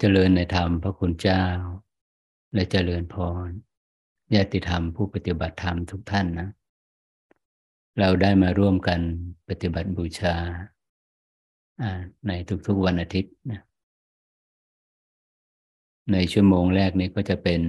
[0.00, 1.44] เจริญในธรรมพระคุณเจ้า
[2.54, 3.16] และเจริญพ
[3.46, 3.48] ร
[4.34, 6.48] ญาติธรรมผู้ปฏิบัติธรรมทุกท่านนะ
[7.98, 9.00] เราได้มาร่วมกัน
[9.48, 10.34] ปฏิบัติบูชา
[12.26, 12.32] ใน
[12.66, 13.62] ทุกๆวันอาทิตย์นะ
[16.12, 17.60] ในชั่วโมงแรกนี้ก็จะเป็น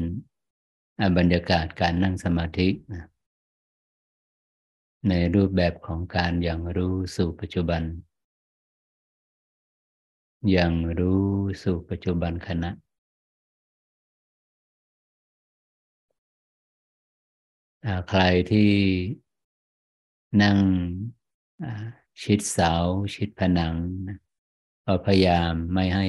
[1.17, 3.05] บรรยากาศการนั่งสมาธินะ
[5.09, 7.81] ในรูปแบบของการอย่างรู้สู่ปัจจุบัน
[10.51, 11.25] อย่างรู้
[11.63, 12.71] สู่ปัจจุบันขณะ
[18.09, 18.71] ใครที่
[20.41, 20.57] นั่ง
[22.21, 22.71] ชิดเสา
[23.15, 23.75] ชิดผนัง
[24.85, 26.07] ก็พยายามไม่ให้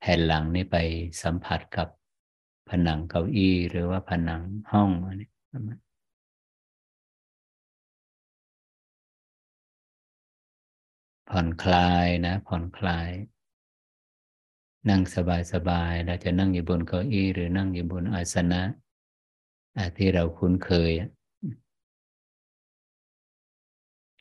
[0.00, 0.76] แผ่นหลังนี่ไป
[1.22, 1.88] สัมผัสกับ
[2.68, 5.28] ผนังเก้าอี้หรือว่าผนังห้องอันนี้
[11.28, 13.10] ผ่อนคลายนะ ผ่อนคลาย
[14.88, 15.02] นั่ง
[15.52, 18.62] สบายๆเราจะนั่งอยู่บนเก้าอี้หรือนั่งอยู่บนอาสนะ
[19.96, 20.92] ที่เราคุ้นเคย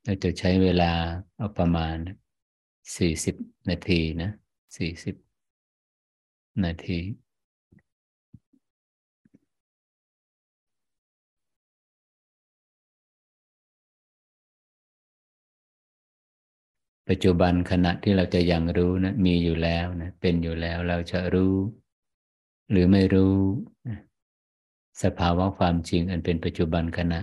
[0.04, 0.94] เราจะใช้เวลา
[1.38, 1.98] เอาประมาณ
[2.98, 3.36] สี่สิบ
[3.70, 4.32] นาทีนะ
[4.78, 5.16] สี่สิบ
[6.66, 7.00] นาที
[17.10, 21.56] ปัจจุบันขณะที่เราจะยังรู้นะมีอยู่แล้วนะเป็นอยู่แล้วเราจะรู้
[22.72, 23.36] หรือไม่รู้
[25.04, 27.20] สภาวะความจริงอันเป็นปัจจุบันขณะ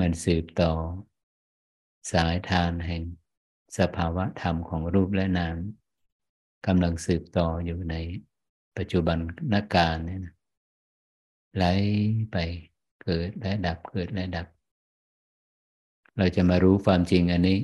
[0.00, 0.72] มันสืบต่อ
[2.12, 3.02] สายทานแห่ง
[3.78, 5.56] สภาวะธรรมของรูปและนาม
[6.66, 7.94] กำลังสืบต่ออยู่ใน
[8.76, 9.18] ปัจจุบัน
[9.54, 10.34] นักการเนี่ยนะ
[11.56, 11.64] ไหล
[12.32, 12.36] ไป
[13.02, 14.46] เกิดและดับเกิดและดับ
[16.16, 17.58] เราจะมารู้ความจริงอันนี้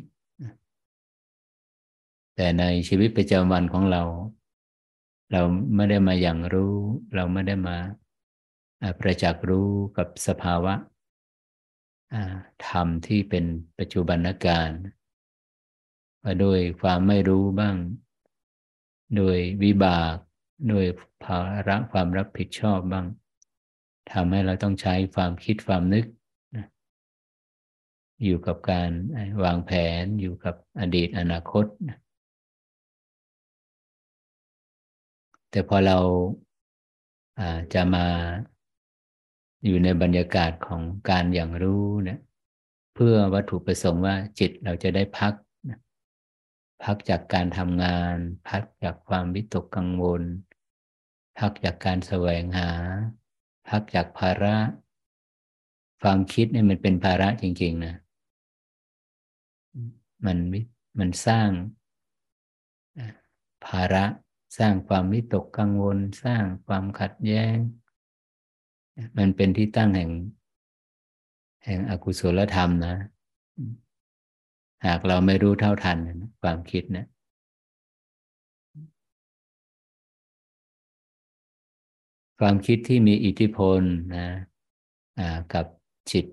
[2.41, 4.03] แต่ในชีวิตประจำวันของเรา
[5.33, 5.43] เรา
[5.75, 6.75] ไม่ได้มาอย่างรู้
[7.15, 7.77] เราไม่ได้มา
[9.01, 10.75] ประจักษ์รู้กับสภาวะ
[12.69, 13.45] ธรรมที่เป็น
[13.79, 14.71] ปัจจุบันการ
[16.23, 17.77] ว่าโดยความไม่รู้บ้าง
[19.17, 20.15] โดยวิบาก
[20.69, 20.87] โดย
[21.25, 23.07] ภาระความรับผิดชอบบ้าง
[24.13, 26.07] ทำให้เราต้องใช้ความคิดความนึก
[28.25, 28.91] อยู่กับการ
[29.45, 29.71] วางแผ
[30.03, 31.67] นอยู่กับอดีตอนาคต
[35.51, 35.99] แต่พอเรา
[37.75, 38.07] จะมา
[39.65, 42.21] อยู่ในบรรยากาศของการอย่างรู้เนี่ย
[42.95, 45.35] เพื่อวัตถุประสงค์ว่าจิตเราจะได้พัก
[46.85, 48.17] พักจากการทำงาน
[48.49, 50.23] พักจากความวิตกกังวล
[51.39, 52.71] พักจากการแสวงหา
[53.69, 54.57] พักจากภาระ
[56.03, 57.95] ความคิดเนี่ยมันเป็นภาระจริง ๆ นะ
[60.27, 60.39] มัน
[60.99, 61.49] มันสร้าง
[63.67, 64.05] ภาระ
[64.59, 67.57] สร้างความวิตกกังวล สร้างความขัดแย้ง
[69.17, 70.11] มันเป็นที่ตั้งแห่ง
[71.65, 72.95] แห่งอกุศลธรรมนะ
[74.87, 75.99] หากเราไม่รู้เท่าทัน
[76.43, 77.07] ความคิดเนะ
[82.39, 83.81] ความคิดที่มีอิทธิพล
[84.17, 84.27] นะ
[85.55, 85.67] กับ
[86.13, 86.27] จิต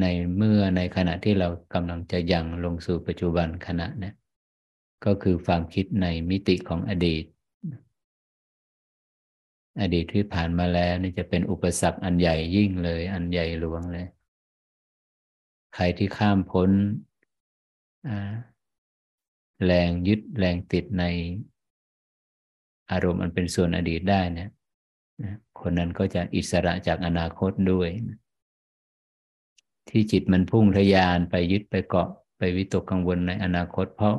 [0.00, 0.04] ใน
[0.36, 4.14] เมื่อในขณะที่เรากำลังจะยังลงสู่ปัจจุบันขณะนะ
[5.04, 7.24] ก็คือความคิดในมิติของอดีต
[9.80, 14.06] อดีตที่ผ่านมาแล้วนี่จะเป็นอุปสรรคอันใหญ่ยิ่งเลย อันใหญ่หลวงเลย
[15.74, 16.70] ใครที่ข้ามพ้น
[19.64, 21.04] แรงยึดแรงติดใน
[22.90, 24.50] อารมณ์อันเป็นส่วนอดีตได้เนี่ย
[25.60, 27.88] คนนั้นก็จะอิสระจากอนาคตด้วย
[29.88, 32.08] ที่จิตมันพุ่งทยานไปยึดไปเกาะ
[32.38, 34.16] ไปวิตกกังวลในอนาคต เพราะ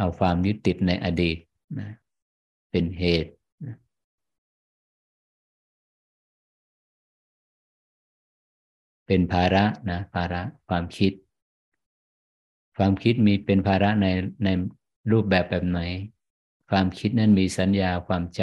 [0.00, 1.38] เอาความยึดติดในอดีต
[1.78, 1.90] นะ
[2.70, 3.32] เป็นเหตุ
[9.06, 11.12] เป็นภาระนะภาระความคิด
[12.76, 14.06] ความคิดมีเป็นภาระใน
[14.44, 14.48] ใน
[15.10, 15.80] รูปแบบแบบไหน
[16.70, 18.40] ความคิดนั้นมีสัญญาความจ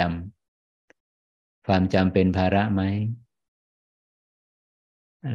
[0.82, 2.82] ำความจำเป็นภาระไหม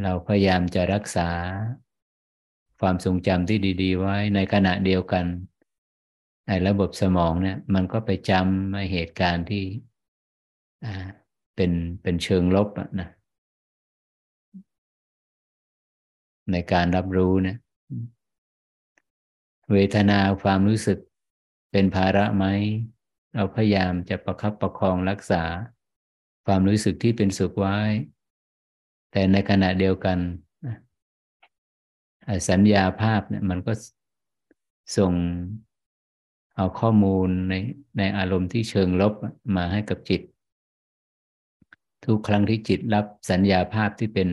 [0.03, 1.29] เราพยายามจะรักษา
[2.79, 5.25] ความทรงจำที่ดี ๆ ไว้ในขณะเดียวกัน
[6.47, 9.63] ในระบบสมองเนี่ย มันก็ไปจำเหตุการณ์ที่
[11.55, 12.69] เป็นเป็นเชิงลบ
[12.99, 13.09] นะ
[16.51, 17.57] ในการรับรู้เนี่ย
[19.71, 20.99] เวทนาความรู้สึก
[21.71, 22.45] เป็นภาระไหม
[23.35, 25.43] เราพยายามจะประคับประคองรักษา
[26.45, 27.77] ความรู้สึกที่เป็นสุขไว้
[29.11, 30.17] แต่ในขณะเดียวกัน
[32.49, 33.73] สัญญาภาพเนี่ย มันก็
[34.97, 35.13] ส่ง
[36.55, 37.53] เอาข้อมูลใน
[37.97, 39.13] ในอารมณ์ที่เชิงลบ
[39.55, 40.21] มาให้กับจิต
[42.05, 44.29] ทุกครั้งที่จิตรับสัญญาภาพที่เป็น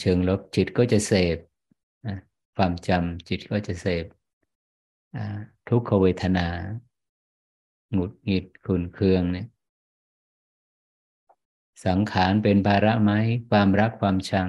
[0.00, 1.38] เชิงลบจิตก็จะเสพ
[2.56, 4.04] ความจำจิตก็จะเสพ
[5.68, 6.48] ทุกขเวทนา
[7.92, 9.46] หงุดหงิดขุนเคืองเนี่ย
[11.86, 13.12] สังขารเป็นภาระไหม
[13.50, 14.48] ความรักความชัง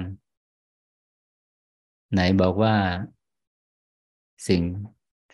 [2.12, 2.76] ไหนบอกว่า
[4.48, 4.62] สิ่ง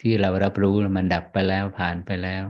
[0.07, 2.45] ที่เรารับรู้มันดับไปแล้วผ่านไปแล้ว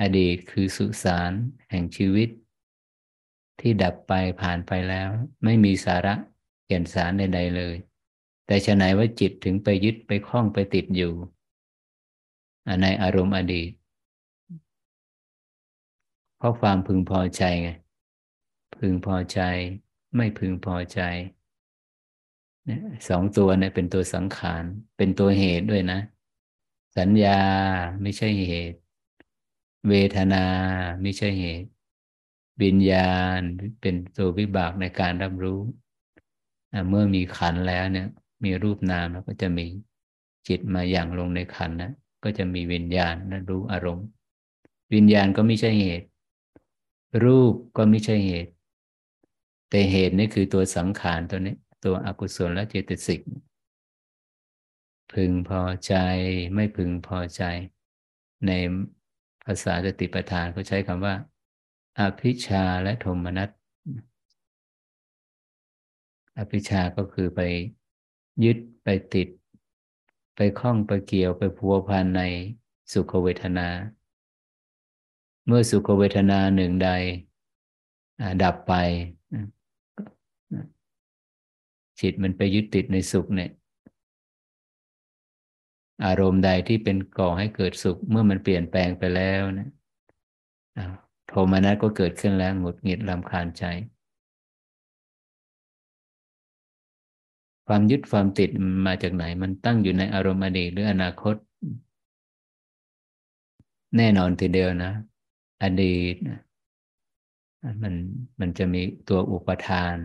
[0.00, 1.32] อดีตคือสุสาน
[1.70, 2.28] แห่งชีวิต
[3.60, 5.08] ที่ดับไปผ่านไปแล้ว
[5.44, 6.14] ไม่มีสาระ
[6.64, 7.74] เกี่ยนสารใดๆเลย
[8.46, 11.12] แต่ฉะไหนว่าจิตถึงไปยึดไปคล้องไปติดอยู่
[12.82, 13.70] ในอารมณ์อดีต
[16.38, 17.70] เพราะความพึงพอใจไง
[18.76, 19.40] พึงพอใจ
[20.16, 21.00] ไม่พึงพอใจ
[23.08, 24.64] สองตัวเนี่ยเป็นตัวสังขาร
[24.96, 26.00] เป็นตัวเหตุด้วยนะ
[26.98, 27.40] สัญญา
[28.02, 28.78] ไม่ใช่เหตุ
[29.88, 30.44] เวทนา
[31.02, 31.68] ไม่ใช่เหตุ
[32.62, 33.40] วิญญาณ
[33.80, 35.60] เป็นตัววิบากในการรับรู้
[36.88, 38.06] เมื่อมีขันแล้วเนี่ย
[38.44, 39.66] มีรูปนามแล้วก็จะมี
[40.48, 41.92] จิตมาอย่างลงในขันนะ
[42.24, 44.06] ก็จะมีวิญญาณนะรู้อารมณ์
[44.94, 46.06] วิญญาณก็ไม่ใช่เหตุ
[47.24, 48.52] รูปก็ไม่ใช่เหตุ
[49.70, 53.20] แต่เหตุนี่คือตัวสังขารตัวนี้ ตัวอกุศลและเจตสิก
[55.12, 55.94] พึงพอใจ
[56.54, 57.42] ไม่พึงพอใจ
[58.46, 58.52] ใน
[59.44, 61.14] ภาษาสติปัฏฐานเขาใช้คำว่า
[61.98, 63.50] อภิชาและโทมนัส
[66.38, 67.40] อภิชาก็คือไป
[68.44, 69.28] ยึดไปติด
[70.36, 72.22] ไปคล้องไปเกี่ยวไปพัวพันใน
[72.92, 73.68] สุขเวทนา
[75.46, 76.90] เมื่อสุขเวทนาหนึ่งใด
[78.42, 78.74] ดับไป
[82.00, 83.50] จิตมันไปยึดติดในสุขเนี่ย
[86.04, 89.68] อารมณ์ใดที่เป็นก่อให้เกิดสุข เมื่อมันเปลี่ยนแปลงไปแล้วนะ
[91.26, 93.64] โทมนัสก็เกิดขึ้นแล้วหงุดหงิดลำคาญใจ
[97.66, 98.50] ความยึดความติด
[98.86, 101.36] มาจากไหน มันตั้งอยู่ในอารมณ์อดีตหรืออนาคต
[103.96, 104.92] แน่นอนทีเดียวนะ
[105.62, 106.16] อดีต
[107.82, 107.94] มัน
[108.40, 109.96] มันจะมีตัวอุปทาน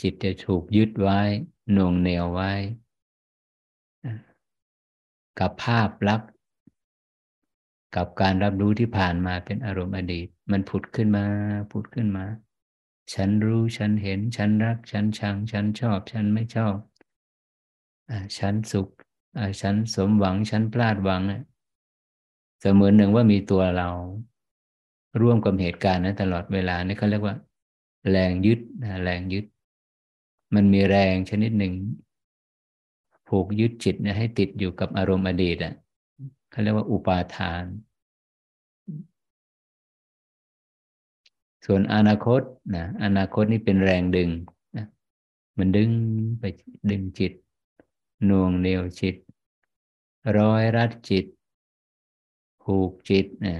[0.00, 1.20] จิตจะถูกยึดไว้
[1.72, 2.52] หน่วงเหนียวไว้
[5.38, 6.30] กับภาพลักษณ์
[7.96, 11.24] กับการรับรู้ที่ผ่านมาเป็นอารมณ์อดีต มันผุดขึ้นมา
[11.72, 12.24] ผุดขึ้นมา
[13.14, 16.76] ฉันรู้ฉันเห็น ฉันรัก ฉันชัง ฉันชอบ ฉันไม่ชอบ
[18.38, 18.88] ฉันสุข
[19.60, 21.22] ฉันสมหวัง ฉันพลาดหวัง
[22.60, 23.88] เสมือนหนึ่งว่ามีตัวเรา
[25.20, 27.36] ร่วมกับเหตุการณ์นั้นตลอดเวลานี่เขาเรียกว่า
[28.10, 28.60] แรงยึด
[29.04, 29.44] แรงยึด
[30.54, 31.74] มันมีแรงชนิดหนึ่ง
[33.28, 35.74] ผูกยึดจิตเนี่ยให้ติดอยู่กับอารมณ์อดีตอะ
[36.50, 37.64] เขาเรียกว่าอุปาทาน
[41.64, 42.42] ส่วนอนาคต
[42.76, 44.30] นะอนาคตนี่เป็นแรงดึง
[44.76, 44.86] นะ
[45.58, 45.90] มันดึง
[46.40, 46.44] ไป
[46.90, 47.32] ดึงจิต
[48.28, 49.16] น่วงเหนียวจิต
[50.38, 51.26] ร้อยรัดจิต
[52.62, 53.56] ผูกจิตนะ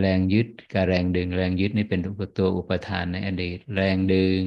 [0.00, 2.00] แรงยึดกับแรงดึง แรงยึดนี่เป็น
[2.38, 4.40] ตัวอุปทานในอดีต แรงดึง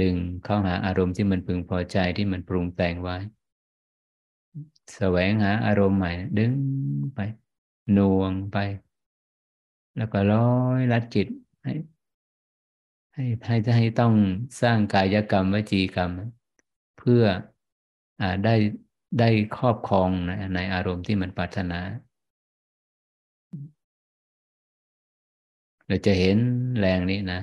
[0.00, 3.16] ดึงเข้าหาอารมณ์ที่มันพึงพอใจที่มันปรุงแต่งไว้
[4.94, 6.52] แสวงหาอารมณ์ใหม่ ดึง
[7.14, 7.20] ไป
[7.96, 8.56] น่วงไป
[9.96, 10.40] แล้วก็ร้อ
[10.78, 11.26] ยรัดจิต
[11.62, 11.72] ให้
[13.14, 14.14] ให้ให้ให้ต้อง
[14.62, 16.10] สร้างกายกรรมวจีกรรม
[16.98, 17.22] เพื่อ
[18.20, 18.54] อได้
[19.18, 21.80] ได้ครอบครองในในอารมณ์ที่มันปรารถนา
[25.86, 26.38] เราจะเห็น
[26.78, 27.40] แรงนี้นะ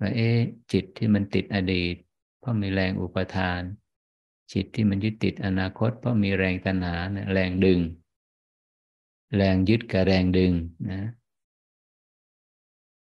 [0.00, 0.30] ว่าเอ๊
[0.72, 1.94] จิตที่มันติดอดีต
[2.38, 3.60] เพราะมีแรงอุปทาน
[4.52, 6.96] จิตที่มันยึดติดอนาคต เพราะมีแรงตัณหา
[7.32, 7.80] แรงดึง
[9.36, 10.52] แรงยึดกับแรงดึง
[10.90, 11.00] นะ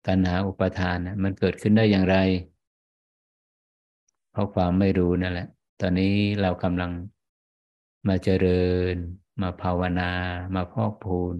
[0.07, 2.17] ตัณหาอุปทานนะมันเกิดขึ้นได้อย่างไร
[4.31, 5.47] เพราะความไม่รู้นั่นแหละ
[5.81, 6.91] ตอนนี้เรากำลัง
[8.07, 8.95] มาเจริญ
[9.41, 10.11] มาภาวนา
[10.55, 11.35] มาพอกพูน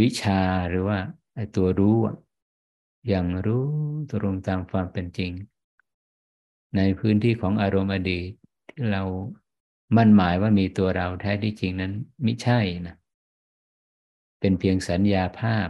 [0.00, 0.98] วิชาหรือว่า
[1.34, 1.96] ไอตัวรู้
[3.08, 3.66] อย่างรู้
[4.10, 5.32] ตรงตามความเป็นจริง
[6.76, 8.30] ในพื้นที่ของอารมณ์อดีต
[8.68, 9.02] ที่เรา
[9.96, 11.92] มั่นหมายว่ามีตัวเราแท้ที่จริงนั้น
[12.22, 12.96] ไม่ใช่นะ
[14.40, 15.68] เป็นเพียงสัญญาภาพ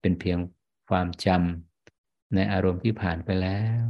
[0.00, 0.38] เป็นเพียง
[0.88, 3.82] ความจำในอารมณ์ที่ผ่านไปแล้ว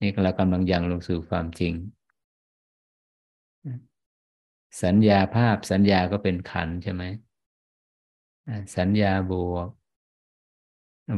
[0.00, 1.74] นี่เรากำลังยังลงสู่ความจริง
[4.82, 7.02] สัญญาภาพสัญญาก็เป็นขันใช่ไหม
[8.76, 9.68] สัญญาบวก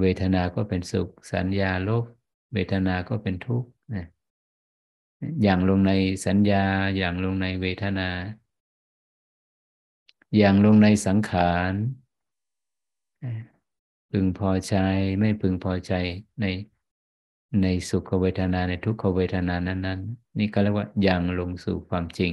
[0.00, 2.04] เวทนาก็เป็นสุข สัญญาลบ
[2.52, 4.06] เวทนาก็เป็นทุกข์นะ
[5.42, 5.92] อย่างลงใน
[6.26, 6.64] สัญญา
[6.96, 8.08] อย่างลงในเวทนา
[10.36, 11.72] อย่างลงในสังขาร
[14.10, 14.74] พึงพอใจ
[15.20, 15.92] ไม่พึงพอใจ
[16.40, 16.44] ใน
[17.62, 22.32] ในสุขเวทนาในทุกขเวทนานั้น ๆ นี่ก็เรียกว่าอย่างลงสู่ความจริง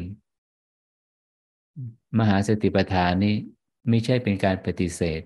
[2.20, 3.36] มหาสติปัฏฐานนี้
[3.90, 5.22] ไม่ใช่เป็นการปฏิเสธ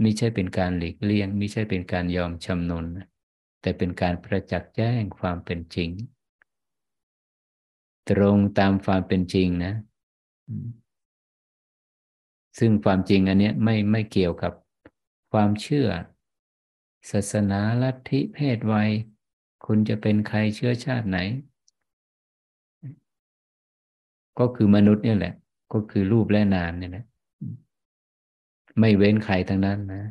[0.00, 2.86] ไม่ใช่เป็นการหลีกเลี่ยง ไม่ใช่เป็นการยอมชำนน
[3.60, 5.90] แต่เป็นการประจักษ์แจ้งความเป็นจริง
[8.10, 9.74] ตรงตามความเป็นจริงนะ
[12.58, 14.52] ซึ่งความจริงอันนี้ไม่ไม่เกี่ยวกับ
[15.32, 15.88] ความเชื่อ
[17.10, 18.90] ศาสนาลัทธิเพศวัย
[19.66, 21.18] คุณจะเป็นใครเชื้อชาติไหน
[24.38, 25.34] ก็คือมนุษย์นี่แหละ
[25.72, 27.04] ก็คือรูปและนามเนี่ยนะ
[28.78, 30.04] ไม่เว้นใครทั้งนั้นนะ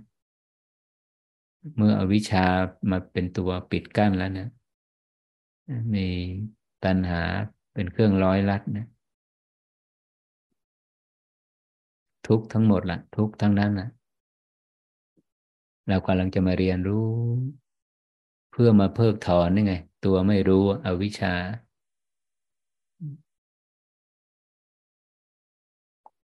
[1.76, 2.46] เมื่ออวิชชา
[2.90, 4.50] มาเป็นตัวปิดกั้นแล้วเนะ
[5.94, 6.08] มี
[6.84, 7.22] ตัณหา
[7.74, 8.88] เป็นเครื่องร้อยลัดนะ
[12.28, 13.90] ทุกทั้งหมดล่ะ ทุกทั้งนั้นนะ
[15.88, 17.10] เรากำลังจะมาเรียนรู้
[18.52, 19.74] เพื่อมาเพิกถอนนี่ไง
[20.06, 21.34] ตัวไม่รู้อวิชชา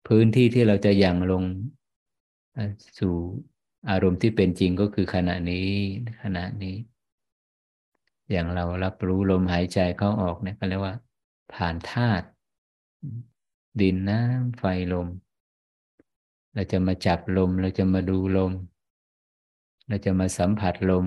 [0.08, 1.44] พื้นที่ที่เราจะยังลง
[3.00, 3.16] สู่
[3.90, 5.70] อารมณ์ที่เป็นจริงก็คือขณะนี้
[6.22, 6.76] ขณะนี้
[8.32, 10.96] อย่างเรารับรู้ลมหายใจเข้าออกเนี่ยก็เรียกว่า
[11.54, 12.26] ผ่านธาตุ
[13.82, 15.08] ดินน้ำไฟลม
[16.54, 18.52] เราจะมาจับลม เราจะมาดูลม
[19.88, 21.06] เราจะมาสัมผัสลม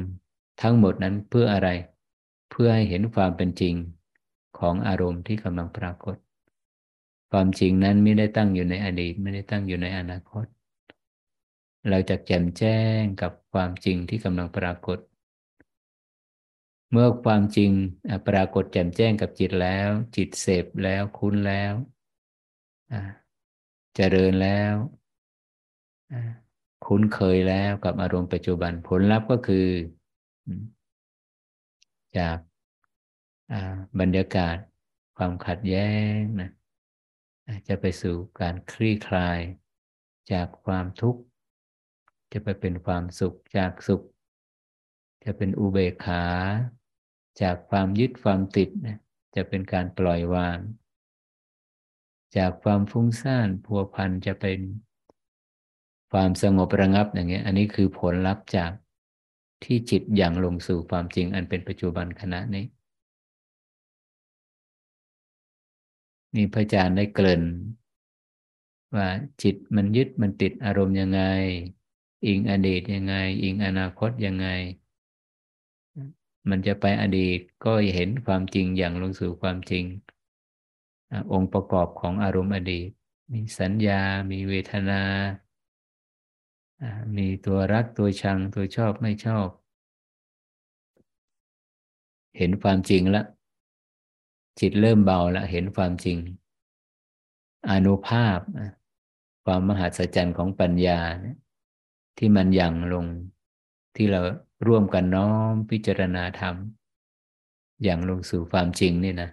[0.62, 1.68] ทั้งหมดนั้นเพื่ออะไร
[2.50, 3.74] เพื่อให้เห็นความเป็นจริง
[4.58, 6.16] ของอารมณ์ที่กำลังปรากฏ
[7.30, 10.46] ความจริงนั้นไม่ได้ตั้งอยู่ในอดีต ไม่ได้ตั้งอยู่ในอนาคต
[11.90, 14.98] เราจะแจ่มแจ้งกับความจริงที่กำลังปรากฏ
[16.90, 17.70] เมื่อความจริง
[18.28, 21.72] ปรากฏแจ่มแจ้งกับจิตแล้ว จิตเสพแล้วคุ้นแล้ว
[23.94, 24.74] เจริญแล้ว
[26.86, 29.68] คุ้นเคยแล้วกับอารมณ์ปัจจุบันผลลัพธ์ก็คือ
[32.18, 32.38] จาก
[34.00, 34.56] บรรยากาศ
[35.16, 36.50] ความขัดแย้งนะ
[37.68, 39.38] จะไปสู่การคลี่คลาย
[40.32, 41.20] จากความทุกข์
[42.34, 44.02] จะไปเป็นความสุขจากสุข
[45.24, 46.24] จะเป็นอุเบกขา
[47.42, 48.98] จากความยึดความติดนะ
[49.36, 50.58] จะเป็นการปล่อยวาง
[52.36, 54.60] จากความฟุ้งซ่านพัวพันจะเป็น
[56.12, 58.72] ความสงบระงับอย่างเงี้ย อันนี้คือผลลัพธ์จาก
[59.64, 62.64] ที่จิตอย่างลงสู่ความจริงอันเป็นปัจจุบันขณะนี้
[66.34, 67.42] นี่พระอาจารย์ได้เกริ่น
[68.96, 69.08] ว่า
[69.42, 71.22] จิตมันยึดมันติดอารมณ์ยังไง
[72.26, 74.48] อิงอดีตยังไง อิงอนาคตยังไง
[76.48, 79.84] มันจะไปอดีตก็เห็นความจริงอย่างลงสู่ความจริง
[81.32, 82.90] องค์ประกอบของอารมณ์อดีต
[83.32, 85.02] มีสัญญา มีเวทนา
[87.16, 89.48] มีตัวรักตัวชังตัวชอบไม่ชอบ
[92.36, 93.26] เห็นความจริงแล้ว
[94.60, 96.18] จิตเริ่มเบาแล้วเห็นความจริง
[97.70, 98.38] อนุภาพ
[99.44, 101.36] ความมหัศจรรย์ของปัญญาเนี่ย
[102.18, 103.06] ที่มันยังลง
[103.96, 104.20] ที่เรา
[104.66, 106.54] ร่วมกันน้อมพิจารณาธรรม
[107.82, 109.30] อย่างลงสู่ความจริงนี่นะ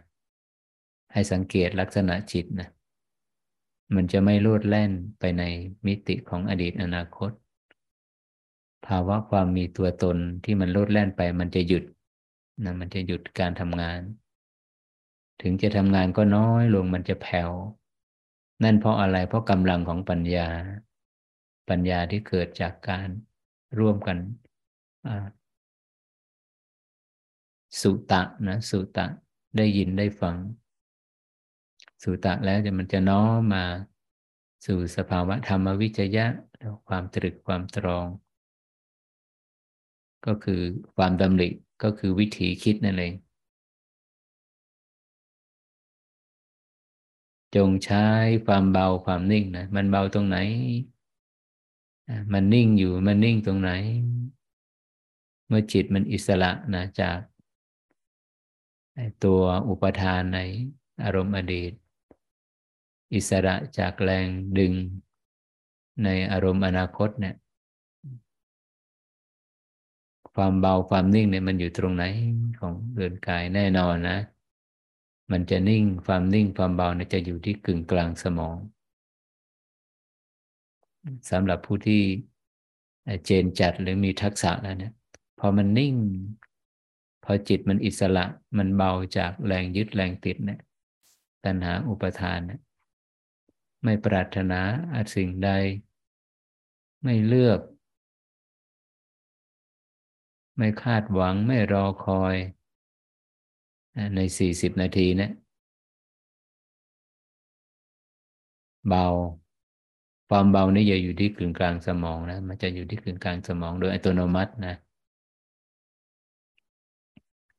[1.13, 2.69] ให้สังเกตลักษณะจิตนะ
[3.95, 5.43] มันจะไม่ลูดแล่นไปใน
[5.85, 7.31] มิติของอดีตอนาคต
[8.88, 11.83] ภาวะความมีตัวตนที่มันลูดแล่นไปมันจะหยุด
[12.63, 14.01] นะมันจะหยุดการทำงาน
[15.41, 17.51] ถึงจะทำงานก็น้อยลงมันจะแผ่ว
[18.63, 20.47] นั่นเพราะอะไรเพราะกำลังของปัญญา
[21.70, 23.10] ปัญญาที่เกิดจากการ
[23.80, 24.18] ร่วมกัน
[27.82, 29.06] สุตะนะสุตะ
[29.58, 30.36] ได้ยินได้ฟัง
[32.03, 33.65] สุตะแล้วจะมันจะน้อมมา
[34.65, 36.25] สู่สภาวะธรรมวิจยะ
[36.88, 38.08] ความตรึกความตรอง
[40.25, 40.62] ก็คือ
[40.96, 41.50] ความดำริ
[41.84, 43.13] ก็คือวิธีคิดนั่นเอง
[47.56, 48.06] จงใช้
[48.46, 50.38] ความเบาความนิ่งนะ มันเบาตรงไหน
[52.34, 53.72] มันนิ่งอยู่มันนิ่งตรงไหน
[55.48, 57.18] เมื่อจิตมันอิสระนะจาก
[59.24, 60.39] ตัวอุปทานใน
[61.03, 61.72] อารมณ์อดีต
[63.13, 64.27] อิสระจากแรง
[64.58, 64.74] ดึง
[66.03, 67.36] ในอารมณ์อนาคตเนี่ย
[70.34, 72.03] ความเบาความนิ่งเนี่ยมันอยู่ตรงไหน
[72.60, 74.18] ของเรือนกายแน่นอนนะ
[75.32, 78.58] มันจะนิ่งความนิ่งความเบาเนี่ยจะอยู่ที่กึ่งกลางสมอง
[81.31, 82.01] สำหรับผู้ที่
[83.25, 84.93] เจนจัดหรือมีทักษะแล้วเนี่ย
[85.39, 85.96] พอมันนิ่ง
[87.24, 88.25] พอจิตมันอิสระ
[88.58, 90.60] มันเบาจากแรงยึดแรงติดเนี่ย
[91.46, 92.62] ตัณหาอุปทานเนะ
[93.84, 94.62] ไม่ปรารถนา
[95.15, 95.50] สิ่งใด
[97.03, 97.60] ไม่เลือก
[100.58, 102.36] ไม่คาดหวังไม่รอคอย
[104.15, 105.31] ในสี่สิบนาทีเนะี่ย
[108.88, 109.05] เบา
[110.33, 114.75] ความเบานี่จะอยู่ที่กึ่งกลางสมองนะ มันจะอยู่ที่กึ่งกลางสมองโดยอัตโนมัตินะ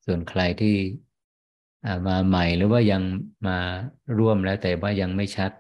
[0.06, 0.76] ส่วนใครที่
[2.08, 3.02] มาใหม่หรือว่ายัง
[3.46, 3.58] มา
[4.18, 5.52] ร่วมแล้วแต่ว่ายังไม่ชัด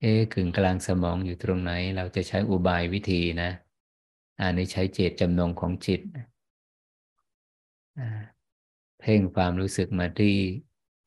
[0.00, 3.50] เอ๊กึ่งกลางสมองอยู่ตรงไหน เราจะใช้อุบายวิธีนะ
[4.40, 6.00] อันนี้ใช้เจตจำนงของจิต
[9.00, 10.36] เพ่งความรู้สึกมาที่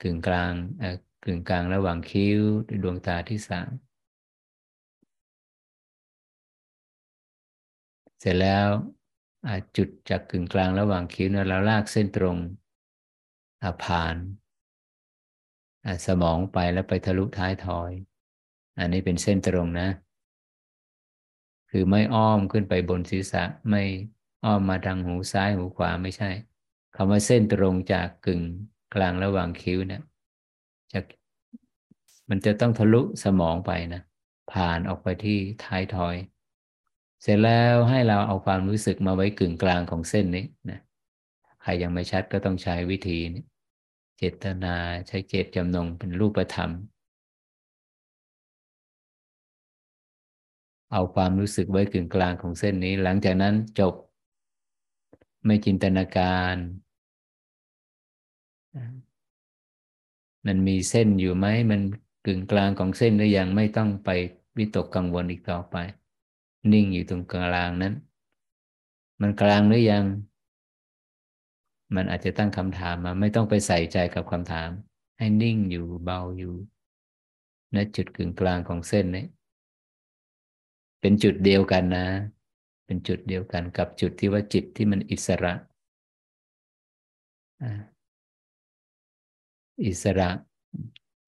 [0.03, 0.51] กึ่งกลาง
[1.25, 2.41] กึ่งกลางระหว่างคิ้ว
[2.83, 3.71] ดวงตาที่สาม
[8.27, 8.67] สร็จแล้ว
[9.77, 12.37] จุดจากกึ่งกลางระหว่างคิ้วนะเราลากเส้นตรง
[13.83, 14.15] ผ่าน
[16.07, 17.91] สมองไปแล้วไปทะลุท้ายทอย
[18.79, 19.89] อันนี้เป็นเส้นตรงนะ
[21.69, 23.83] คือไม่อ้อมขึ้นไปบนศีรษะไม่
[24.43, 26.29] อ้อมมาทางหูซ้ายหูขวาไม่ใช่
[26.95, 28.41] คำว่าเส้นตรงจากกึ่ง
[28.95, 30.01] กลางระหว่างคิ้วเนะี่ย
[30.91, 30.99] จะ
[32.29, 34.01] มันจะต้องทะลุสมองไปนะ
[34.51, 36.15] ผ่านออกไปที่ท้ายทอย
[37.27, 40.79] เสร็จแล้วให้เราเอาความรู้สึกมาไว้กึ่งกลางของเส้นนี้นะ
[41.61, 43.43] ใครยังไม่ชัดก็ต้องใช้วิธีนี้
[44.17, 44.75] เจตนา
[45.07, 46.71] ใช้เจตจำนงเป็นรูปธรรม
[50.93, 53.93] เอาความรู้สึกไว้กึ่งกลางของเส้นนี้ หลังจากนั้นจบ
[55.45, 56.55] ไม่จินตนาการ
[60.45, 61.81] มันมีเส้นอยู่ไหมมัน
[62.25, 64.09] กึ่งกลางของเส้นหรือยังไม่ต้องไป
[64.57, 65.77] วิตกกังวลอีกต่อไป
[66.73, 67.93] นิ่งอยู่ตรงกลางนั้น
[69.21, 70.05] มันกลางหรือยัง
[71.95, 74.69] มันอาจจะตั้งคำถามมา ไม่ต้องไปใส่ใจกับคำถาม
[75.17, 76.53] ให้นิ่งอยู่เบาอยู่
[77.75, 79.25] ณจุดกึ่งกลางของเส้นนี้
[81.01, 82.07] เป็นจุดเดียวกันนะ
[82.85, 85.53] เป็นจุดเดียวกันกับจุดที่ว่าจิตที่มันอิสระ
[89.85, 90.29] อิสระ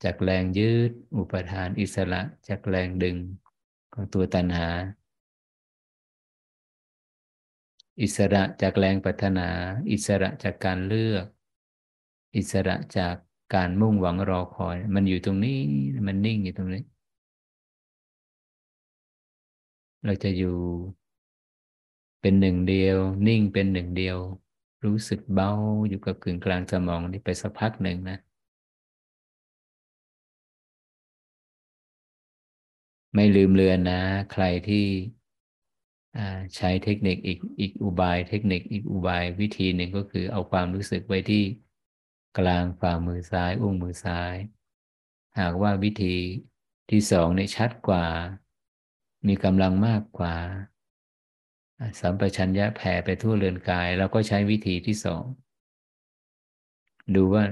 [0.03, 3.17] จากแรงยืด อุปทานอิสระจากแรงดึง
[3.93, 4.69] ของตัวตัณหา
[8.01, 9.47] อิสระจากแรงปรารถนา
[9.91, 11.25] อิสระจากการเลือก
[12.35, 13.15] อิสระจาก
[13.55, 15.59] การมุ่งหวังรอคอย มันอยู่ตรงนี้
[16.07, 16.83] มันนิ่งอยู่ตรงนี้
[20.05, 20.57] เราจะอยู่
[22.21, 24.17] เป็นหนึ่งเดียว นิ่งเป็นหนึ่งเดียว
[24.85, 25.51] รู้สึกเบา
[25.89, 28.17] อยู่กับกึ่งกลางสมองนี่ไปสักพักหนึ่งนะ
[33.13, 34.85] ไม่ลืมเลือนนะ ใครที่
[36.55, 41.43] ใช้เทคนิคอีกอีกอุบายเทคนิคอีกอุบายวิธีหนึ่งก็คือเอาความรู้สึกไว้ที่
[42.37, 44.35] กลางฝ่ามือซ้าย อุ้งมือซ้าย
[45.39, 46.15] หากว่าวิธี
[46.91, 48.05] ที่สองเนี่ยชัดกว่า
[49.27, 50.35] มีกำลังมากกว่า
[51.99, 55.23] สัมปชัญญะแผ่ไปทั่วเรือนกายเราก็ใช้วิธีที่สอง
[57.15, 57.43] ดูว่า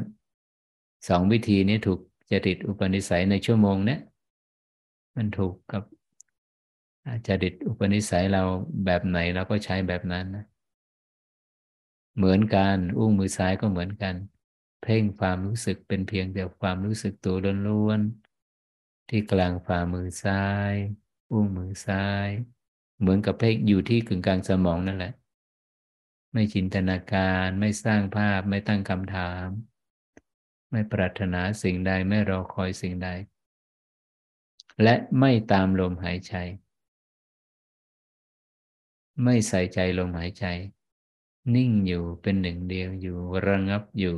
[1.07, 1.99] สองวิธีนี้ถูก
[2.31, 3.99] จริตอุปนิสัยในชั่วโมงเนี้ย
[5.15, 5.83] มันถูกกับ
[7.27, 8.43] จริตอุปนิสัยเรา
[8.85, 10.45] แบบไหนเราก็ใช้แบบนั้นนะ
[12.17, 14.15] เหมือนกันอุ้งมือซ้ายก็เหมือนกัน
[14.81, 17.35] เพ่งความรู้สึกเป็นเพียงแต่ความรู้สึกตัว
[17.67, 20.73] ล้วนๆที่กลางฝ่ามือซ้าย
[21.31, 22.27] อุ้งมือซ้าย
[22.99, 25.13] เหมือนกับเพ่งอยู่ที่กึ่งกลางสมองนั่นแหละ
[26.33, 29.47] ไม่จินตนาการไม่สร้างภาพไม่ตั้งคำถาม
[30.71, 33.09] ไม่ปรารถนาสิ่งใดไม่รอคอยสิ่งใด
[34.83, 36.33] และไม่ตามลมหายใจ
[39.23, 40.43] ไม่ใส่ใจลมหายใจ
[41.55, 44.17] นิ่งอยู่เป็นหนึ่งเดียวอยู่ระงับอยู่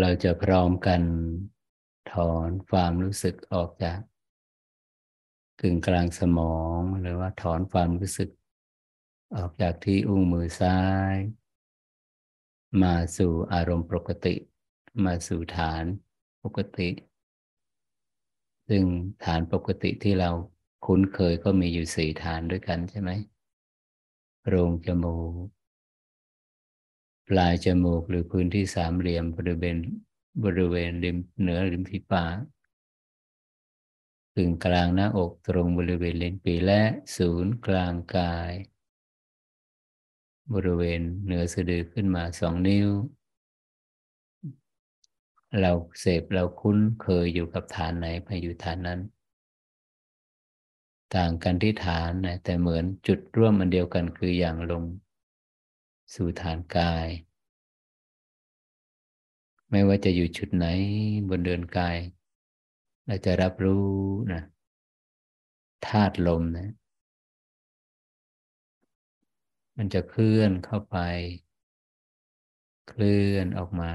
[0.00, 1.00] เราจะพร้อมกัน
[2.12, 3.98] ถอนความรู้สึกออกจาก
[5.60, 8.30] กึ่งกลางสมอง หรือว่าถอนความรู้สึก
[9.36, 10.78] ออกจากที่อุ้งมือซ้า
[11.12, 11.16] ย
[12.82, 14.34] มาสู่อารมณ์ปกติ
[15.04, 15.84] มาสู่ฐาน
[16.44, 16.88] ปกติ
[18.68, 18.84] ซึ่ง
[19.24, 20.30] ฐานปกติที่เรา
[20.86, 23.10] คุ้นเคยก็มีอยู่สี่ฐานด้วยกันใช่ไหม
[24.48, 25.61] โรงจมูก
[27.38, 29.76] ลายจมูกหรือพื้นที่สามเหลี่ยมบริเวณ
[30.44, 32.36] บริเวณริมเหนือริมฝีปาก
[34.36, 36.82] กึ่งกลางหน้าอกตรงบริเวณเลนปีและ
[37.16, 38.52] ศูนย์กลางกาย
[40.54, 42.88] บริเวณเหนือสะดือขึ้นมาสองนิ้ว
[45.60, 49.00] เราเสพเราคุ้นเคยอยู่กับฐานไหนไปอยู่ฐานนั้น
[51.14, 54.82] ต่างกันที่ฐานนะแต่เหมือนจุดร่วมมันเดียวกันคืออย่างลง
[56.14, 57.08] สู่ฐานกาย
[59.70, 60.66] ไม่ว่าจะอยู่จุดไหน
[61.28, 61.96] บนเดินกาย
[63.06, 63.88] เราจะรับรู้
[64.32, 64.42] นะ
[65.86, 66.72] ธาตุลมนะ
[69.76, 70.96] มันจะเคลื่อนเข้าไป
[72.88, 73.90] เคลื่อนออกมา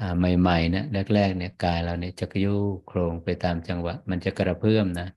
[0.00, 0.84] อ่าใหม่ๆนะ
[1.14, 2.54] แรกๆเนี่ยกายเราเนี่ยจะยุ
[2.86, 5.08] โครงไปตามจังหวะ มันจะกระเพื่อมนะ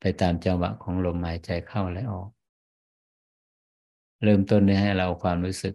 [0.00, 2.33] ไปตามจังหวะของลมหายใจเข้าและออก
[4.24, 5.74] เริ่มต้นเนี่ยให้เราความรู้สึก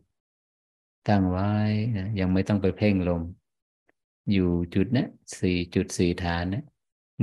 [1.08, 1.50] ตั้งไว้
[1.98, 3.22] นะยังไม่ต้องไปเพ่งลม
[4.32, 5.06] อยู่จุดนี้
[5.40, 6.64] สี่จุดสี่ฐานนะ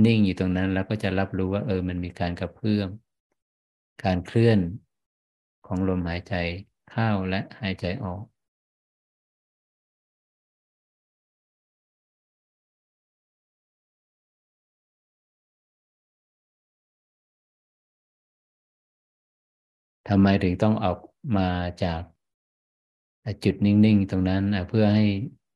[0.05, 2.89] นิ่งอยู่ตรงนั้นแล้วก็จะรับรู้ว่า เออมันมีการกระเพื่อม
[4.03, 4.59] การเคลื่อน
[5.67, 6.33] ของลมหายใจ
[6.91, 8.23] เข้าและหายใจออก
[20.09, 20.97] ทำไมถึงต้องออก
[21.37, 21.49] มา
[21.83, 22.01] จาก
[23.43, 25.07] จุดนิ่ง ๆ ตรงนั้นเพื่อให้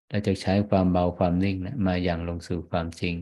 [0.09, 3.15] เราจะใช้ความเบาความนิ่งนะมาอย่างลงสู่ความจริง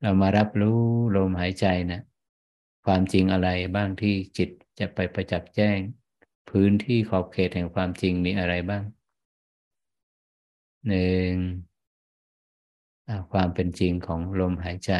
[0.00, 0.80] เรามารับรู้
[1.16, 2.00] ลมหายใจนะ
[2.84, 5.78] ความจริงอะไรบ้างที่จิตจะไปประจักษ์แจ้ง
[6.50, 8.82] พื้นที่ขอบเขตแห่งความจริงมีอะไรบ้าง
[10.88, 11.32] หนึ่ง
[13.32, 14.92] ความเป็นจริงของลมหายใจ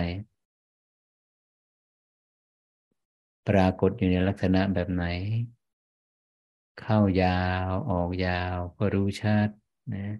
[3.49, 5.05] ปรากฏอยู่ในลักษณะแบบไหน
[6.81, 9.49] เข้ายาวออกยาวก็รู้ชัด
[9.95, 10.17] นะ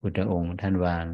[0.00, 1.06] พุทธองค์ท่านวาง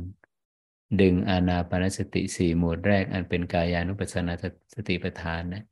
[1.00, 4.34] ดึงอานาปนสติสี่หมวดแรก อันเป็นกายานุปัสสนา
[4.74, 5.64] สติปัฏฐานนะ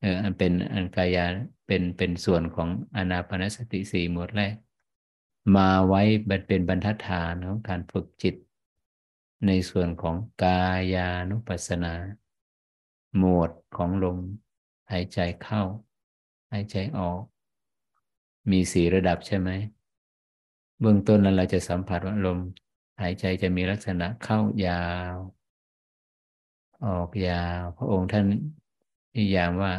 [0.00, 1.24] เอออันเป็นอันกายา
[1.66, 4.54] เป็นเป็นส่วนของอานาปนสติสี่หมวดแรก
[5.56, 6.02] มาไว้
[6.48, 8.34] เป็นบรรทัดฐานของการฝึกจิต
[9.46, 11.94] ในส่วนของกายานุปัสสนา
[13.18, 14.18] หมวดของลม
[14.90, 15.62] หายใจเข้า
[16.52, 17.20] หายใจออก
[18.50, 19.50] มีสี่ระดับใช่ไหม
[20.80, 22.38] เบื้องต้นนั้นเราจะสัมผัสว่าลม
[23.00, 25.14] หายใจจะมีลักษณะเข้ายาว
[26.86, 28.24] ออกยาว พระองค์ท่าน
[29.16, 29.72] นิยามว่า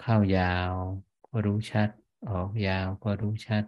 [0.00, 0.72] เข้ายาว
[1.26, 1.88] ก็รู้ชัด
[2.30, 3.64] ออกยาวก็รู้ชัด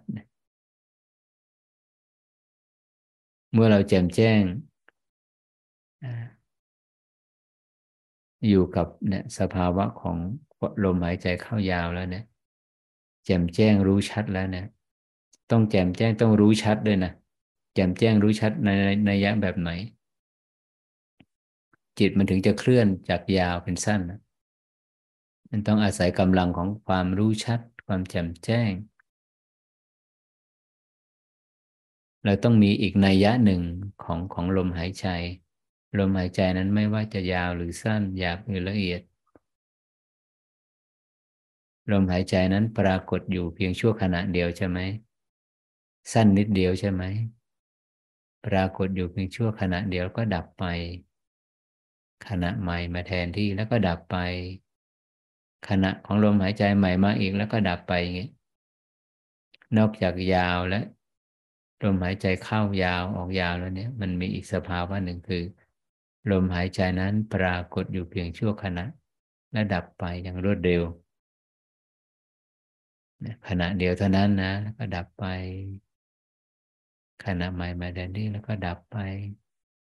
[3.53, 4.43] เมื่อเราแจ่มแจ้ง
[8.47, 10.17] อยู่กับเนี่ยสภาวะของ
[10.85, 12.25] ลมหายใจเข้ายาวแล้วเนี่ย
[13.25, 14.67] แจ่มแจ้งรู้ชัดแล้วเนี่ย
[15.51, 17.13] ต้องแจ่มแจ้งต้องรู้ชัดด้วยนะ
[17.75, 18.69] แจ่มแจ้งรู้ชัดใน
[19.07, 19.71] ในยะแบบไหน
[21.99, 24.21] จิตมันถึงจะเคลื่อนจากยาวเป็นสั้นนะ
[25.51, 28.71] มันต้องอาศัยกำลังของความรู้ชัด ความแจ่มแจ้ง
[32.25, 33.63] เราต้องมีอีกนัยยะหนึ่ง
[34.03, 35.07] ของของลมหายใจ
[35.97, 39.01] ลมหายใจนั้นไม่ว่าจะยาวหรือสั้นหยาบหรือละเอียด
[41.93, 44.79] ลมหายใจนั้นปรากฏอยู่เพียงชั่วขณะเดียวใช่ไหม
[46.13, 47.03] สั้นนิดเดียวใช่ไหม
[48.47, 50.65] ปรากฏอยู่เพียงชั่วขณะเดียวก็ดับไป
[52.27, 54.17] ขณะใหม่มาแทนที่แล้วก็ดับไป
[55.69, 58.29] ขณะของลมหายใจใหม่มาอีกแล้วก็ดับไปอย่างนี้
[59.77, 60.81] นอกจากยาวและ
[61.85, 65.43] ลมหายใจเข้ายาวออกยาวแล้วเนี่ย มันมีอีกสภาวะหนึ่งคือ
[66.31, 68.85] ลมหายใจนั้นปรากฏอยู่เพียงชั่วขณะ
[69.53, 70.83] และดับไปอย่างรวดเร็ว
[73.49, 75.25] ขณะเดียวเท่านั้นนะแล้วก็ดับไป
[77.25, 78.97] ขณะใหม่มาแดนที่แล้วก็ดับไป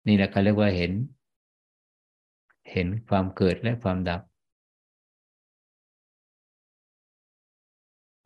[0.08, 0.92] นี่แหละก็เรียกว่าเห็น
[2.72, 4.22] เห็นความเกิดและความดับ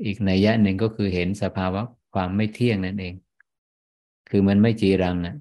[0.03, 1.81] อีกในยะหนึ่งก็คือเห็นสภาวะ
[2.13, 3.15] ความไม่เที่ยงนั่นเอง
[4.29, 5.35] คือมันไม่จีรังอะ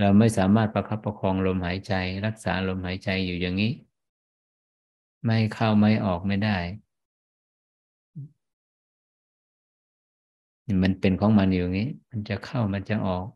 [0.00, 1.92] เราไม่สามารถประคับประคองลมหายใจ
[2.26, 3.72] รักษาลมหายใจอยู่อย่างนี้
[5.24, 6.58] ไม่เข้าไม่ออกไม่ได้
[10.82, 13.26] มันเป็นของมันอยู่อย่างนี้ มันจะเข้ามันจะออก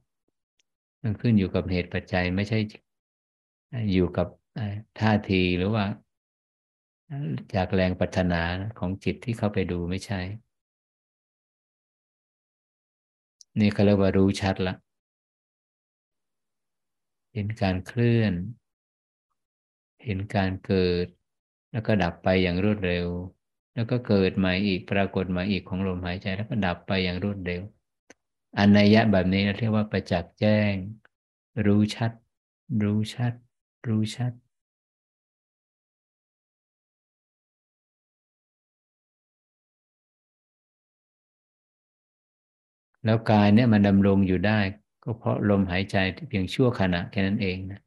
[1.03, 2.59] มันขึ้นอยู่กับเหตุปัจจัยไม่ใช่
[3.93, 4.27] อยู่กับ
[5.01, 5.85] ท่าทีหรือว่า
[7.55, 8.43] จากแรงปัฒนา
[8.79, 10.21] ของจิตที่เข้าไปดูไม่ใช่
[13.61, 14.75] นี่เขาเรียกว่ารู้ชัดละ
[17.39, 18.35] เห็นการเคลื่อน
[20.05, 21.07] เห็นการเกิด
[21.73, 23.07] แล้วก็ดับไปอย่างรวดเร็ว
[23.75, 27.63] แล้วก็เกิดใหม่อีกปรากฏใหม่อีกของลมหายใจ แล้วก็ดับไปอย่างรวดเร็ว
[28.59, 30.75] อันนัยยะแบบนี้เราเรียกว่าประจักษ์แจ้ง
[31.67, 32.13] รู้ชัด
[32.83, 33.33] รู้ชัด
[33.89, 34.33] รู้ชัด
[43.05, 44.61] แล้วกายเนี่ยมันดำรงอยู่ได้
[45.07, 45.97] ก็เพราะลมหายใจ
[46.29, 47.81] เพียงชั่วขณะแค่นั้นเองนะ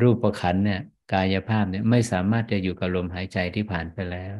[0.00, 0.80] รูปประขันเนี่ย
[1.12, 4.36] กายภาพเนี่ยไม่สามารถจะอยู่กับลมหายใจที่ผ่านไปแล้ว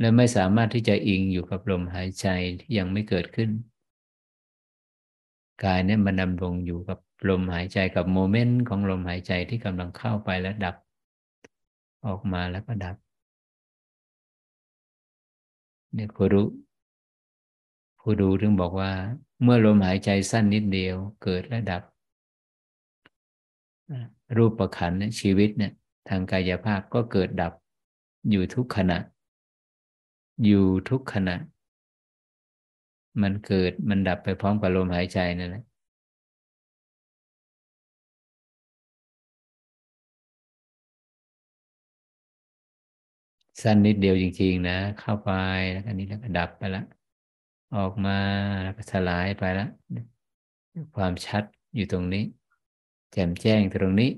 [0.00, 2.26] และไม่สามารถที่จะอิงอยู่กับลมหายใจ
[2.60, 3.50] ที่ยังไม่เกิดขึ้น
[5.64, 6.98] กายเนี่ยมันดำรงอยู่กับ
[7.28, 10.76] ลมหายใจกับโมเมนต์ของลมหายใจที่กำลังเข้าไปและดับ
[12.06, 12.96] ออกมาแล้วก็ดับ
[15.94, 16.46] เนี่ยครูรู้
[18.06, 18.92] ผู้ดูถึงบอกว่า
[19.42, 21.82] เมื่อลมหายใจสั้นนิดเดียว เกิดและดับ
[24.36, 25.72] รูปประขันชีวิตเนี่ย
[26.08, 27.52] ทางกายภาพก็เกิดดับ
[28.30, 28.98] อยู่ทุกขณะ
[30.44, 31.36] อยู่ทุกขณะ
[33.22, 35.64] มันเกิดมันดับไปพร้อมกับลมหายใจนั่นแหละ
[43.62, 45.30] สั้นนิดเดียวจริงๆนะ เข้าไป
[45.72, 46.82] แล้วอันนี้แล้วก็ดับไปละ
[47.76, 48.18] ออกมา
[48.62, 49.70] แล้วก็สลายไปแล้ว
[50.96, 51.42] ความชัด
[51.74, 52.24] อยู่ตรงนี้
[53.12, 54.10] แจ่มแจ้งตรงนี้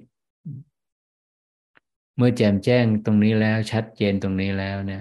[2.17, 5.01] เมื่อแจ่มแจ้งตรงนี้แล้วชัดเจนตรงนี้แล้วนะ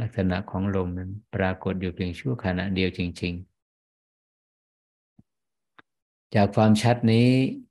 [0.00, 3.34] ลักษณะของลมนั้นปรากฏอยู่เพียงชั่วขณะเดียวจริง
[4.58, 7.28] ๆ จากความชัดนี้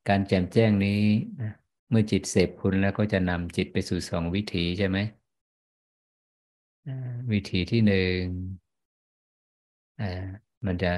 [0.10, 1.02] การแจ่มแจ้งนี้
[1.90, 4.98] เมื่อจิตเสพคุณแล้วก็จะนำจิตไปสู่สองวิถีใช่ไหม
[7.32, 8.20] วิธีที่หนึ่ง
[10.66, 10.92] มันจะ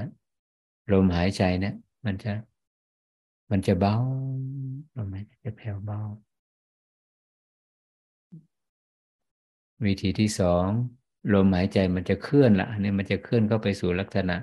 [0.92, 2.34] ลมหายใจเนี่ย มันจะ
[3.52, 3.98] มันจะเบา
[4.98, 6.02] ลมหายใจจะแผ่วเบา
[9.86, 10.68] วิธีที่สอง
[11.34, 14.38] ลมหายใจมันจะเคลื่อนละนี่มันจะเคลื่อนเข้าไปสู่ลักษณะ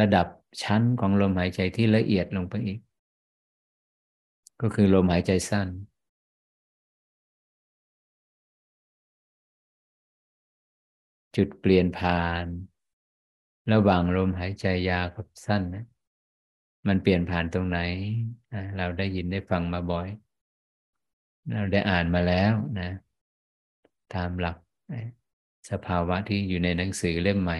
[0.00, 0.26] ระดับ
[0.62, 2.78] ชั้นของลมหายใจที่ละเอียดลงไปอีก
[4.60, 5.68] ก็คือลมหายใจสั้น
[11.36, 12.46] จุดเปลี่ยนผ่าน
[13.72, 15.86] ระหว่างลมหายใจยาวกับสั้นนะ
[16.86, 17.78] มันเปลี่ยนผ่านตรงไหน
[18.76, 20.08] เราได้ยินได้ฟังมาบ่อย
[21.52, 22.90] เราได้อ่านมาแล้วนะ
[24.14, 24.56] ตามหลัก
[25.70, 27.58] สภาวะที่อยู่ในหนังสือเล่มใหม่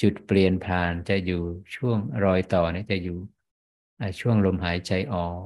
[0.00, 1.42] จุดเปลี่ยนผ่านจะอยู่
[1.76, 3.18] ช่วงรอยต่อนี่จะอยู่
[4.20, 5.40] ช่วงลมหายใจออก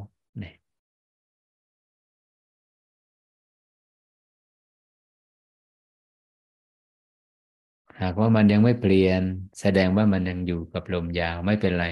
[8.03, 9.23] หากว่ามันยังไม่เปลี่ยน
[9.61, 11.87] แสดงว่ามันยังอยู่กับลมยาวไม่เป็นไร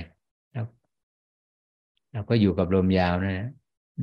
[2.12, 3.50] เราก็อยู่กับลมยาวนะั่น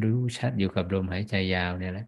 [0.01, 2.05] รู้ชัดอยู่กับลมหายใจยาวเนี่ยแหละ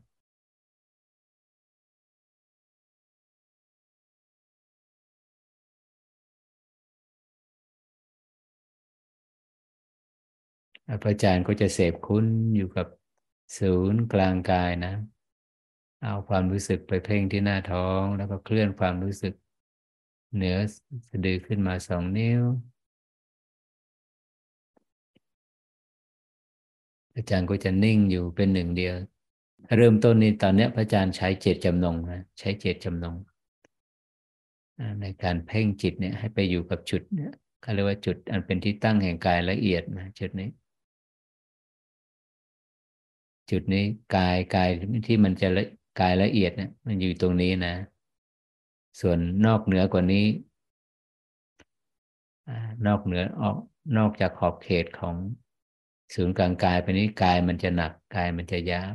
[11.03, 12.87] พระอาจารย์ก็จะเสพคุ้นอยู่กับ
[13.57, 14.93] ศูนย์กลางกายนะ
[16.03, 19.33] เอาความรู้สึกไปเพ่งที่หน้าท้องแล้วก็เคลื่อนความรู้สึก
[20.35, 20.57] เหนือ
[21.09, 22.43] สะดือขึ้นมาสองนิ้ว
[27.15, 28.95] อาจารย์ก็จะนิ่งอยู่เป็นหนึ่งเดียว
[29.75, 33.15] เริ่มต้นนี้ตอนนี้พระอาจารย์ใช้เจตจำนงนะใช้เจตจำนง
[35.01, 40.49] ในการเพ่งจิตเนี่ยให้ไปอยู่กับจุดเนี่ยเขาเรียกว่าจุดอันเป็นที่ตั้งแห่งกายละเอียดนะจุดนี้
[43.51, 43.85] จุดนี้
[44.15, 44.69] กายกาย
[45.07, 45.63] ที่มันจะละ
[46.01, 47.73] กายละเอียดเนี่ยมันอยู่ตรงนี้นะ
[48.99, 50.25] ส่วนนอกเหนือกว่านี้
[52.87, 53.57] นอกเหนือออก
[53.97, 55.15] นอกจากขอบเขตของ
[56.13, 58.91] ศูนย์กลางกายไปนี้กายมันจะหนักกายมันจะยาว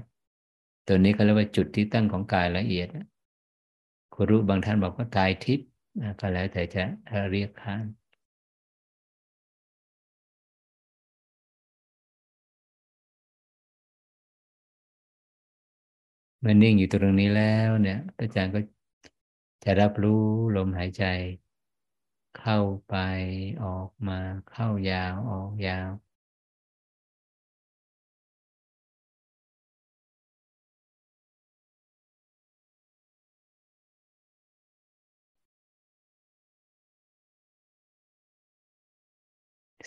[0.86, 2.88] ตัวนี้เขาเรียกว่าจุดที่ตั้งของกายละเอียด
[4.14, 5.66] ครูรู้บางท่านบอกว่ากายทิพย์
[6.20, 6.82] ก็แล้วแต่จะ
[7.30, 7.84] เรียกข้าน
[16.40, 18.60] เมื่อนิ่งอยู่ตรงนี้แล้วเนี่ยอาจารย์ก็
[19.64, 20.24] จะรับรู้
[20.56, 21.04] ลมหายใจ
[22.38, 22.94] เข้าไป
[23.64, 24.20] ออกมา
[24.50, 25.90] เข้ายาวออกยาว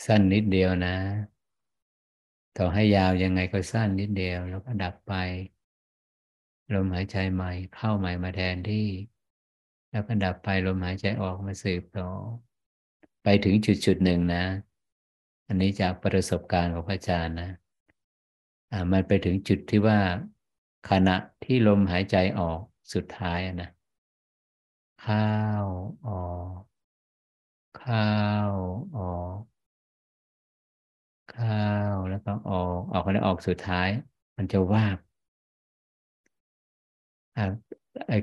[0.05, 0.95] สั้นนิดเดียวนะ
[2.57, 5.13] ต่อให้ยาวยังไงก็สั้นนิดเดียว แล้วก็ดับไป
[6.73, 8.87] ลมหายใจใหม่เข้าใหม่มาแทนที่
[9.95, 12.09] แล้วก็ดับไปลมหายใจออกมาสืบต่อ
[13.23, 14.43] ไปถึงจุดจุดหนึ่งนะ
[15.47, 17.51] อันนี้จากประสบการณ์ของพระอาจารย์นะ
[18.71, 19.99] อ่ามันไปถึงจุดที่ว่า
[20.89, 22.59] ขณะที่ลมหายใจออก
[22.93, 23.69] สุดท้ายนะ
[25.01, 25.29] เข้า
[26.07, 26.59] ออก
[27.77, 28.09] เข้า
[28.97, 29.37] ออก
[31.31, 31.67] เข้า
[32.09, 33.87] แล้วก็ออกออกแล้วออกสุดท้าย
[34.37, 34.97] มันจะวาบ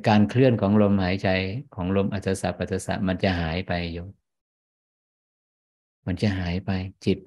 [0.08, 1.28] การเคลื่อนของลมหายใจ
[1.74, 4.06] ของลมอัศสะปัสสะมันจะหายไปอยู่
[6.06, 6.70] มันจะหายไป
[7.06, 7.18] จิต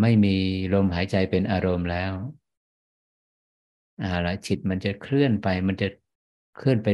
[0.00, 0.36] ไม่มี
[0.74, 2.12] ลมหายใจเป็นอารมณ์แล้ว
[4.02, 5.88] อ่าละจิตมันจะเคลื่อนไป มันจะ
[6.56, 6.88] เคลื่อนไป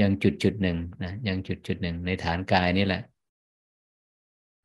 [0.00, 3.02] ยังจุดจุดหนึ่งนะยังจุดจุดหนึ่งในฐานกายนี่แหละ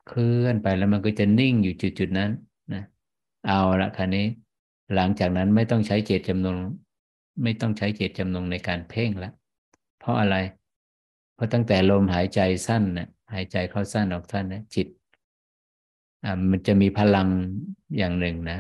[0.08, 2.32] เคลื่อนไปแล้วมันก็จะนิ่งอยู่จุดจุดนั้น
[2.74, 2.84] นะ
[3.48, 4.26] เอาละคันนี้
[4.96, 6.58] หลังจากนั้นไม่ต้องใช้เจตจำนง
[7.44, 9.34] ไม่ต้องใช้เจตจำนงในการเพ่งแล้ว
[10.00, 10.36] เพราะอะไร
[11.36, 14.88] เพราะตั้งแต่ลมหายใจสั้นนะหายใจเข้าสั้นออกสั้นนะจิต
[16.26, 17.28] อ่ามันจะมีพลัง
[17.98, 18.60] อย่างหนึ่งนะ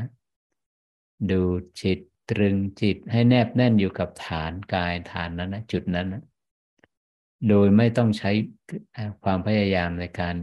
[1.31, 1.41] ดู
[1.81, 1.99] จิต
[2.29, 6.23] ตรึงจิตให้แนบแน่นอยู่กับฐานกายฐานนั้นนะจุดนั้นนะ
[7.47, 8.31] โดยไม่ต้องใช้
[9.23, 10.35] ความพยายามในการ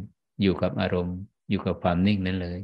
[0.43, 1.18] อยู่กับอารมณ์
[1.51, 2.59] อยู่กับความนิ่งนั้นเลย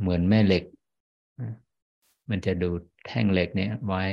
[0.00, 0.64] เหมือนแม่เหล็ก
[2.30, 4.04] มันจะดูด แท่งเหล็กเนี่ยไว้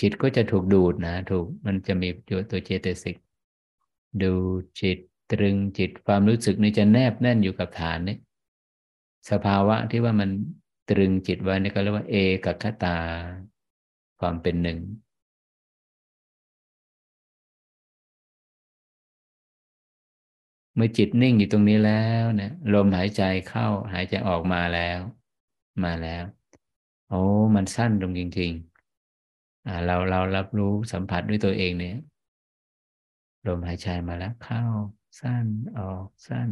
[0.00, 3.16] จิตก็จะถูกดูดนะถูกมันจะมีตัวตัวเจตสิก
[4.22, 4.32] ดู
[4.80, 4.98] จิต
[5.30, 8.16] ตรึงจิตความรู้สึกนี้จะแนบแน่นอยู่กับฐานนี้
[9.30, 10.30] สภาวะที่ว่ามัน
[10.90, 12.14] ตรึงจิตไว้นี่ก็เรียกว่า เอ
[12.44, 12.96] กคตา
[14.20, 14.78] ความเป็นหนึ่ง
[20.74, 25.00] เมื่อจิตนิ่งอยู่ตรงนี้แล้วเนี่ยลมหายใจเข้าหายใจออกมาแล้ว
[25.84, 26.24] มาแล้ว
[27.08, 27.20] โอ้
[27.54, 28.52] มันสั้นตรงจริง
[29.08, 31.96] ๆ อ่า เราเรารับรู้สัมผัสด้วยตัวเองเนี่ย
[33.46, 34.62] ลมหายใจมาแล้วเข้า
[35.20, 35.46] สั้น
[35.78, 36.48] ออกสั้น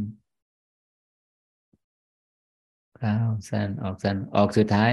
[2.98, 3.16] เข้า
[3.50, 4.92] สั้นออกสั้นออกสุดท้าย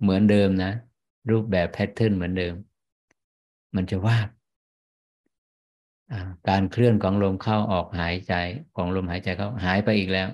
[0.00, 0.72] เหมือนเดิมนะ
[1.30, 2.54] รูปแบบแพทเทิร์นเหมือนเดิม
[3.76, 4.18] มันจะว่า
[6.48, 8.34] การเคลื่อนของลมเข้าออกหายใจ
[8.76, 10.28] ของลมหายใจเข้าหายไปอีกแล้ว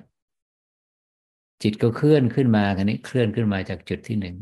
[1.63, 4.37] จิตก็เคลื่อนขึ้นมาคันนี้เคลื่อนขึ้นมาจากจุดที่หนึ่ง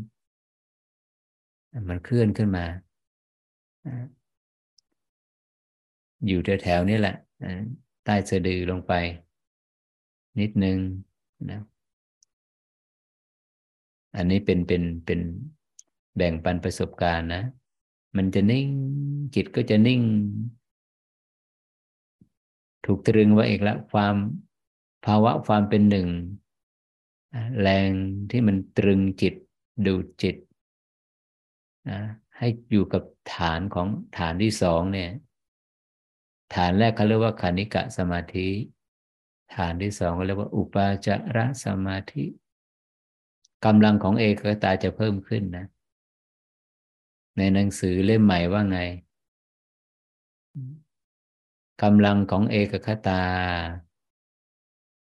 [1.89, 2.65] มันเคลื่อนขึ้นมา
[6.27, 7.15] อยู่แถวๆนี้แหละ
[8.05, 8.93] ใต้สะดือลงไป
[10.39, 10.77] นิดนึง
[11.49, 11.61] นะ
[14.15, 15.19] อันนี้เป็นเป็นเป็น
[16.15, 17.43] แบ่งปันประสบการณ์นะ
[18.17, 18.67] มันจะนิ่ง
[19.35, 20.01] จิตก็จะนิ่ง
[22.85, 24.15] ถูกตรึงไว้อีกแล้วความ
[25.05, 26.07] ภาวะความเป็นหนึ่ง
[27.61, 27.89] แรง
[28.31, 29.33] ที่มันตรึงจิต
[29.85, 30.35] ดูจิต
[31.89, 31.99] นะ
[32.37, 33.03] ให้อยู่กับ
[33.35, 35.11] ฐานของฐานที่สองเนี่ย
[36.55, 38.49] ฐานแรกเขาเรียกว่าคานิกะสมาธิ
[39.55, 42.25] ฐานที่สองเขาเรียกว่า อุปาจารสมาธิ
[43.65, 45.65] กำลังของเอกตาจะเพิ่มขึ้นนะ
[47.37, 48.79] ในหนังสือเล่มใหม่ว่าไง
[51.83, 53.21] กำลังของเอกคตา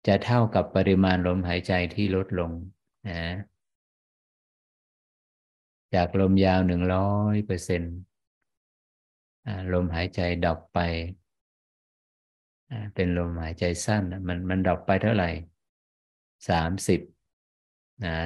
[0.07, 2.50] จะเท่ากับปริมาณลมหายใจที่ลดลง
[3.09, 3.22] นะ
[5.94, 7.94] จากลมยาวหนึ่งร้อยเปอร์เซ็นต์
[9.72, 10.78] ลมหายใจดับไป
[12.94, 15.30] เป็นลมหายใจสั้น มันมันดับไปเท่าไหร่
[16.48, 17.00] สามสิบ
[18.05, 18.16] นะ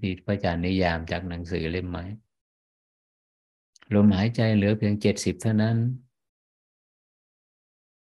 [0.00, 2.04] ที่พระอาจารย์นิยามจากหนังสือเล่มใหม่
[3.94, 5.76] ลมหายใจเหลือเพียงเจ็ดสิบเท่านั้น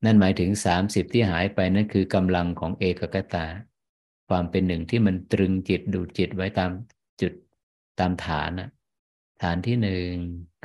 [0.05, 3.46] นั่นหมายถึงสามสิบที่หายไปนั่นคือกำลังของเอกกตา
[4.28, 6.70] ความเป็นหนึ่งที่มันตรึงจิตดูจิตไว้ตาม
[7.20, 7.32] จุด
[7.99, 8.70] ตามฐานนะ
[9.42, 10.11] ฐานที่หนึ่ง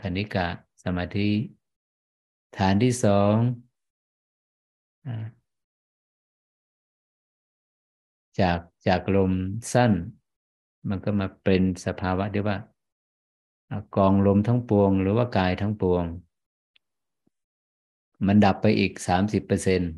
[0.02, 0.48] คณิกะ
[0.84, 1.30] สมาธิ
[2.58, 3.36] ฐานที่สอง
[8.40, 9.32] จากจากลม
[9.74, 9.92] สั้น
[10.90, 12.58] มันก็มาเป็นสภาวะที่ว่า
[13.96, 16.04] กองลมทั้งปวง หรือว่ากายทั้งปวง
[18.28, 19.92] มันดับไปอีกสามสิบเปอร์เซ็นต์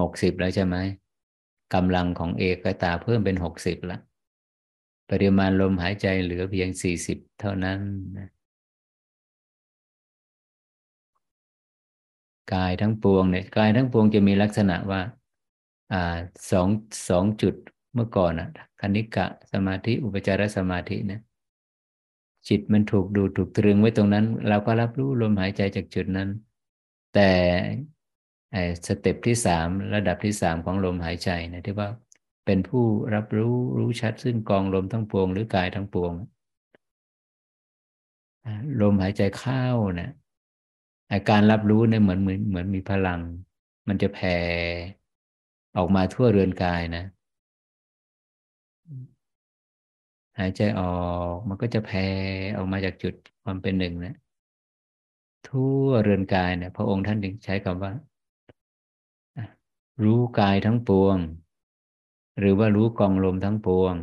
[0.00, 0.76] หกสิบแล้วใช่ไหม
[1.74, 3.98] กำลังของเอกตาเพิ่มเป็นหกสิบละ
[5.10, 7.78] ปริมาณลมหายใจเหลือเพียงสี่สิบเท่านั้น
[8.18, 8.28] นะ
[12.54, 15.00] กายทั้งปวงเนี่ยกายทั้งปวงจะมีลักษณะว่า
[15.92, 16.16] อ่า
[16.50, 16.68] สอง
[17.08, 17.54] สองจุด
[17.94, 18.48] เมื่อก่อนอะ
[18.80, 21.20] คณิกะสมาธิอุปจารสมาธินะ
[22.48, 26.28] จิตมันถูกดูถูกตรึงไว้ตรงนั้น เราก็รับรู้ลมหายใจจากจุดนั้น
[27.14, 27.30] แต่
[28.86, 31.88] สเต็ปที่สามระดับที่สามของลมหายใจนะที่ว่า
[32.44, 32.84] เป็นผู้
[33.14, 36.12] รับรู้รู้ชัด ซึ่งกองลมทั้งปวงหรือกายทั้งปวง
[38.80, 39.64] ลมหายใจเข้า
[40.00, 40.10] นะ
[41.12, 43.20] อาการรับรู้เนี่ยเหมือนเหมือนเหมือนมีพลัง
[43.88, 44.36] มันจะแผ่
[45.76, 47.04] ออกมาทั่วเรือนกายนะ
[50.38, 50.94] หายใจออ
[51.32, 52.06] กมันก็จะแผ่
[52.56, 54.16] ออกมาจากจุดความเป็นหนึ่งนะ
[55.48, 57.92] ทั่วเรือนกายเนี่ยพระองค์ท่านจึงใช้คำว่า
[60.04, 61.16] รู้กายทั้งปวง
[62.38, 63.94] หรือว่ารู้กองลมทั้งปวง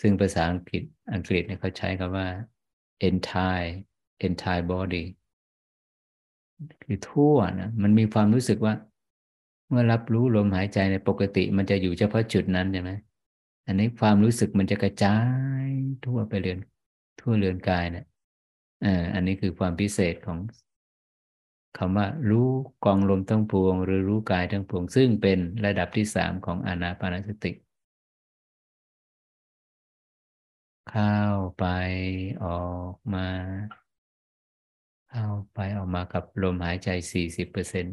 [0.00, 2.26] ซึ่งภาษาอังกฤษอังกฤษเนี่ยเขาใช้คำว่า
[3.08, 3.70] entire
[4.26, 5.04] entire body
[6.82, 8.74] คือทั่วนะมันมีความรู้สึกว่า
[9.68, 12.92] เมื่อรับรู้ลมหายใจในปกติ มันจะอยู่เฉพาะจุดนั้นใช่ไหม
[13.68, 15.18] อันนี้ความรู้สึกมันจะกระจา
[15.64, 15.66] ย
[16.04, 16.58] ทั่วไปเรือน
[17.20, 18.06] ทั่วเรือนกายเนะี่ย
[19.14, 20.38] อันนี้คือความพิเศษของ
[21.78, 22.48] คำว่า รู้
[22.84, 27.52] กองลมทั้งปวง หรือรู้กายทั้งปวง ซึ่งเป็นระดับที่สามของอานาปานสติ
[30.90, 31.14] เข้า
[31.58, 31.64] ไป
[32.44, 33.26] ออกมา
[35.10, 37.86] เข้าไปออกมากับลมหายใจสี่สิบเปอร์เซ็น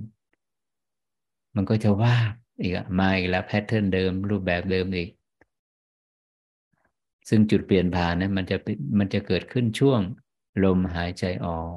[1.56, 2.16] มันก็จะว่า
[2.62, 5.10] อีกมาอีกแล้วแพทเทิร์นเดิมรูปแบบเดิมอีก
[7.30, 8.58] ซึ่งจุดเปลี่ยนผ่านนะมันจะ
[9.00, 10.00] มันจะเกิดขึ้นช่วง
[10.64, 11.76] ลมหายใจออก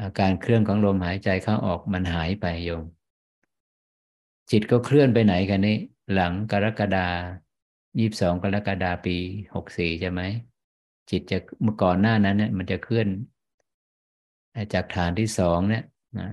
[0.00, 2.84] อาการเคลื่อนของลมหายใจเข้าออกมันหายไปโยม
[4.50, 5.76] จิตก็เคลื่อนไปไหนกันนี่
[6.14, 7.08] หลังกรกฎา
[7.98, 9.16] ยี่สองกรกฎาปี
[9.54, 10.20] หกสี่ใช่ไหม
[11.10, 13.08] จิตจะเมื่อก่อนหน้านั้นเนี่ยมันจะเคลื่อน
[14.74, 15.84] จากฐานที่สองเนี่ย
[16.18, 16.30] นะ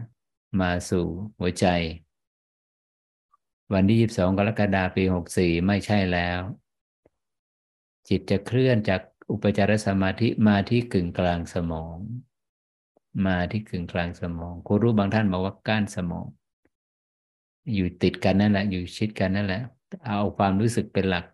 [0.62, 1.06] มาสู่
[1.40, 1.66] หัวใจ
[3.74, 6.40] วันที่ยี่สองกรกฎาปีหกสี่ไม่ใช่แล้ว
[8.10, 9.02] จิตจะเคลื่อนจาก
[9.32, 11.98] อุปจารสมาธิมาที่กึ่งกลางสมอง
[13.26, 16.26] มาที่กึ่งกลางสมองครูรู้บางท่านบอกว่าก้านสมอง
[17.74, 19.62] อยู่ติดกันนั่นแหละ อยู่ชิดกันนั่นแหละ
[20.06, 21.26] เอาความรู้สึกเป็นหลัก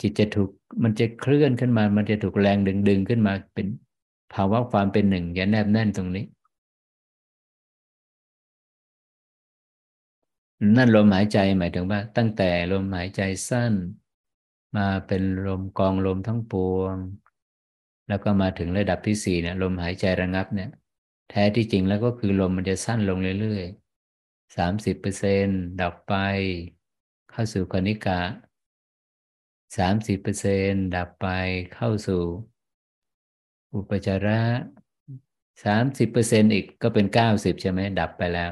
[0.00, 0.50] จิตจะถูก
[0.82, 3.66] มันจะเคลื่อนขึ้นมา มันจะถูกแรงดึงดึงขึ้นมาเป็น
[4.34, 6.24] ภาวะความเป็นหนึ่งอย่าแนบแน่นตรงนี้
[10.76, 13.72] นั่นลมหายใจหมายถึงว่า ตั้งแต่ลมหายใจสั้น
[14.76, 16.96] มาเป็นลมกองลมทั้งปวง
[18.08, 20.70] แล้วก็มาถึงระดับที่สี่เนี่ยลมหายใจระงับเนี่ย
[21.30, 25.46] แท้ที่จริงแล้วก็คือลมมันจะสั้นลงเรื่อยๆสามสิบเปอร์เซ็น
[25.82, 26.14] ดับไป
[27.30, 28.20] เข้าสู่คณิกะ
[29.76, 31.26] สามสิบเปอร์เซ็นดับไป
[31.74, 32.22] เข้าสู่
[33.74, 34.42] อุปจาระ
[35.64, 38.50] สามสิบเปอร์เซ็นอีกก็เป็นเก้าสิบใช่ไหมดับไปแล้ว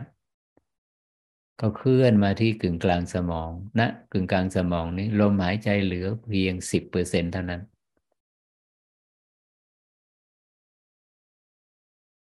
[1.60, 7.62] ก็เคลื่อนมาที่กึ่งกลางสมองณนะกึ่งกลางสมองนี้ลมหายใจเหลือเพียงสิบเปอร์เซ็นเท่านั้น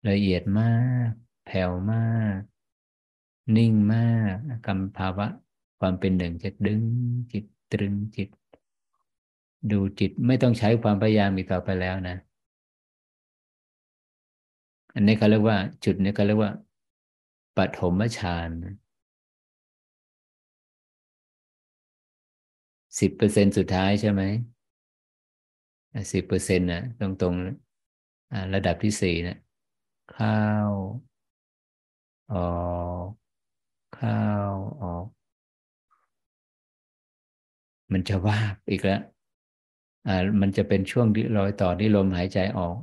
[0.09, 0.77] ละเอียดมา
[1.09, 1.11] ก
[1.47, 2.39] แผ่วมาก
[3.57, 4.35] นิ่งมาก
[4.67, 5.27] กรรมภาวะ
[5.79, 6.83] ความเป็นหนึ่งจะดึง
[7.33, 8.29] จิตตรึงจิต
[9.71, 12.17] ดูจิตไม่ต้องใช้ความพยายามอีกต่อไปแล้วนะ
[14.95, 16.53] อันนี้เขาเรียกว่า จุดนี้เขาเรียกว่า
[17.57, 18.51] ปฐมฌาน
[23.01, 24.23] สิบเปอร์เซ็นสุดท้ายใช่ไหม
[26.13, 27.35] สิบเปอร์เซ็นต์นะตรงตรง
[28.55, 29.39] ระดับที่สี่นะ
[30.13, 30.41] เข้า
[32.33, 32.49] ออ
[33.05, 33.07] ก
[33.95, 34.21] เข้า
[34.83, 35.05] ออก
[37.93, 38.39] มันจะว่า
[38.71, 39.01] อีกแล้ว
[40.07, 42.77] อ่ามันจะเป็นช่วงที่รอยต่อที่ลมหายใจออก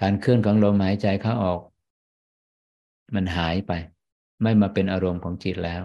[0.00, 1.60] การเคลื่อนของลมหายใจเข้าออก
[3.14, 3.72] มันหายไป
[4.42, 5.82] ไม่มาเป็นอารมณ์ของจิตแล้ว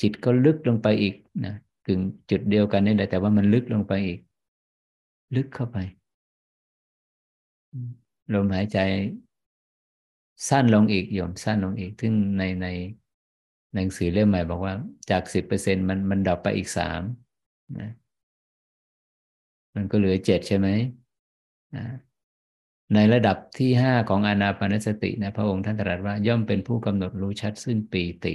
[0.00, 1.14] จิตก็ลึกลงไปอีก
[1.44, 1.54] นะ
[1.86, 4.20] กึ่งจุดเดียวกันนี่แหละแต่ว่ามันลึกลงไปอีก
[5.36, 5.76] ลึกเข้าไป
[8.34, 8.78] ลมหายใจ
[10.48, 12.66] สั้นลงอีกโยมสั้นลงอีก ซึ่งในใน
[13.74, 14.74] หนังสือเล่มใหม่บอกว่า
[15.10, 17.00] จากสิบเปอร์เซ็นมันมันดับไปอีกสาม
[17.78, 17.90] นะ
[19.74, 20.68] มันก็เหลือเจ็ดใช่ไหม
[22.94, 28.34] ในระดับที่ห้าของอานาปานสตินะพระองค์ท่านตรัสว่าย่อมเป็นผู้กำหนดรู้ชัดซึ่งปีติ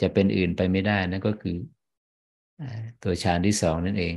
[0.00, 1.56] จะเป็นอื่นไปไม่ได้นั่นก็คือ
[3.02, 4.16] ตัวฌานที่สองนั่นเอง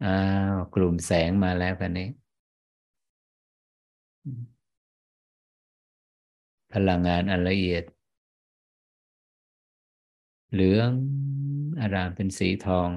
[0.00, 0.08] อ้า
[0.52, 2.08] วกลุ่มแสงมาแล้วกันนี้
[6.72, 7.84] พลังงานอันละเอียด
[10.52, 10.90] เหลือง
[11.80, 12.90] อารามเป็นสีทอง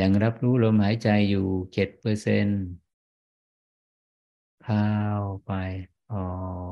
[0.00, 2.46] ยังรับรู้ลมหายใจอยู่เจ็ดเปอร์เซน
[4.64, 4.88] เข้า
[5.46, 5.52] ไป
[6.12, 6.30] ออ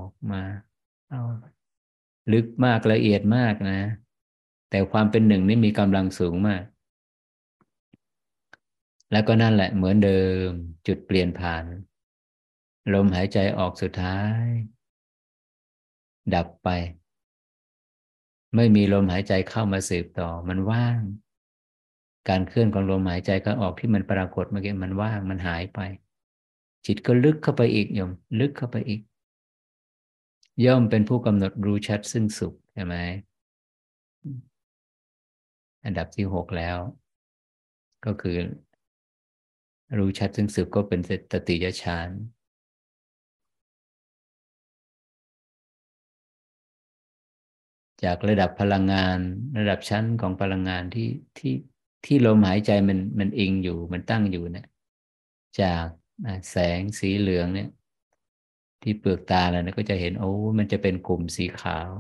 [0.08, 0.42] กมา
[1.08, 1.22] เอา
[2.32, 3.80] ลึกมากละเอียดมากนะ
[4.70, 6.62] แต่ความเป็นหนึ่งนี่มีกำลังสูงมาก
[9.12, 10.48] แล้วก็นั่นแหละเหมือนเดิม
[10.86, 11.64] จุดเปลี่ยนผ่าน
[12.94, 14.44] ลมหายใจออกสุดท้าย
[16.34, 16.68] ดับไป
[18.56, 21.00] ไม่มีลมหายใจเข้ามาสืบต่อมันว่าง
[22.28, 25.80] การเคลื่อนของลมหายใจก็ออกที่มันปรากฏเมื่อกี้มันว่างมันหายไป
[26.86, 28.10] จิตก็ลึกเข้าไปอีกโยม
[28.40, 29.00] ลึกเข้าไปอีก
[30.64, 32.96] ย่อมเป็นผู้กำหนดรู้ชัดซึ่งสุขใช่ไหม
[35.84, 36.78] อันดับที่หกแล้ว
[38.06, 38.36] ก็คือ
[39.98, 41.00] รู้ชัดซึ่งสุขก็เป็น
[41.32, 42.08] สติยฌาน
[48.04, 49.18] จากระดับพลังงาน
[49.58, 51.08] ระดับชั้นของพลังงานที่
[51.38, 51.52] ที่
[52.04, 54.66] ที่ลมหายใจมันมันอิงอยู่มันตั้งอยู่เนะี่ย
[55.60, 55.86] จาก
[56.50, 57.68] แสงสีเหลืองเนี่ย
[58.82, 61.90] ที่เปลือกตาแล้วนะก็จะเห็นโอ้มันจะเป็นกลุ่มสีขาว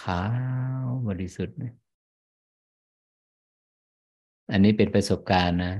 [0.00, 0.22] ขา
[0.84, 1.56] วบริสุทธิ์
[4.50, 5.74] อันนี้เป็นประสบการณ์นะ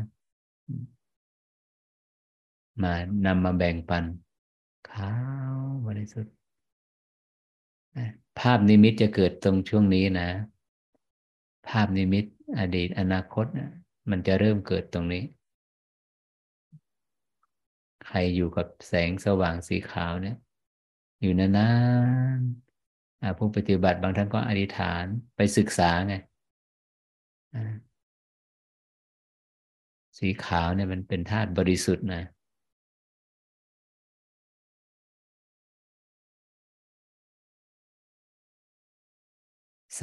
[2.83, 2.95] มา
[3.27, 4.05] นำมาแบ่งปัน
[4.91, 5.13] ขา
[5.53, 5.57] ว
[5.87, 6.35] บริสุทธิ์
[8.39, 10.29] ภาพนิมิตจะเกิดตรงช่วงนี้นะ
[11.69, 12.25] ภาพนิมิต
[12.59, 13.71] อดีตอนาคตนะ
[14.11, 15.25] มันจะเริ่มเกิดตรงนี้
[18.07, 20.37] ใครอยู่กับแสงสว่างสีขาวเนี่ย
[21.23, 21.71] อยู่นา
[22.39, 25.05] นๆผู้ปฏิบัติบางท่านก็อธิษฐาน
[25.37, 26.15] ไปศึกษาไง
[30.19, 32.23] สีขาวเนี่ยมันเป็นธาตุบริสุทธิ์นะ
[39.97, 40.03] ใส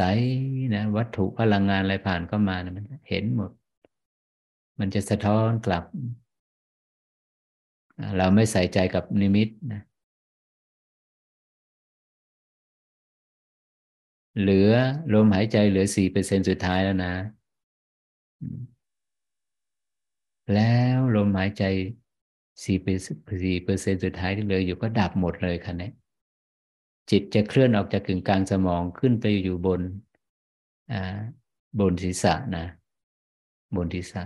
[0.73, 3.51] นะวัตถุพลังงานอะไรผ่านเข้ามานะมันเห็นหมด
[4.79, 5.83] มันจะสะท้อนกลับ
[8.17, 9.81] เราไม่ใส่ใจกับนิมิตนะ
[14.39, 14.71] เหลือ
[15.13, 17.13] ลมหายใจเหลือสี่เปอร์เซ็นสุดท้ายแล้วนะ
[20.53, 21.63] แล้วลมหายใจ
[22.65, 22.99] สี่เปอร์
[23.65, 25.91] เปอร์เซ็นสุดท้ายที่เหลืออยู่ก็ดับหมดเลยค่ะเนี่ย
[27.11, 29.81] จิตจะเคลื่อนออกจากกึ่งกลางสมองขึ้นไปอยู่บน
[31.79, 32.65] บนศีรษะนะ
[33.75, 34.23] บนศีรษะ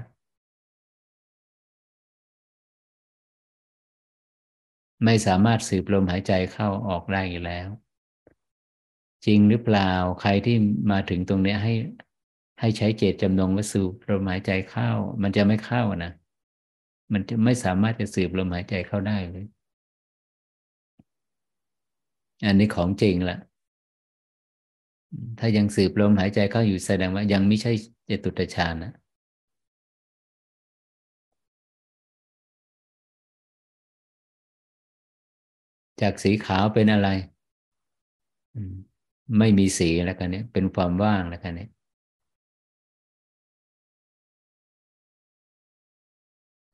[5.05, 7.67] ไม่สามารถสืบลมหายใจเข้าออกได้อยู่แล้ว
[9.25, 10.55] จริงหรือเปล่าใครที่
[10.91, 11.73] มาถึงตรงนี้ให้
[12.59, 14.89] ให้ใช้เจตจำนงว่าสูบลมหายใจเข้า
[15.23, 16.11] มันจะไม่เข้านะ
[17.13, 19.45] มันจะไม่สามารถจะสืบลมหายใจเข้าได้เลย
[22.45, 23.37] อันนี้ของจริงละ
[25.39, 27.71] ถ้ายังสืบลมหายใจเข้าอยู่แสดงว่ายังไม่ใช่
[28.05, 28.93] เจตุตฌานนะ
[36.01, 37.09] จากสีขาวเป็นอะไร
[39.39, 41.69] ไม่มีสีแล้วกันเนี่ยเป็นความว่างแล้วกันเนี่ย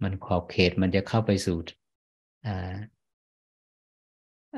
[0.03, 1.57] มันขอบเขตมันจะเข้าไปสู่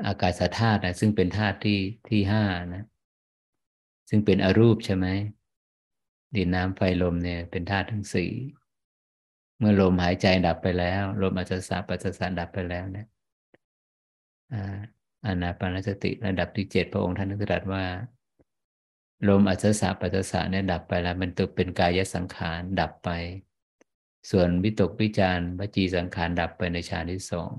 [0.04, 1.78] อากาศธาตุนะซึ่งเป็นธาตุที่
[2.08, 2.44] ที่ห้า
[2.74, 2.84] นะ
[4.08, 5.06] ซึ่งเป็นอรูปใช่ไหม
[6.36, 8.30] ดินน้ำไฟลมเนี่ยเป็นธาตุทั้งสี่
[9.58, 13.06] เมื่อลมหายใจดับไปแล้ว ลมอาจจะสาปัสสะดับไปแล้วนี่ย
[15.24, 17.84] อานาปานสติระดับที่เจ็ดพระองค์ท่านตรัสว่า
[19.28, 23.10] ลมอัศสะปัสสะเนี่ยดับไปแล้ว มันตกเป็นกายสังขารดับไป
[24.30, 27.50] ส่วนวิตกวิจารวจีสังขารดับไปในฌานที่สอง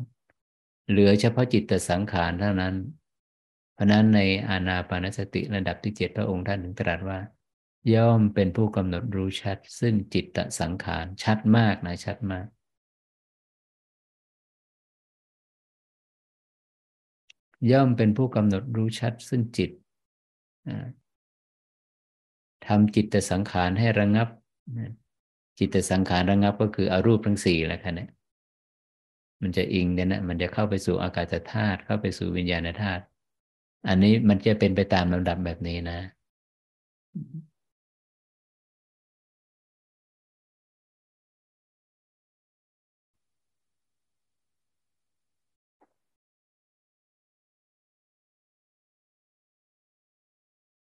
[0.90, 2.76] เหลือเฉพาะจิตตสังขารเท่านั้น
[3.74, 4.20] เพราะนั้นใน
[4.50, 7.20] อานาปานสติระดับที่เจ็ดพระองค์ท่านถึงตรัสว่า
[7.94, 12.46] ย่อมเป็นผู้กำหนดรู้ชัด ซึ่งจิตตสังขารชัดมากนะชัดมาก
[17.72, 19.72] ย่อมเป็นผู้กำหนดรู้ชัด ซึ่งจิต
[22.68, 24.28] ทำจิตตสังขารให้ระงับ
[25.60, 28.10] จิตตสังขารระงับก็คืออรูปทั้งสี่แล้วค่ะเนี่ย
[29.42, 33.04] มันจะอิงเนี่ยนะมันจะเข้าไปสู่อากาศธาตุเข้าไปสู่วิญญาณธาตุ
[33.88, 36.00] อันนี้มันจะเป็นไปตามลำดับแบบนี้นะ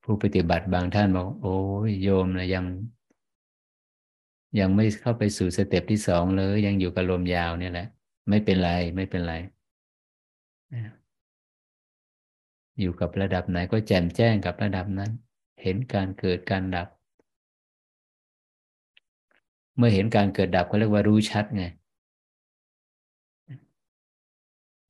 [0.04, 2.66] ผู้ปฏิบัติบางท่านบอก โอ้ยโยมนะยัง
[4.60, 7.88] ยังไม่เข้าไปสู่สเต็ปที่สองเลย ยังอยู่กับลมยาวเนี่ยแหละ
[8.30, 9.34] ไม่เป็นไรไม่เป็นไร
[12.80, 15.12] อยู่กับระดับไหนก็แจ่มแจ้งกับระดับนั้น
[15.62, 16.88] เห็นการเกิดการดับ
[19.76, 21.64] เมื่อเห็นการเกิดดับก็เรียกว่ารู้ชัดไง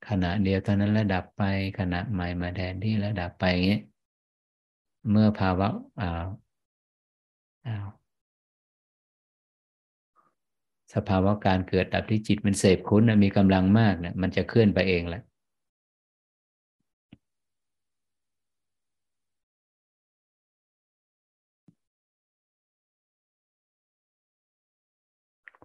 [0.06, 1.42] คขณะเดียวเท่านั้นระดับไป
[1.78, 3.78] ขณะใหม่มาแทนที่ระดับไปอย่างนี้
[5.10, 5.68] เมื่อภาวะ
[6.00, 6.24] อ่า
[7.66, 7.99] อ้าว
[10.94, 15.22] สภาวะการเกิดดับที่จิตมันเสพคุ้นมีกำลังมากเนี่ยมันจะเคลื่อนไปเองแหละ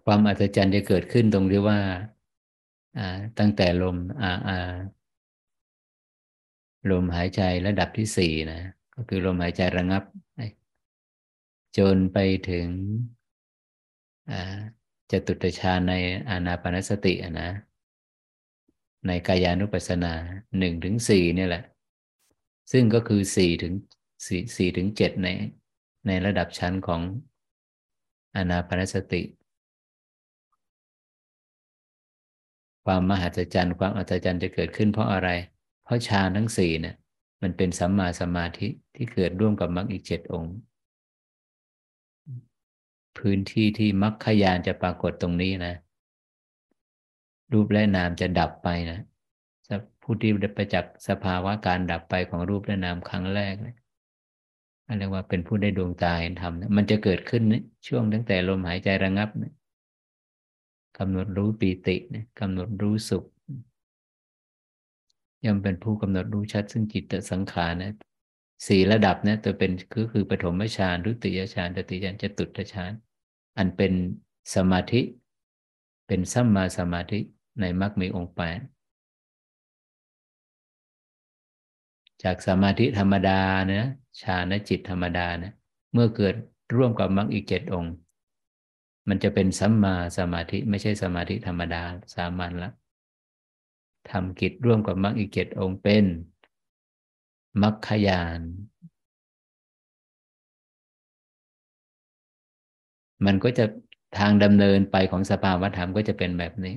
[0.04, 1.78] ความอัศจรรย์จะเกิดขึ้นตรงที่ว่า
[3.38, 3.96] ตั้งแต่ลม
[6.90, 8.60] ลมหายใจระดับที่สี่นะ
[8.94, 10.02] ก็คือลมหายใจระงับ
[11.78, 12.18] จนไป
[12.50, 12.66] ถึง
[15.10, 15.92] จตุตฌานใน
[16.28, 17.50] อานาปนสตินะ
[19.06, 20.12] ในกายานุปัสสนา
[20.58, 21.62] หนึ่งถึงสี่นี่แหละ
[22.72, 23.74] ซึ่งก็คือสี่ถึง
[24.26, 25.28] สี่สี่ถึงเจ็ดใน
[26.06, 27.00] ในระดับชั้นของ
[28.36, 29.22] อานาปนสติ
[32.84, 35.28] ความมหัศจรรย์ความอัศจรรย์จะเกิดขึ้นเพราะอะไร
[35.84, 36.96] เพราะฌานทั้งสี่เนี่ย
[37.42, 40.54] มันเป็นสัมมาสมาธิที่เกิดร่วมกับมรรคอีกเจ็ดองค์
[43.18, 45.74] พื้นที่ที่มรรคยานจะปรากฏตรงนี้นะ
[47.52, 49.00] รูปและนามจะดับไปนะ
[50.02, 53.76] ผู้ที่ไปจากสภาวะการดับไปของรูปและนามครั้งแรกเนะ
[54.98, 59.52] เรียกว่าเป็นผู้ได้ดวงตาเห็นธรรมนะมันจะเกิดขึ้นนะช่วงตั้งแต่ลมหายใจระงับนะ
[60.98, 61.96] กำหนดรู้ปีติ
[62.40, 63.24] กำหนดรู้สุข
[65.44, 67.92] ย่อมเป็นผู้กำหนดรู้ชัด ซึ่งจิตสังขารนะ
[68.66, 72.92] สี่ระดับนะตัวเป็นคือคือปฐมฌานรุติยฌานตติยฌานจตุตฌาน
[73.58, 73.92] อันเป็น
[74.54, 75.00] สมาธิ
[76.06, 77.20] เป็นสัมมาสมาธิ
[77.60, 78.60] ในมรรคมีองค์แปด
[82.22, 83.40] จากสมาธิธรรมดา
[83.72, 83.88] นะ
[84.20, 85.52] ฌานจิตธรรมดานะ
[85.92, 86.34] เมื่อเกิด
[86.76, 87.92] ร่วมกับมรรคอีกเจ็ดองค์
[89.08, 91.82] มันจะเป็นสัมมาสมาธิไม่ใช่สมาธิธรรมดา
[92.14, 92.70] สามัญละ
[94.10, 96.04] ทำกิจร่วมกับมรรคอีกเจ็ดองค์เป็น
[97.62, 98.40] มรรคยาน
[103.24, 103.64] มันก็จะ
[104.18, 106.74] ทางดำเนินไปของสภาวธรรมก็จะเป็นแบบนี้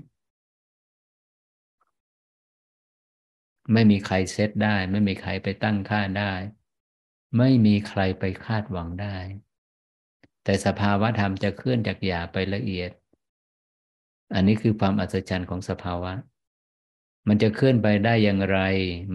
[3.74, 6.34] ไม่มีใครเซตได้ ไม่มีใครไปตั้งค่าได้
[7.38, 9.18] ไม่มีใครไปคาดหวังได้
[10.44, 12.92] แต่สภาวะธรรมจะเคลื่อนจากหยาไปละเอียด
[14.34, 16.14] อันนี้คือความอัศจรรย์ของสภาวะ
[17.28, 18.60] มันจะเคลื่อนไปได้อย่างไร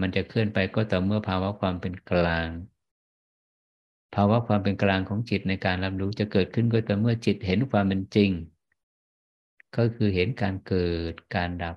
[0.01, 2.47] มันจะเคลื่อนไปก็ต่อเมื่อภาวะความเป็นกลาง
[4.13, 8.31] ภาวะความเป็นกลางของจิตในการรับรู้จะเกิดขึ้นก็ต่อเมื่อจิตเห็นความเป็นจริง
[9.77, 11.75] ก็คือเห็นการเกิดการดับ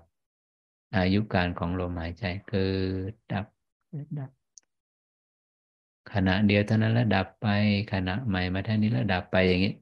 [0.97, 2.69] อายุการของลมหายใจเกิ
[3.11, 3.47] ดดับ
[4.19, 4.31] ดับ
[6.13, 7.49] ขณะเดียวเท่านั้นแล้วดับไป
[7.93, 9.75] ขณะใหม่มาท่านี้แล้วดับไปอย่างนี้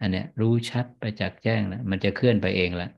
[0.00, 2.90] อันเนี้ยรู้ชัดไปจากแจ้งแล้วมันจะเคลื่อนไปเองแล้ว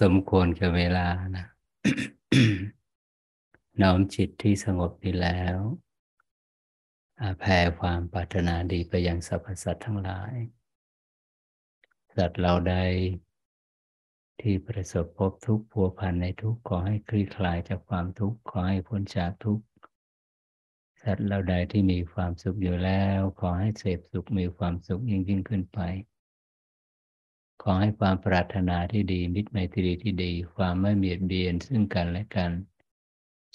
[0.00, 1.46] สมควรกับเวลานะ
[3.80, 5.58] น้อมจิตที่สงบดีแล้ว
[7.38, 10.34] แผ่ความปรารถนาดีไปยังสรรพสัตว์ทั้งหลาย
[12.16, 12.76] สัตว์เราใด
[14.40, 19.64] ที่ประสบพบทุกข์พัวพันในทุกข์ขอให้คลี่คลายจากความทุกข์ขอให้พ้นจากทุกข์
[21.02, 25.80] สัตว์เราใดที่มีความสุขอยู่แล้ว ขอให้เสพสุขมีความสุขยิ่งยิ่งขึ้นไป
[27.62, 32.52] ขอให้ความปรารถนาที่ดี มิตรไมตรีที่ดี ความไม่เบียดเบียนซึ่งกันและกัน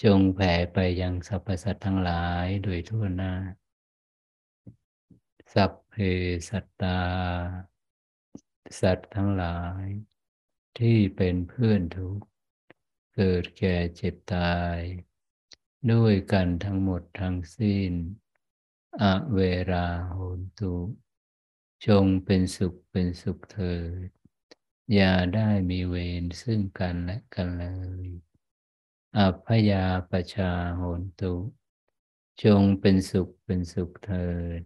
[0.04, 3.34] จงแผ่ไปยังสรรพสัตว์ทั้งหลายโดยทั่วหน้า
[5.54, 5.96] สัพเพ
[6.50, 7.02] สัตตา
[8.80, 9.86] สัตว์ทั้งหลาย
[10.80, 12.26] ที่เป็นเพื่อนทุกข์
[13.16, 14.78] เกิดแก่เจ็บตาย
[15.92, 17.92] ด้วยกันทั้งหมดทั้งสิ้น
[19.02, 19.04] อ
[19.34, 19.40] เว
[19.72, 20.74] ราโหนตุ
[21.86, 23.76] จงเป็นสุขเป็นสุขเถิ
[24.08, 24.10] ด
[24.94, 27.66] อย่าได้มีเวรซึ่งกันและกันเล
[28.06, 28.08] ย
[29.18, 31.34] อัพยาปชาโหนตุ
[32.44, 34.62] จงเป็นสุขเป็นสุขเถิด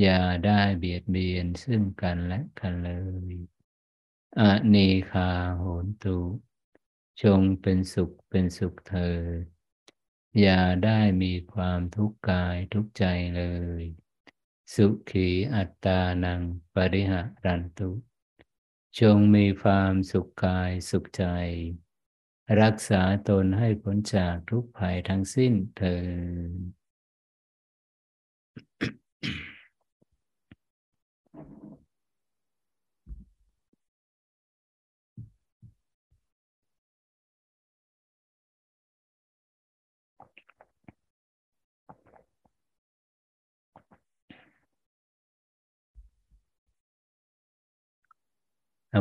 [0.00, 2.92] อย่าได้เบียดเบียนซึ่งกันและกันเล
[3.32, 3.34] ย
[4.38, 4.76] อเน
[5.10, 6.18] คาโหนตุ
[7.22, 9.10] จงเป็นสุขเป็นสุขเถิ
[9.42, 9.44] ด
[10.40, 13.04] อย่าได้มีความทุกข์กายทุกใจ
[13.36, 13.42] เล
[13.82, 13.84] ย
[14.74, 16.40] สุขีอัตตานัง
[16.74, 17.90] ปริหารันตุ
[19.00, 21.24] จงมีความสุขกายสุขใจ
[22.60, 25.96] รักษาตนให้พ้นจากทุกภัยทั้งสิ้นเถิ
[26.50, 26.72] ด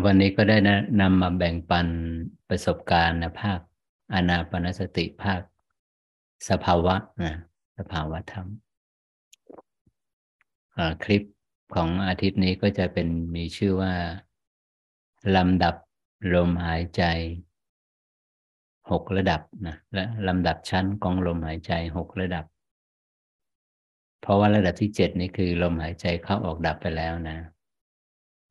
[0.05, 0.57] วันนี้ก็ได้
[1.01, 1.87] นำมาแบ่งปัน
[2.49, 3.59] ประสบการณ์นะภาค
[4.13, 5.41] อนาปนสติภาค
[6.49, 7.33] สภาวะนะ
[7.77, 8.47] สภาวะธรรม
[11.03, 11.23] คลิป
[11.75, 13.93] ของอาทิตย์นี้ก็จะเป็นมีชื่อว่า
[15.35, 15.75] ลำดับ
[16.33, 17.03] ลมหายใจ
[18.91, 22.45] หกระดับนะและลำดับชั้นของลมหายใจหกระดับ
[24.21, 27.37] เพราะว่าระดับที่เจ็ดนี้คือ ลมหายใจเข้าออกดับไปแล้วนะ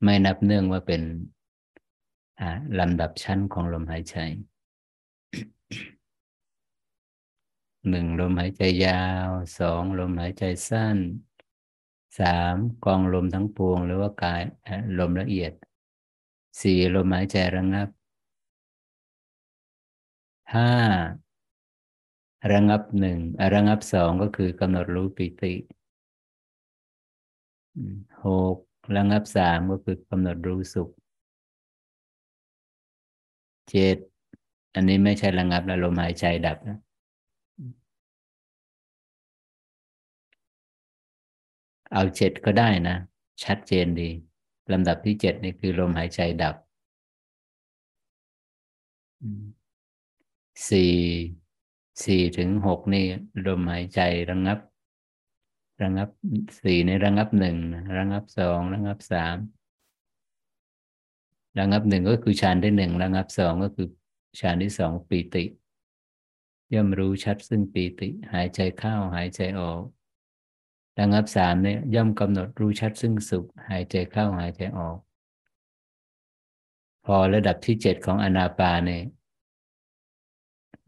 [0.03, 1.03] ไม่นับเนื่องว่าเป็น
[2.79, 4.17] ลำดับชั้นของลมหายใจ
[7.89, 10.99] หนึ่งลมหายใจยาวสองลมหายใจสั้น
[12.19, 14.43] สามกองลมทั้งปวง หรือว่ากาย
[14.99, 15.53] ลมละเอียด
[16.61, 17.89] สี่ลมหายใจระงับ
[20.55, 20.73] ห้า
[22.53, 23.19] ระงับหนึ่ง
[23.55, 25.55] ระงับสองก็คือกำหนดรู้ปิติ
[28.25, 28.57] หก
[28.97, 30.91] ระงับสามก็คือกำหนดรู้สุข
[33.69, 33.97] เจ็ด
[34.75, 36.79] อันนี้ไม่ใช่ระงับแล้วลมหายใจดับนะ
[41.93, 42.97] เอาเจ็ดก็ได้นะ
[43.45, 44.11] ชัดเจนดี
[44.73, 46.57] ลำดับที่เจ็ดนี่คือลมหายใจดับ
[50.69, 50.95] สี่
[52.05, 53.05] สี่ถึงหกนี่
[53.47, 54.01] ลมหายใจ
[54.31, 54.59] ระงับ
[55.83, 56.09] ระงับ
[56.63, 57.57] สี่ในระงับหนึ่ง
[57.99, 59.37] ระงับสองระงับสาม
[61.59, 63.89] ระงับหนึ่งก็คือฌานที่หนึ่งระงับสองก็คือ
[64.41, 65.45] ฌานที่สองปีติ
[66.75, 69.83] ย่อมรู้ชัดซึ่งปีติ หายใจเข้าหายใจออก
[70.99, 74.99] ระงับสามเนี่ยย่อมกำหนดรู้ชัดซึ่งสุข หายใจเข้าหายใจออก
[77.05, 79.03] พอระดับที่เจ็ดของอนาปาเนี่ย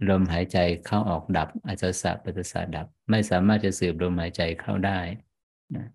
[0.08, 4.98] ลมหายใจเข้าออกดับอาจจะสับปัสสะดับ ไม่สามารถจะสืบลมหายใจเข้าได้
[5.76, 5.86] นะ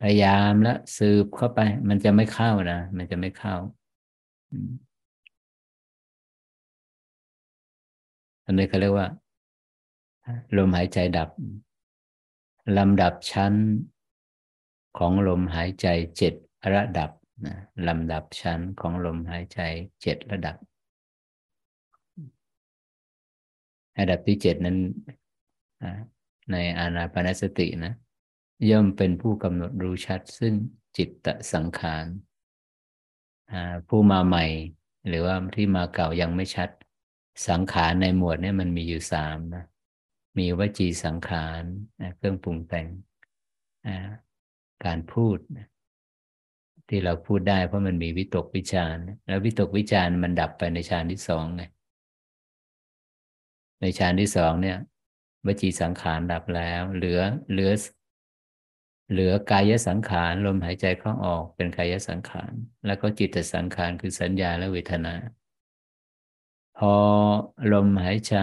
[0.00, 3.56] พยายามแล้วสืบเข้าไป มันจะไม่เข้านะมันจะไม่เข้า
[8.44, 9.08] อันนี้เขาเรียกว่า
[10.56, 11.30] ลมหายใจดับ
[12.78, 13.54] ลำดับชั้น
[14.98, 15.86] ของลมหายใจ
[16.16, 16.34] เจ็ด
[16.74, 17.10] ระดับ
[17.46, 17.56] นะ
[17.88, 19.60] ลำดับชั้นของลมหายใจ
[20.02, 20.56] เจ็ดระดับ
[23.98, 24.78] ระดับที่เจ็ดนั้น
[26.52, 27.94] ในอานาปนสตินะ
[28.70, 30.54] ย่อมเป็นผู้กำหนดรู้ชัด ซึ่ง
[30.96, 32.04] จิตตสังขาร
[33.88, 34.44] ผู้มาใหม่
[35.08, 36.70] หรือว่าที่มาเก่ายังไม่ชัด
[37.48, 39.64] สังขารในหมวดนี้มันมีอยู่สามนะ
[40.38, 41.62] มีวจีสังขาร
[42.16, 42.88] เครื่องปรุงแต่ง
[44.84, 45.38] การพูด
[46.88, 51.62] ที่เราพูดได้เพราะมันมีวิตกวิจารแล้ววิตกวิจารมันดับไปในฌานที่สองไง
[53.82, 54.78] ในฌานที่สองเนี่ย
[55.46, 57.20] วจีสังขารดับแล้ว เหลือ
[57.52, 57.70] เหลือ
[59.10, 62.52] เหลือกายสังขารลมหายใจเข้าออกเป็นกายสังขาร
[62.86, 65.14] แล้วก็จิตสังขารคือสัญญาและเวทนา
[66.78, 66.94] พอ
[67.72, 68.36] ลมหายใจ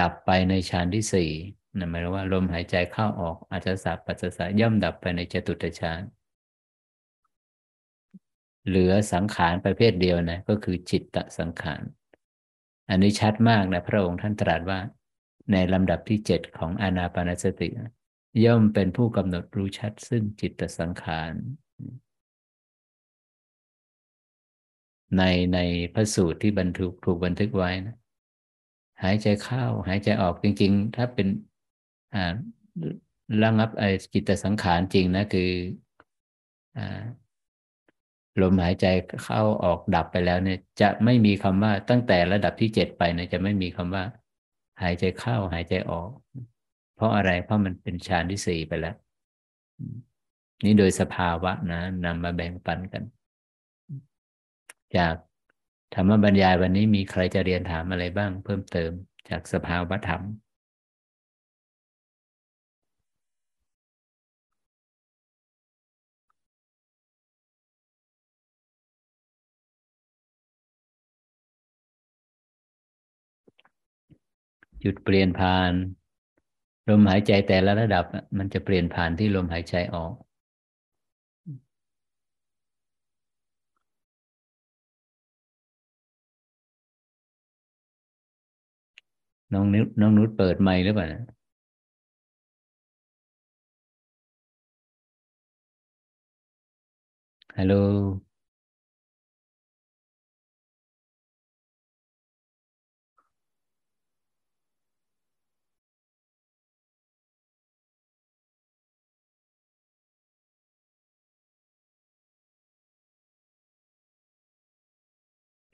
[0.00, 1.30] ดับไปในฌานที่สี่
[1.76, 6.00] หมายว่าลมหายใจเข้าออกอาจจะสับปัสสะย่อมดับไปในจตุตฌาน
[8.68, 11.82] เหลือสังขารประเภทเดียวนะก็คือจิตตสังขาร
[12.90, 14.78] อันนี้ชัดมากนะพระองค์ท่านตรัสว่า
[15.52, 17.68] ในลำดับที่เจ็ดของอานาปานสติ
[18.44, 21.32] ย่อมเป็นผู้กำหนดรู้ชัดซึ่งจิตสังขาร
[25.16, 25.22] ใน
[25.54, 25.58] ใน
[25.94, 27.96] พระสูตรที่บันทึกถูกบันทึกไว้นะ
[29.02, 31.28] หายใจเข้าหายใจออกจริง ๆ ถ้าเป็น
[32.14, 32.34] อ่า
[33.42, 35.50] ระงับไอจิตสังขารจริงนะคือ
[36.76, 37.02] อ่า
[38.42, 38.86] ลมหายใจ
[39.24, 44.04] เข้าออกดับไปแล้วเนี่ย จะไม่มีคำว่าตั้งแต่ระดับที่เจ็ดไปเนี่ยจะไม่มีคำว่า
[44.82, 46.10] หายใจเข้าหายใจออก
[46.94, 48.94] เพราะอะไรเพราะมันเป็นฌานที่สี่ไปแล้ว
[50.64, 53.02] นี่โดยสภาวะนะนำมาแบ่งปันกัน
[54.96, 55.14] จาก
[55.94, 58.90] ธรรมบรรยายวันนี้มีใครจะเรียนถามอะไรบ้าง เพิ่มเติม
[59.28, 60.22] จากสภาวะธรรม
[74.84, 75.72] จุดเปลี่ยนผ่าน
[76.88, 78.04] ลมหายใจแต่ละระดับ
[78.38, 80.12] มันจะเปลี่ยนผ่านที่ลมหายใจออก
[89.52, 91.06] น้องนุชน้องนุชเปิดไมค์หรือเปล่า
[97.58, 97.72] ฮัลโหล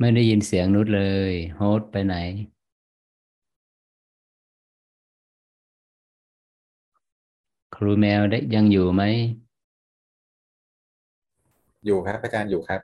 [0.01, 2.16] ไม่ได้ยินเสียงนุชเลย โฮสไปไหน
[7.74, 9.02] ครูแมวได้ยังอยู่ไหม
[11.85, 12.81] อยู่ครับ อาจารย์อยู่ครับ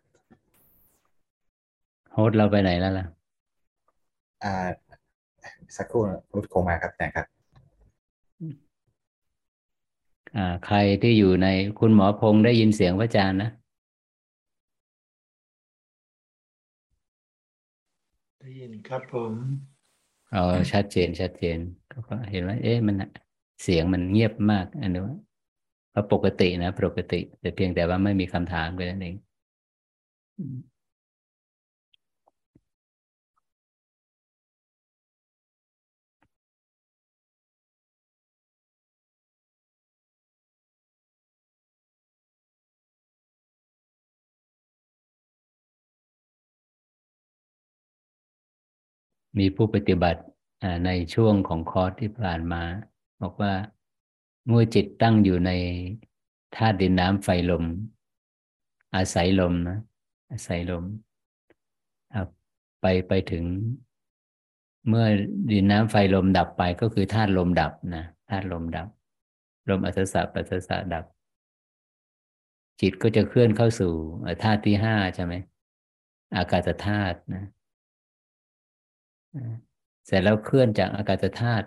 [2.12, 3.06] โฮสเราไปไหนแล้วล่ะ
[4.44, 4.52] อ่า
[5.76, 6.02] สักครู่
[6.32, 7.26] นุชคงมาครับอาจารย์ครับ
[10.36, 11.48] อ่า ใครที่อยู่ใน
[11.78, 13.50] คุณหมอพงษ์ได้ยินเสียงพระอาจารย์นะ
[18.42, 19.32] ได้ยินครับผม
[20.30, 21.58] เออชัดเจน ชัดเจน
[21.90, 22.96] ก็เห็นว่า เอ๊ะมัน
[23.62, 29.16] เสียงมันเงียบมาก อันนี้ว่าปกตินะ ปกติ แต่เพียงแต่ว่าไม่มีคำถามกันนั่นเอง
[49.38, 50.22] มีผู้ปฏิบัติ
[50.86, 52.62] ในช่วงของคอร์สที่ผ่านมา
[53.22, 53.52] บอกว่า
[54.48, 55.50] เมื่อจิตตั้งอยู่ใน
[56.56, 57.64] ธาตุดินน้ำไฟลม
[58.94, 59.78] อาศัยลมนะ
[60.30, 60.84] อาศัยลม
[62.80, 63.44] ไปไปถึง
[64.88, 65.06] เมื่อ
[65.52, 68.88] ดินน้ำไฟลมดับไปก็คือธาตุลมดับนะธาตุลมดับ
[69.68, 71.04] ลมอัศสะปัสสะดับ
[72.80, 73.92] จิตก็จะเคลื่อนเข้าสู่
[74.42, 75.34] ธาตุที่ห้าใช่ไหม
[76.36, 77.44] อากาศธาตุนะ
[80.06, 81.66] เสร็จแล้วเคลื่อนจากอากาศธาตุ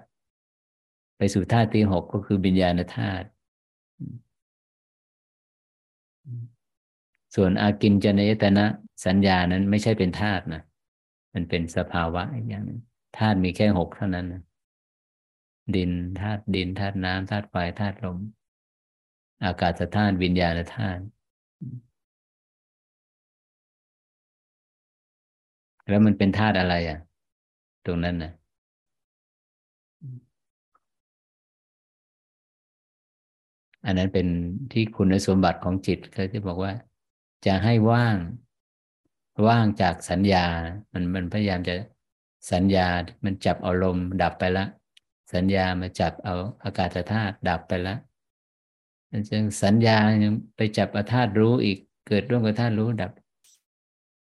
[1.17, 3.27] ไปสู่ธาตุที่หกก็คือบิญญาณธาตุ
[7.35, 8.65] ส่วนอากินจนยตนะ
[9.05, 10.61] สัญญานั้นไม่ใช่เป็นธาตุนะ
[11.33, 12.79] มันเป็นสภาวะอย่างนึง
[13.17, 14.41] ธาตุมีแค่หกเท่านั้นนะ
[15.75, 18.17] ดินธาตุดินธาตุน้ำธาตุไฟธาตุลม
[19.45, 21.01] อากาศธาตุวิญญาณธาตุ
[25.89, 26.99] แล้วมันเป็นธาตุอะไรอะ
[27.85, 28.33] ตรงนั้นนะ
[33.85, 34.27] อันนั้นเป็น
[34.71, 36.73] ที่คุณสมบัติของจิตเขาที่บอกว่า
[37.45, 38.17] จะให้ว่าง
[39.47, 40.45] ว่างจากสัญญา
[40.93, 41.75] มันมันพยายามจะ
[42.51, 42.87] สัญญา
[43.23, 44.65] มันจับอารมณ์ดับไปละ
[45.33, 47.95] สัญญามาจับเอาอากาศธาตุดับไปละ
[49.29, 53.11] จึงสัญญายังไปจับอาธาตุรู้อีก เกิดร่วมกับธาตุรู้ดับ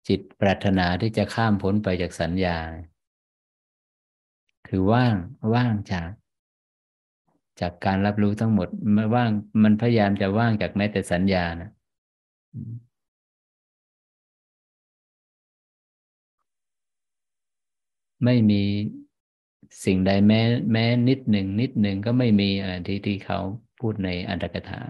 [0.09, 2.57] จิตปรารถนาที่จะข้ามพ้นไปจากสัญญา
[4.69, 5.15] คือว่าง
[5.55, 6.09] ว่างจาก
[7.61, 9.31] จากการรับรู้ทั้งหมดมันว่าง
[9.65, 11.71] มันพยายามจะว่างจากแม้แต่สัญญานะ
[18.25, 18.63] ไม่มี
[19.85, 20.41] สิ่งใดแม้
[20.73, 23.39] แม้นิดหนึ่งนิดหนึ่งก็ไม่มีอะไรที่ที่เขา
[23.81, 24.81] พูดในอันตถกถา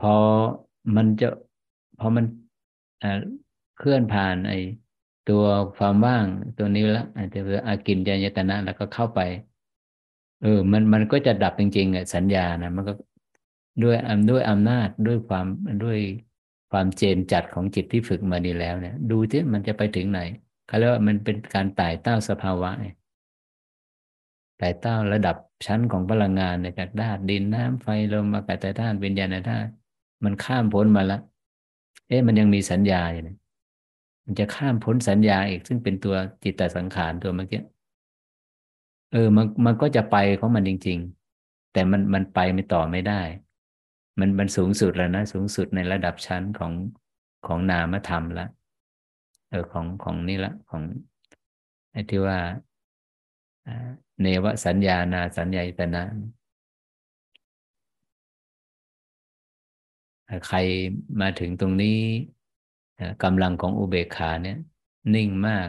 [0.00, 0.14] พอ
[0.96, 1.28] มันจะ
[1.98, 2.24] พอมัน
[3.78, 4.52] เคลื่อนผ่านไอ
[5.30, 5.44] ตัว
[5.76, 6.24] ความว่าง
[6.58, 9.20] ตัวนี้ละอาจจะอากินญายตนะแล้วก็เข้าไป
[10.42, 12.92] เออ มันมันก็จะดับจริงๆอะสัญญานะมันก็
[13.82, 15.46] ด้วยอำด้วยอำนาจด้วยความ
[15.84, 15.98] ด้วย
[16.70, 20.20] ความเจนจัดของจิตที่ฝึกมาดีแล้วเนี่ย ดูที่มันจะไปถึงไหน
[20.66, 22.70] เขาเรียกว่ามันเป็นการไต่เต้าสภาวะ
[24.58, 25.36] ไต่เต้าระดับ
[25.66, 29.70] ชั้นของพลังงานเนี่ยจากธาตุดินน้ำไฟลมอากาศธาตุวิญญาณธาตุ
[30.24, 31.22] มันข้ามพ้นมาแล้ว
[32.08, 33.36] เอ๊ะมันยังมีสัญญาอยู่เนี่ย
[34.26, 37.62] มันจะข้ามพ้นสัญญาอีก ซึ่งเป็นตัวจิตตสังขารตัวเมื่อกี้
[39.12, 40.98] เออมันมันก็จะไปของมันจริง
[41.36, 43.22] ๆ แต่มันมันไปไม่ต่อไม่ได้
[44.18, 46.72] มันมันสูงสุดแล้วนะ สูงสุดในระดับชั้นของ
[47.46, 48.46] ของนามธรรมละ
[49.50, 50.82] เออของของนี่ละของ
[51.92, 52.38] ไอ้ที่ว่า
[54.22, 56.02] เนวสัญญานาสัญญาตนะ
[60.46, 60.58] ใคร
[61.20, 61.98] มาถึงตรงนี้
[63.22, 64.58] กำลังของอุเบกขาเนี่ย
[65.14, 65.68] นิ่งมาก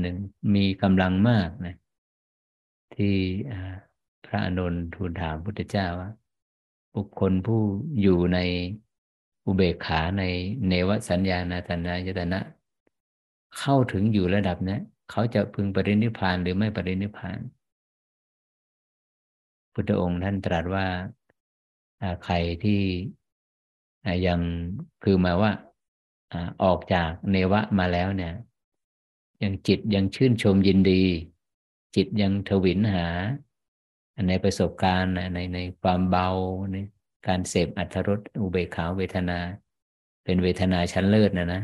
[0.00, 0.16] หนึ่ง
[0.54, 1.76] มีกำลังมากนะ
[2.94, 3.16] ที่
[4.26, 6.10] พระอนุนทูลถามพุทธเจ้าว่า
[6.94, 7.60] บุคคลผู้
[8.02, 8.38] อยู่ใน
[9.46, 10.22] อุเบกขาใน
[10.68, 12.40] เนวสัญญาณสัญญายตนะ
[13.58, 14.78] เข้าถึงอยู่ระดับนี้
[15.10, 17.38] เขาจะพึงปรินิพานหรือไม่ปรินิพาน
[19.72, 20.86] พุทธองค์ท่านตรัสว่า
[22.24, 22.34] ใคร
[22.64, 22.80] ที่
[24.26, 24.40] ยัง
[25.04, 25.52] คือมาว่า
[26.62, 28.34] ออกจากเนวะมาแล้วเนี่ย
[29.42, 31.04] ยังจิตยังชื่นชมยินดี
[31.96, 33.06] จิตยังทวินหา
[34.28, 36.28] ในประสบการณ์ในในความเบา
[36.72, 36.76] ใน
[37.26, 39.38] การเสพอัตรสอุเบกขาเวทนา
[40.24, 41.62] เป็นเวทนาชั้นเลิศนะนะ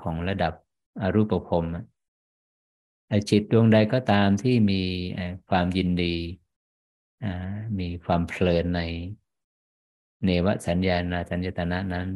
[0.00, 0.52] ของระดับ
[1.00, 1.64] อรูปภพ
[3.30, 4.82] จิตดวงใดก็ตามที่มี
[5.48, 6.14] ความยินดี
[7.78, 8.80] มีความเพลินใน
[10.24, 12.08] เนวสัญญาณสัญญตนะนั้น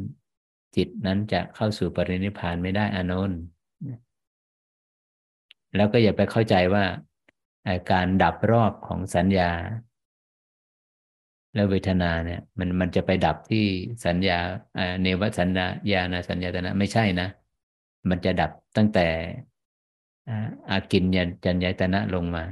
[0.75, 3.39] จิตนั้นจะเข้าสู่ปรินิพานไม่ได้อานนท์
[5.75, 6.85] แล้วก็อย่าไปเข้าใจว่า
[7.91, 9.51] การดับรอบของสัญญา
[11.53, 13.65] และเวทนาเนี่ย มันมันจะไปดับที่
[14.05, 14.39] สัญญา
[15.01, 17.27] เนวสัญญาญาณสัญญาตนะไม่ใช่นะ
[18.09, 19.07] มันจะดับตั้งแต่
[20.69, 22.43] อากินยันจัญญตนะลงมา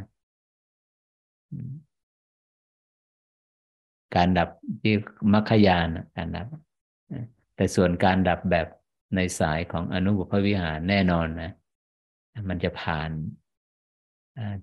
[4.15, 4.49] การดับ
[4.81, 4.93] ที่
[5.33, 5.87] มัคคยาน
[6.17, 6.47] การดับ
[7.61, 8.67] แต่ส่วนการดับแบบ
[9.15, 11.51] ในสายของอนุบุพวิหารแน่นอนนะ
[12.49, 13.09] มันจะผ่าน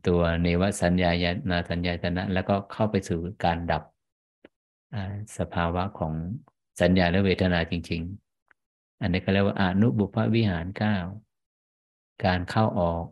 [0.07, 3.83] ตัวเนวสัญญาญาสัญญาตนะ แล้วก็เข้าไปสู่การดับ
[5.39, 6.12] สภาวะของ
[6.81, 8.03] สัญญาและเวทนาจริง
[8.53, 10.97] ๆ อันนี้ก็เรียกว่าอนุบุพวิหารเก้า
[12.25, 13.05] การเข้าออก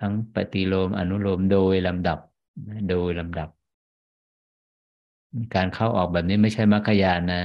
[0.00, 2.18] ทั้งปฏิโลมอนุโลมโดยลำดับ
[2.90, 3.48] โดยลำดับ
[5.54, 7.42] การเข้าออกแบบนี้ไม่ใช่มรรคยานนะ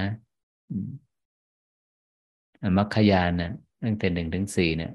[2.77, 3.51] มรรคยานนะ
[3.83, 4.91] ตั้งแต่หนึ่งถึงสี่เนี่ย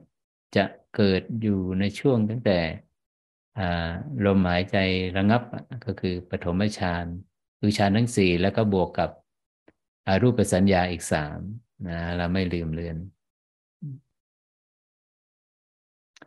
[0.56, 0.64] จะ
[0.96, 2.58] เกิดอยู่ในช่วงตั้งแต่
[4.24, 4.76] ลมหายใจ
[5.16, 5.42] ระงับ
[5.86, 7.06] ก็คือปฐมฌาน
[7.60, 9.10] คือฌานทั้งสี่แล้วก็บวกกับ
[10.22, 11.38] รูปสัญญาอีกสาม
[11.88, 12.96] นะเราไม่ลืมเลือน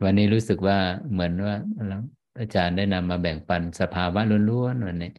[0.04, 0.78] วันนี้รู้สึกว่า
[1.12, 1.56] เหมือนว่า
[2.40, 5.12] อาจารย์ได้นำมาแบ่งปันสภาวะล้วนๆวันนี้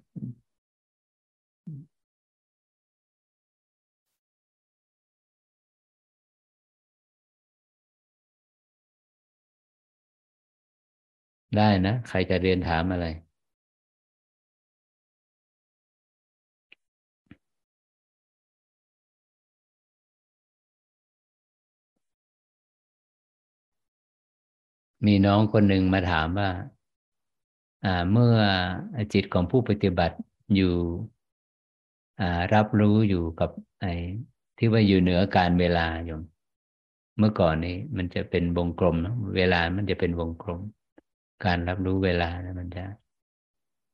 [11.58, 13.06] ได้นะ ใครจะเรียนถามอะไร
[25.06, 26.50] มีน้องคนหนึ่งมาถามว่า
[27.84, 28.36] อ่า เมื่อ
[29.12, 30.16] จิตของผู้ปฏิบัติ
[30.54, 30.74] อยู่
[32.20, 33.92] อ่ารับรู้อยู่กับไอ้
[34.58, 36.18] ที่ว่าอยู่เหนือการเวลาอยู่
[37.18, 38.96] เมื่อก่อนนี้มันจะเป็นวงกลม
[39.36, 40.60] เวลามันจะเป็นวงกลม
[41.44, 42.84] การรับรู้เวลานะมันจะ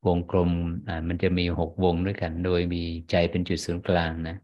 [0.07, 0.51] วงกลม
[0.89, 4.37] อ่ามันจะมีหกวงด้วยกัน โดยมีใจเป็นจุดศูนย์กลางนะ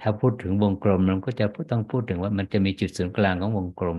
[0.00, 3.98] ถ้าพูดถึงวงกลมมันก็จะต้องพูดถึงว่ามันจะมีจุดศูนย์กลางของวงกลม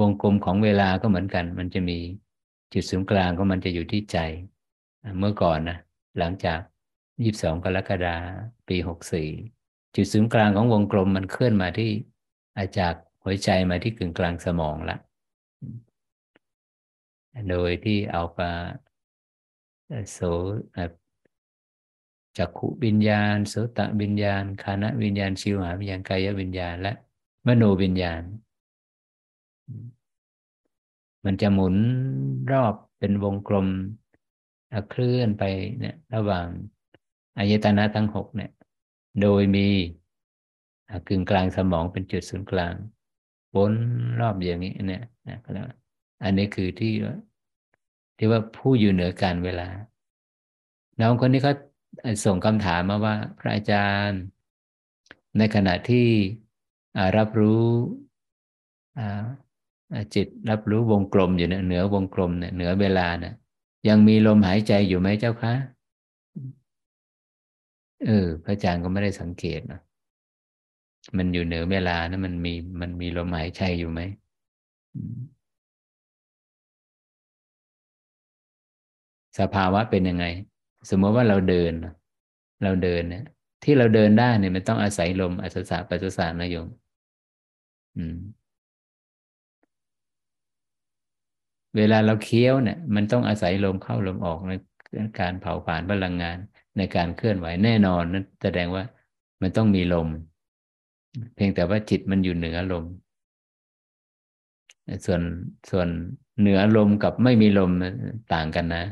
[0.00, 1.98] วงกลมของเวลาก็เหมือนกัน มันจะมี
[2.72, 4.18] จุดศูนย์กลางของมันจะอยู่ที่ใจ
[5.18, 5.78] เมื่อก่อนนะ
[6.18, 6.60] หลังจาก
[7.22, 8.16] ยี่สิบสองกรกฎา
[8.68, 9.28] ปีหกสี่
[9.96, 11.90] จุดศูนย์กลางของวงกลมมันเคลื่อนมาที่
[12.56, 14.96] อาจากหัวใจมาที่กึ่งกลางสมองละ
[17.50, 18.52] โดยที่เอาปา
[20.12, 20.18] โส
[22.36, 26.92] จักขุวิญญาณโสตวิญญาณคานะวิญญาณชิวหาวิญญาณกายวิญญาณ และ
[27.46, 28.22] มโนวิญญาณ
[31.24, 31.76] มันจะหมุน
[32.52, 33.68] รอบเป็นวงกลม
[34.88, 35.44] เคลื่อนไป
[35.80, 36.46] เนี่ยระหว่าง
[37.38, 38.50] อายตนะทั้งหกเนี่ย
[39.22, 39.68] โดยมี
[41.08, 42.74] กึ่งกลางสมองเป็นจุดศูนย์กลาง
[43.54, 43.72] วน
[44.20, 45.66] รอบอย่างนี้เนี่ยนะก็แล้ว
[46.22, 46.92] อันนี้คือที่
[48.16, 49.68] ที่ว่าผู้อยู่เหนือการเวลา
[51.00, 51.54] น้องคนนี้เขา
[52.24, 54.22] ส่งคำถามมาว่า พระอาจารย์
[55.38, 56.08] ในขณะที่
[57.18, 57.66] รับรู้
[60.14, 63.34] จิตรับรู้วงกลมอยู่เนี่ยเหนือวงกลมเนี่ยเหนือเวลาเนี่ย
[63.88, 65.54] ยังมีลมหายใจอยู่ไหมเจ้าคะ
[68.06, 69.80] เออ พระอาจารย์ก็ไม่ได้สังเกตนะ
[71.16, 74.00] มันอยู่เหนือเวลานะมันมีมันมีลมหายใจอยู่ไหม
[79.38, 80.24] สภาวะเป็นยังไง
[80.90, 81.72] สมมติว่าเราเดิน
[82.62, 83.24] เราเดินเนี่ย
[83.62, 86.68] ที่เราเดินได้เนี่ยมันต้องอาศัยลมอัศสะปัสสะนะโยม
[87.96, 88.16] อืม
[91.76, 94.52] เวลาเราเคี้ยวเนี่ย มันต้องอาศัยลมเข้าลมออกใน
[95.20, 96.38] การเผาผลาญพลังงาน
[96.76, 98.84] ในการเคลื่อนไหวแน่นอนนั้นแสดงว่า
[99.42, 100.08] มันต้องมีลม
[101.34, 102.84] เพียงแต่ว่าจิตมันอยู่เหนือลม
[105.06, 105.22] ส่วน
[105.70, 105.88] ส่วน
[106.40, 107.70] เหนือลมกับไม่มีลม
[108.34, 108.84] ต่างกันนะ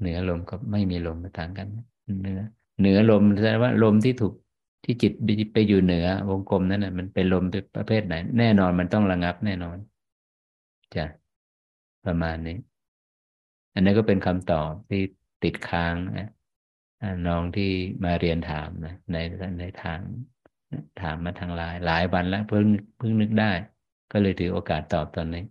[0.00, 1.66] เหนือลมกับไม่มีลมต่างกัน
[2.20, 2.38] เหนือ
[2.80, 4.34] เหนือลมแสดงว่าลมที่ถูก
[4.84, 5.12] ที่จิต
[5.52, 7.44] ไปอยู่เหนือวงกลมนั้นนะมันเป็นลม
[7.76, 9.76] ประเภทไหน แน่นอนมันต้องระงับแน่นอน
[10.94, 11.04] จ้ะ
[12.04, 12.56] ประมาณนี้
[13.74, 15.02] อันนี้ก็เป็นคำตอบที่
[15.44, 16.28] ติดค้างนะ
[17.26, 17.70] น้องที่
[18.04, 19.16] มาเรียนถามนะใน
[19.60, 20.00] ในทาง
[21.00, 22.66] ถามมาทางไลน์หลายวันแล้วเพิ่ง
[22.98, 23.52] เพิ่งนึกได้
[24.12, 25.42] ก็เลยถือโอกาสตอบตอนนี้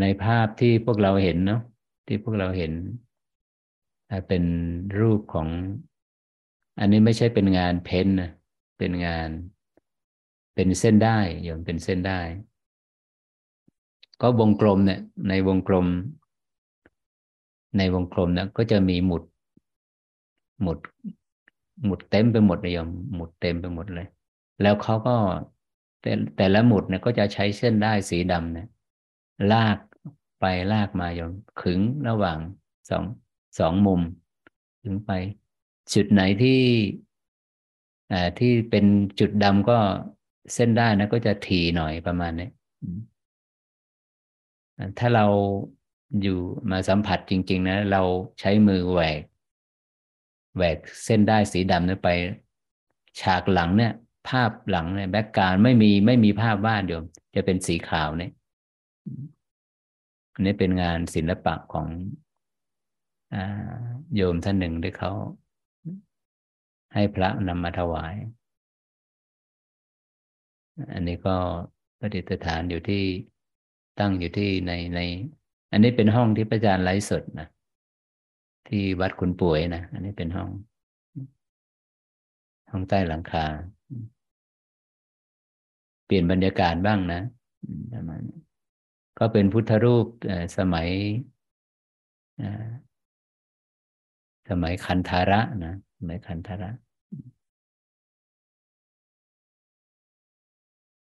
[0.00, 1.62] ในภาพที่พวกเราเห็นเนาะ
[2.06, 2.72] ที่พวกเราเห็น
[4.28, 4.44] เป็น
[5.00, 5.48] รูปของ
[6.80, 8.30] อันนี้ไม่ใช่เป็นงานเพ้นนะ
[8.78, 9.28] เป็นงาน
[10.54, 12.20] เป็นเส้นได้โยมเป็นเส้นได้
[14.20, 15.86] ก็วงกลมเนี่ย ในวงกลม
[17.78, 19.22] ในวงกลมเนี่ยก็จะมีหมุด
[20.62, 20.78] หมุด
[21.84, 24.06] หมุดเต็มไปหมดเลยโยมหมุดเต็มไปหมดเลย
[24.62, 25.16] แล้วเขาก็
[26.00, 28.68] แต่แต่ละหมุดเนี่ยก็จะใช้เส้นได้สีดำเนี่ย
[29.52, 29.78] ลาก
[30.40, 32.38] ไปลากมาโยมขึงระหว่าง
[32.90, 33.04] สอง
[33.58, 34.00] สองมุม
[34.82, 35.10] ถึงไป
[35.94, 36.62] จุดไหนที่
[38.38, 38.84] ที่เป็น
[39.20, 39.78] จุดดำก็
[40.54, 42.48] เส้นได้นะก็จะถีหน่อยประมาณนี้
[44.98, 45.26] ถ้าเรา
[46.22, 46.38] อยู่
[46.70, 48.02] มาสัมผัสจริง ๆ นะ เรา
[48.40, 49.20] ใช้มือแหวก
[50.56, 52.10] แหวกเส้นได้สีดำนั้นไป
[53.20, 53.92] ฉากหลังเนี่ย
[54.28, 57.04] ภาพหลังเนี่ยแบ็กการไม่มีไม่มีภาพวาดโยม
[57.34, 58.32] จะเป็นสีขาวเนี่ย
[60.32, 61.86] อันนี้เป็นงานศิลปะของ
[64.14, 65.12] โยมท่านหนึ่งที่เขา
[66.94, 68.14] ให้พระนำมาถวาย
[70.92, 71.36] อันนี้ก็
[72.00, 73.04] ปฏิฐานอยู่ที่
[74.00, 75.00] ตั้งอยู่ที่ในใน
[75.72, 77.48] อันนี้เป็นห้องที่พระอาจารย์ไลฟ์สดนะ
[78.68, 80.50] ที่วัดคุณป่วยนะอันนี้เป็นห้อง
[82.70, 83.44] ห้องใต้หลังคา
[86.06, 87.20] เปลี่ยนบรรยากาศบ้างนะ
[87.92, 88.41] ประมาณนี้
[89.24, 90.06] ก็เป็นพุทธรูป
[90.58, 90.88] สมัย
[94.50, 96.70] สมัยคันธาระนะสมัยคันธาระ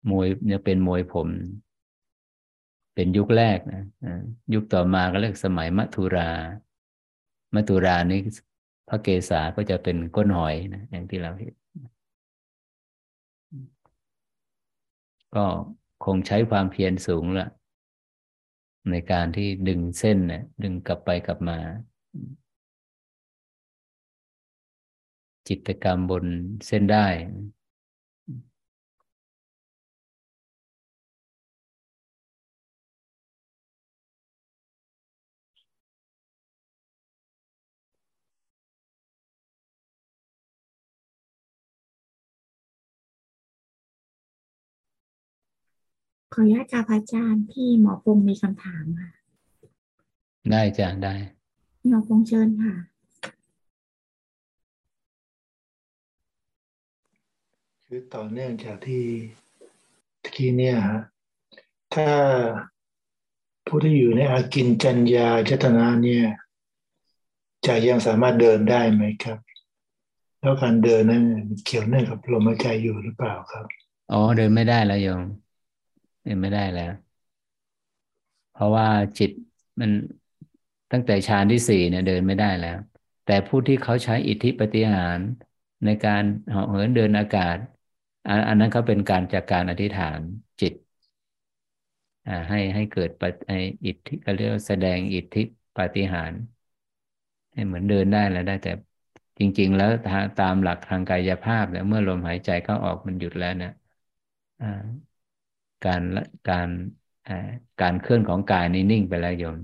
[0.10, 1.28] มวยเนี่ยเป็นมวยผม
[2.96, 3.84] เป็นยุคแรกนะ
[4.54, 6.30] ยุคต่อมาก็เรียกสมัยมัทุรา
[7.54, 8.20] มัทุรานี่
[8.90, 11.54] พระเกศาก็จะเป็นก้นหอยนะอย่างที่เราเห็น
[15.36, 15.46] ก็
[16.06, 17.50] คงใช้ความเพียรสูงละ
[18.90, 21.58] ในการที่ดึงเส้นเนี่ยดึงกลับไปกลับมา
[25.48, 26.26] จิตกรรมบน
[26.68, 27.08] เส้นได้
[46.34, 49.12] ขออนุญาตกับอาจารย์พี่หมอพงมีคำถามค่ะ
[50.52, 51.16] ได้จ้ะได้
[51.88, 52.74] หมอพงเชิญค่ะ
[57.86, 59.06] คือต่อเนื่องจากที่
[60.36, 61.02] ที่เนี่ยฮะ
[61.94, 62.10] ถ้า
[63.68, 66.26] ผู้ที่อยู่ในอากินจัญญาเจตนาเนี่ย
[67.64, 69.38] ใจยังสามารถเดินได้ไหมครับ
[70.40, 71.24] แล้วการเดินนั้น
[71.66, 73.66] เกี่ยวเนื่องกับลมหายใจอยู่หรือเปล่าครับ
[74.12, 75.24] อ๋อเดินไม่ได้แล้วโยม
[76.24, 76.92] เดินไม่ได้แล้ว
[78.50, 78.88] เพราะว่า
[79.18, 79.32] จิต
[79.82, 79.92] มัน
[80.92, 82.78] ตั้งแต่ฌานที่สี่เนี่ยเดินไม่ได้แล้ว
[83.24, 85.20] แต่ผู้ที่เขาใช้อิทธิปฏิหาร
[85.86, 87.58] ในการเหาะเหินเดินอากาศ
[88.48, 90.22] อันนั้นเขาเป็นการจากการอธิษฐาน
[90.62, 90.74] จิต
[92.50, 93.52] ให้ให้เกิดปไอ
[93.86, 95.40] อิทธิเขาเรียกว่าแสดงอิทธิ
[95.78, 96.34] ปฏิหาร
[97.54, 98.70] ให้เหมือนเดินได้แล้วได้แต่
[99.40, 99.90] จริง ๆ แล้ว
[100.38, 103.72] ตามหลักทางกายภาพเนี่ยเมื่อลมหายใจเข้าออกมันหยุดแล้วเนี่ย
[105.86, 106.02] การ
[106.50, 106.70] การ
[107.82, 109.58] การเคลื่อนของกายนี่นิ่งไปแล้วโยม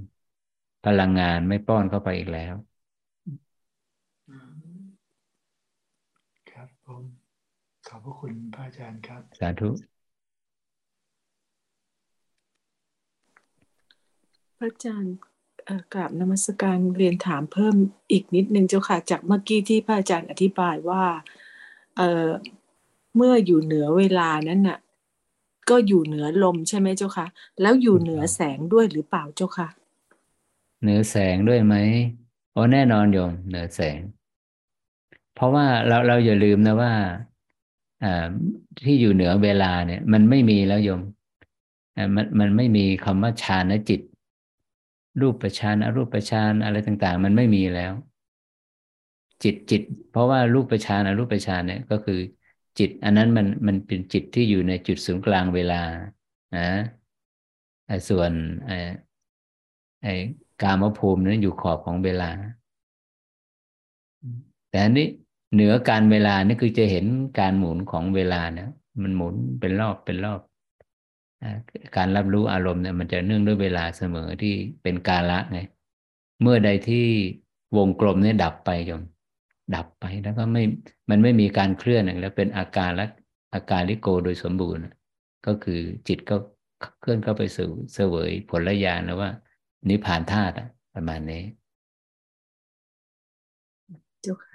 [0.85, 2.55] พลังงานไม่ป้อนเข้าไปอีกแล้ว
[6.51, 7.03] ครับผม
[7.87, 9.69] ขอบพระคุณพระอาจารย์ครับ สาธุ
[14.57, 15.15] พระอาจารย์
[15.93, 17.75] กราบนมัสการเรียนถามเพิ่ม
[18.11, 21.03] อีกนิดนึงเจ้าค่ะ จากเมื่อกี้ที่พระอาจารย์อธิบายว่า
[21.97, 24.77] เเมื่ออยู่เหนือเวลานั้นน่ะ
[25.69, 27.27] ก็อยู่เหนือลมใช่ไหมเจ้าคะ
[27.61, 29.67] แล้วอยู่เหนือแสงด้วยหรือเปล่าเจ้าคะ
[30.81, 31.75] เหนือแสงด้วยไหม
[32.51, 33.99] โอ้แน่นอนโยมเหนือแสง
[35.35, 36.93] เพราะว่าเราเราอย่าลืมนะว่า
[38.03, 38.25] อ่า
[38.83, 41.01] ที่อยู่เหนือเวลาเนี่ย มันไม่มีแล้วโยม
[41.97, 44.01] อ่ามันมันไม่มีคำว่าฌานจิต
[45.21, 47.93] รูปประชานอรูปประชานอะไรต่าง ๆ มันไม่มีแล้ว
[49.43, 49.81] จิตจิต
[50.11, 52.19] เพราะว่ารูปประชานอรูปประชานเนี่ยก็คือ
[52.79, 55.81] จิต อันนั้นมันมันเป็นจิตที่อยู่ในจุดศูนย์กลางเวลา
[56.57, 56.69] นะ
[58.09, 58.31] ส่วน
[58.65, 58.77] ไอ้
[60.03, 60.13] ไอ้
[60.61, 62.29] กามภูมินั้นอยู่ขอบของเวลา
[64.69, 65.07] แต่อันนี้
[65.53, 67.05] เหนือการเวลานี่คือจะเห็น
[67.39, 68.69] การหมุนของเวลาเนี่ย
[69.01, 70.39] มันหมุนเป็นรอบเป็นรอบ
[71.97, 75.59] การรับรู้อารมณ์เนี่ยมันจะเนื่องด้วยเวลาเสมอที่เป็นกาละไง
[76.41, 77.05] เมื่อใดที่
[77.77, 79.01] วงกลมเนี่ยดับไปยม
[79.75, 80.63] ดับไปแล้วก็ไม่
[81.09, 83.07] มันไม่มีการเคลื่อนแล้วเป็นอาการละ
[83.53, 84.83] อาการลิโกโดยสมบูรณ์
[85.45, 86.35] ก็คือจิตก็
[86.99, 89.29] เคลื่อนเข้าไปสู่เสวยผลญาณแล้วว่า
[89.89, 90.53] นิพพานธาตุ
[90.93, 91.43] ประมาณนี้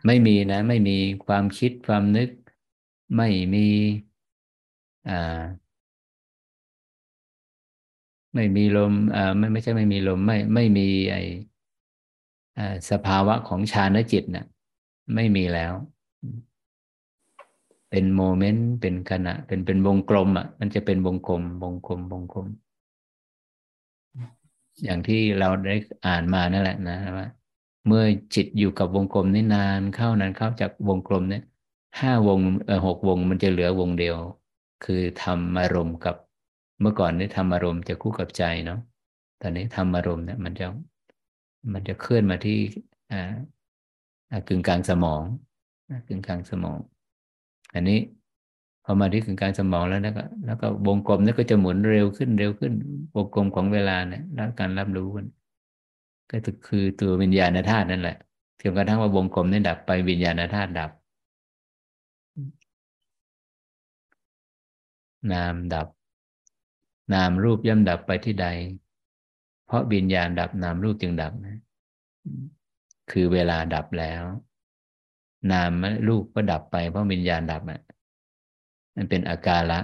[0.07, 2.31] ไม่มีนะ ไม่มีความคิดความนึก
[3.17, 3.69] ไม่มี
[5.09, 5.41] อ่า
[8.35, 11.17] ไม่มีลมอ่าไม่ไม่ใช่ไม่มีลม ไม่ไม่มีไอ
[12.59, 14.45] อ่าสภาวะของฌานจิตนะ่ะ
[15.15, 15.73] ไม่มีแล้ว
[17.91, 22.47] เป็นโมเมนต์เป็นขณะ เป็นเป็นวงกลมอะ มันจะเป็นวงกลม วงกลม วงกลม
[24.85, 25.77] อย่างที่เราได้
[26.07, 27.29] อ่านมานั่นแหละนะว่า
[27.87, 31.43] เมื่อจิตอยู่กับวงกลมนี่นานเข้านานเข้าจากวงกลมเนี่ย
[32.01, 34.17] ห้าวงเออหกวงมันจะเหลือวงเดียว
[34.85, 36.17] คือทำอารมณ์กับ
[36.81, 38.81] เมื่อก่อนนี่ทำอารมณ์จะคู่กับใจเนาะ
[39.41, 40.67] ตอนนี้ทำอารมณ์เนี่ย มันจะ
[41.73, 42.59] มันจะเคลื่อนมาที่
[43.13, 43.33] อ่า
[44.49, 45.23] กึ่งกลางสมอง
[46.09, 46.79] กึ่งกลางสมอง
[47.75, 47.99] อันนี้
[48.85, 52.73] พอมาที่ถึงกลารสมองแล้วนะก็แล้วก็วงกลมนี่ก็จะหมุนเร็วขึ้นเร็วขึ้น
[53.17, 55.27] วงกลมของเวลาเนี่ยแล้วการรับรู้มัน
[56.31, 56.37] ก็
[56.67, 58.17] คือตัววิญญาณธาตุนั่นแหละ
[58.61, 60.91] จนกระทั่งว่าวงกลมนี่ดับไปวิญญาณธาตุดับ
[65.33, 65.89] นามดับ
[67.15, 68.47] นามรูปย่อมดับไปที่ใด
[69.67, 71.59] เพราะวิญญาณดับนามรูปจึงดับนะ
[73.11, 74.25] คือเวลาดับแล้ว
[75.53, 75.71] นาม
[76.09, 77.81] รูปก็ดับไปเพราะวิญญาณดับอะ
[78.97, 79.81] มันเป็นอาการละ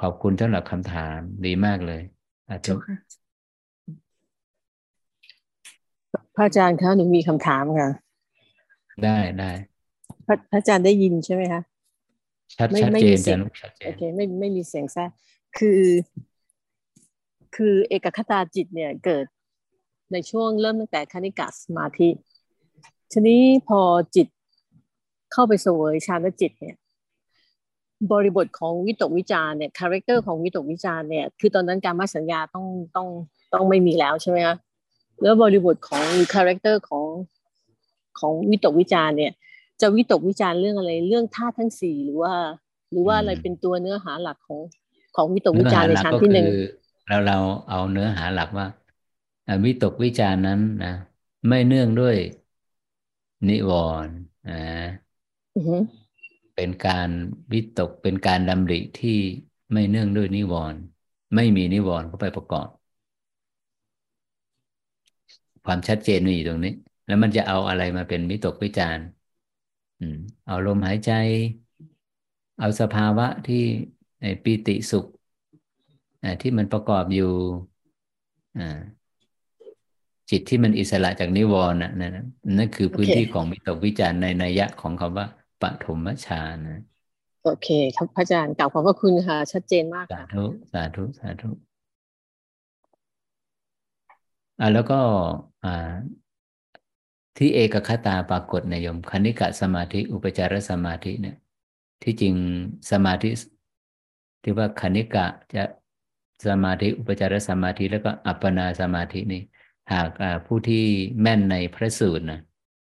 [0.00, 2.02] ขอบคุณสำหรับคำถามดีมากเลย
[2.48, 2.82] อาจารย์
[6.36, 7.90] พระอาจารย์คะหนูมีคำถามค่ะ
[9.04, 9.50] ได้ได้
[10.26, 11.62] พระอาจารย์ได้ยินใช่ไหมคะ
[12.56, 15.10] ชัดชัดเจนจังชัดเจนโอเคไม่ไม่มีเสียงแทรก
[15.58, 15.82] คือ
[17.56, 19.24] คือเอกคตาจิตเนี่ยเกิด
[20.12, 22.08] ในช่วงเริ่มตั้งแต่คณิกาสมาธิ
[23.12, 23.80] ทีนี้พอ
[24.16, 24.26] จิต
[25.32, 26.76] เข้าไปเสวยฌานจิตเนี่ย
[28.12, 32.66] บริบทของวิตกวิจารเนี่ย character ของวิตกวิจารเนี่ยคือตอนนั้นการมาสัญญาต้อง
[32.96, 33.08] ต้อง
[33.54, 34.56] ต้องไม่มีแล้วใช่ไหมคะ
[35.22, 36.04] แล้วบริบทของ
[36.34, 37.06] character ของ
[38.20, 39.32] ของวิตกวิจารเนี่ย
[39.80, 42.32] จะวิตกวิจารเรื่องอะไรเรื่องธาตุทั้งสี่หรือว่า
[42.90, 44.60] หรือว่าอะไรเป็นตัวเนื้อหาหลักของ
[45.16, 46.46] ของวิตกวิจารในชั้นที่หนึ่ง
[47.08, 47.38] เราเรา
[47.68, 48.66] เอาเนื้อหาหลักว่า
[49.64, 50.88] วิตกวิจารนั้นนะ
[51.48, 52.16] ไม่เนื่องด้วย
[53.48, 53.70] นิว
[54.06, 54.16] รณ์
[54.46, 54.52] อ่า
[56.54, 57.08] เป็นการ
[57.52, 59.18] วิตกเป็นการดำริที่
[59.72, 60.80] ไม่เนื่องด้วยนิวรณ์
[61.34, 62.68] ไม่มีนิวรณ์เข้าไปประกอบ
[65.64, 66.72] ความชัดเจนมีอยู่ตรงนี้
[67.06, 69.06] แล้วมันจะเอาอะไรมาเป็นวิตกวิจารณ์
[70.46, 71.10] เอาลมหายใจ
[72.58, 73.56] เอาสภาวะที่
[74.44, 75.06] ปิติสุข
[76.40, 77.24] ที่มันประกอบอยู่
[80.30, 82.26] จิตที่มันอิสระจากนิวรณ์นะนั่นนะ
[82.58, 85.26] นั่นคือพื้นที่ของวิตกวิจารณ์ในนัยยะของคำว่า
[85.62, 86.82] ปฐมฌานนะ
[87.44, 91.50] โอเคครับพระอาจารย์กล่าวขอบพระคุณค่ะ ชัดเจนมากสาค่ะธุ สาธุ สาธุ
[94.60, 95.00] อ่าแล้วก็
[95.64, 95.92] อ่า
[97.36, 101.36] ที่เอกคตาปรากฏในยมคณิกะสมาธิ อุปจารสมาธิเนี่ย
[102.02, 102.34] ที่จริง
[102.90, 103.30] สมาธิ
[104.42, 105.64] ที่ว่าคณิกะจะ
[106.48, 109.42] สมาธิ อุปจารสมาธิ แล้วก็อัปปนาสมาธินี่
[109.92, 110.10] หาก
[110.46, 110.84] ผู้ที่
[111.20, 112.40] แม่นในพระสูตรนะ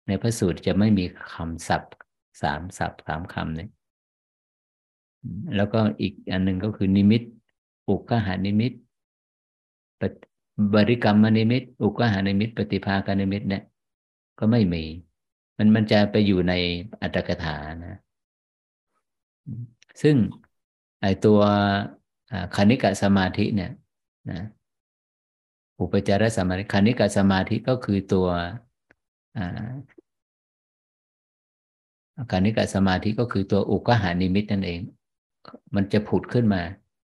[0.07, 1.93] ในพระสูตรจะไม่มีคำศัพท์
[2.41, 3.69] สามศัพท์สามคำเนี่ย
[5.55, 7.21] แล้วก็อีกอันหนึ่งก็คือนิมิต
[7.89, 8.73] อุคคหนิมิต
[10.73, 13.63] บริกรรมนิมิต อุคคหนิมิต ปฏิภาคนิมิต เนี่ย
[14.39, 14.83] ก็ไม่มี
[15.57, 16.53] มันมันจะไปอยู่ใน
[17.01, 17.55] อรรถกถา
[17.85, 17.99] นะ
[20.01, 20.15] ซึ่ง
[21.01, 21.39] ไอตัว
[22.55, 23.71] ขณิกะสมาธิเนี่ย
[24.31, 24.41] นะ
[25.79, 28.27] อุปจารสมาธิขณิกะสมาธิก็คือตัว
[32.31, 34.79] ขณิกะสมาธิก็คือตัวอุคคหนิมิตนั่นเอง
[35.75, 36.61] มันจะผุดขึ้นมา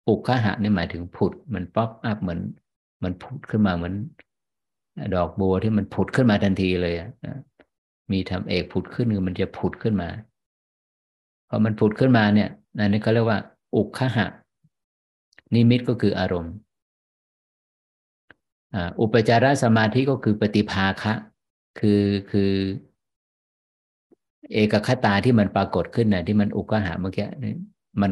[0.10, 2.40] อุคคหะนี่หมายถึงผุด มัน pop up เหมือน
[3.04, 3.96] มันผุดขึ้นมาเหมือน
[5.16, 6.96] ดอกบัวที่มันผุดขึ้นมาทันทีเลย
[8.12, 10.10] มีทำเอกผุดขึ้นคือมันจะผุดขึ้นมา
[11.50, 13.40] พอมันผุดขึ้นมาเนี่ยนั่นนี่เขาเรียกว่า
[13.76, 14.26] อุกขหะ
[15.54, 16.54] นิมิตก็คืออารมณ์
[19.02, 21.14] อุปจารสมาธิก็คือปฏิภาคะ
[21.80, 22.52] คือคือ
[24.54, 27.28] เอกคตาที่มันปรากฏขึ้นนะที่มันอุกหะเมื่อกี้
[28.02, 28.12] มัน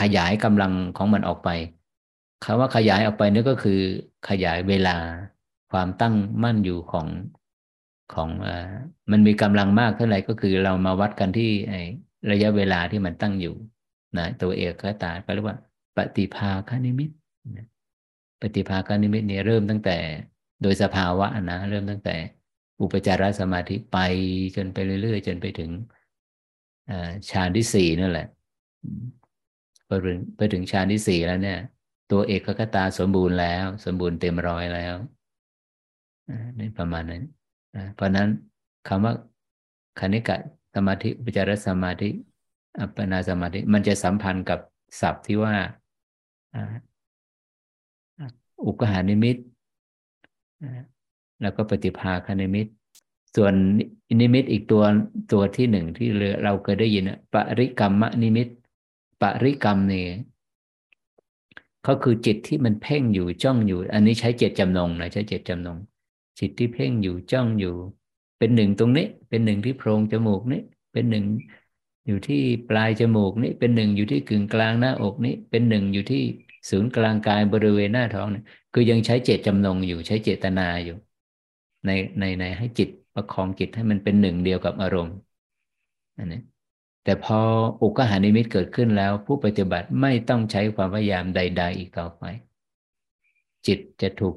[0.00, 1.48] ขยายกำลังของมันออกไป
[2.44, 3.80] คำว่าขยายออกไปนี่ก็คือ
[4.28, 4.96] ขยายเวลา
[5.72, 7.06] ความตั้งมั่นอยู่ของ
[8.14, 8.48] ของอ
[9.10, 11.50] มันมีกำลังมากเท่าไหร่ก็คือเรามาวัดกันที่
[12.30, 13.54] ระยะเวลาที่มันตั้งอยู่
[14.18, 15.56] นะตัวเอกคตาก็เรียกว่า
[15.96, 17.10] ปฏิภาคนิมิต
[18.40, 19.96] ปฏิภาคนิมิตเนี่ยเริ่มตั้งแต่
[20.62, 22.16] โดยสภาวะนะเริ่มตั้งแต่
[22.80, 23.98] อุปจารสมาธิไป
[24.56, 25.70] จนไปเรื่อยๆ จนไปถึง
[27.30, 28.26] ฌานที่สี่นั่นแหละ
[29.86, 31.58] ไปถึงไปถึงฌานที่สี่แล้วเนี่ย
[32.10, 34.94] ตัวเอกคตาสมบูรณ์แล้ว สมบูรณ์เต็มร้อยแล้ว
[36.58, 37.22] นี่ประมาณนั้น
[37.94, 38.28] เพราะนั้น
[38.88, 39.14] คำว่า
[40.00, 40.36] คณิกะ
[40.74, 42.08] สมาธิอุปจารสมาธิ
[42.80, 44.60] อัปปนาสมาธิ มันจะสัมพันธ์กับ
[45.00, 45.54] ศัพท์ที่ว่า
[48.66, 49.36] อุกหานิมิต
[51.42, 52.66] แล้วก็ปฏิภาคนิมิต
[53.36, 53.54] ส่วน
[54.20, 54.82] นิมิตอีกตัว
[55.32, 56.08] ตัวที่หนึ่งที่
[56.44, 58.48] เราเคยได้ยินปริกรรมนิมิต
[59.20, 60.06] ปริกรรมนี่
[61.82, 65.78] เขาคือจิตที่มันเพ่งอยู่จ้องอยู่ อันนี้ใช้เจตจำนงนะใช้เจตจำนง
[66.38, 67.74] จิตที่เพ่งอยู่จ้องอยู่
[68.38, 70.60] เป็นหนึ่งตรงนี้ เป็นหนึ่งที่โพรงจมูกนี้
[70.92, 71.24] เป็นหนึ่ง
[72.06, 76.22] อยู่ที่ปลายจมูกนี้ เป็นหนึ่งอยู่ที่กึ่งกลางหน้าอกนี้ เป็นหนึ่งอยู่ที่
[76.70, 80.96] ศูนย์กลางกายบริเวณหน้าท้องเนี่ยคือยังใช้เจตจำนงอยู่ใช้เจตนาอยู่
[81.86, 85.16] ในในในให้จิตประคองจิตให้มันเป็นหนึ่งเดียวกับอารมณ์
[86.18, 86.40] อันนี้
[87.04, 87.38] แต่พอ
[87.82, 92.22] อุกหานิมิตเกิดขึ้นแล้ว ผู้ปฏิบัติไม่ต้องใช้ความพยายามใด ๆ อีกต่อไป
[93.66, 94.36] จิตจะถูก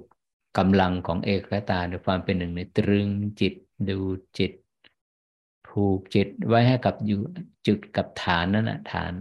[0.57, 3.07] กำลังของเอกตาด้วยความเป็นหนึ่งในตรึง
[3.41, 3.53] จิต
[3.89, 3.99] ดู
[4.37, 4.51] จิต
[5.67, 7.19] ผูกจิตไว้ให้กับอยู่
[7.67, 9.13] จุดกับฐานนั่นแหะฐาน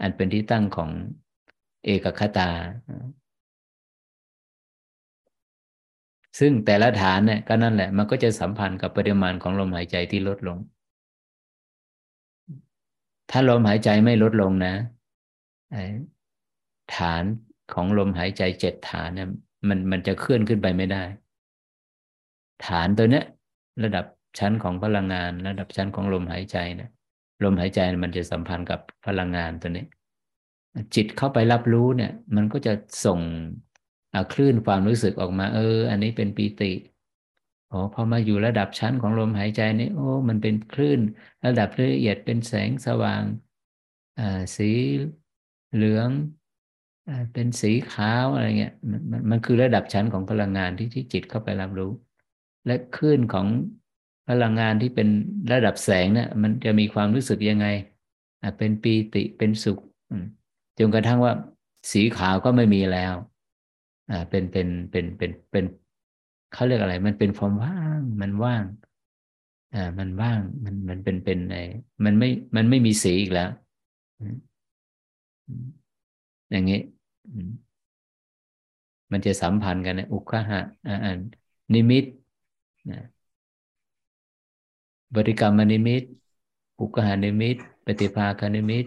[0.00, 0.90] อันเป็นที่ตั้งของ
[1.84, 2.50] เอกคตา
[6.38, 10.58] ซึ่งแต่ละฐานเนี่ยก็นั่นแหละ มันก็จะสัมพันธ์กับปริมาณของลมหายใจที่ลดลง
[13.30, 14.74] ถ้าลมหายใจไม่ลดลงนะ
[16.96, 17.24] ฐาน
[17.72, 19.28] ของลมหายใจเจ็ดฐานเนี่ย
[19.68, 21.02] มันมันจะเคลื่อนขึ้นไปไม่ได้
[22.66, 23.24] ฐานตัวเนี้ย
[23.84, 24.04] ระดับ
[24.38, 26.90] ชั้นของพลังงาน ระดับชั้นของลมหายใจนะ
[27.44, 29.84] ลมหายใจมันจะสัมพันธ์กับพลังงานตัวนี้
[30.94, 32.72] จิตเข้าไปรับรู้เนี่ย มันก็จะ
[33.04, 33.20] ส่ง
[34.32, 36.72] คลื่นความรู้สึกออกมา เออ อันนี้เป็นปีติ
[37.68, 41.00] โอ้พอมาอยู่ระดับชั้นของลมหายใจนี่โอ้ มันเป็นคลื่น
[41.46, 43.22] ระดับละเอียดเป็นแสงสว่าง
[44.18, 44.70] อ่าสี
[45.74, 46.10] เหลือง
[47.08, 51.92] อ่าเป็นสีขาวอะไรเงี้ยมันมันคือระดับชั้นของพลังงานที่ที่จิตเข้าไปรับรู้
[52.66, 53.46] และคลื่นของ
[54.28, 55.08] พลังงานที่เป็น
[55.52, 57.66] ระดับแสงเนี่ยมันจะมีความรู้สึกยังไง
[58.58, 59.78] เป็นปีติเป็นสุข
[60.80, 61.32] จนกระทั่งว่า
[61.92, 63.14] สีขาวก็ไม่มีแล้ว
[64.10, 65.64] อ่าเป็นเป็นเป็นเป็นเป็น
[66.52, 68.64] เขาเรียกอะไร มันเป็นความว่าง มันว่าง
[69.74, 71.56] อ่ามันว่าง มันมันเป็นเป็นไอ
[72.04, 73.48] มันไม่มันไม่มีสีอีกแล้ว
[76.50, 76.80] อย่างนี้
[79.12, 80.94] มันจะสัมพันธ์กันนะอุคหะอ่า
[81.74, 82.04] นิมิต
[82.90, 83.00] นะ
[85.16, 86.02] บริกรรมนิมิต
[86.80, 88.84] อุกหานิมิต ปฏิภาคนิมิต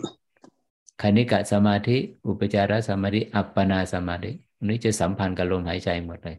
[1.03, 1.97] คณิกะสมาธิ
[2.27, 6.35] อุปจารสมาธิ อัปปนาสมาธิอันนี้จะสัมพันธ์กับลมหายใจหมดเลย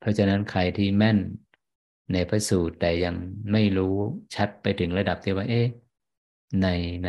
[0.00, 1.18] เพราะฉะนั้นใครที่แม่น
[2.12, 3.14] ในพระสูตรแต่ยัง
[3.52, 3.94] ไม่รู้
[4.34, 5.66] ชัดไปถึงระดับที่ว่า เอ๊ะ
[6.62, 6.66] ใน
[7.04, 7.06] ใ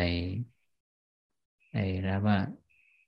[1.72, 2.36] ไอ้ระว่า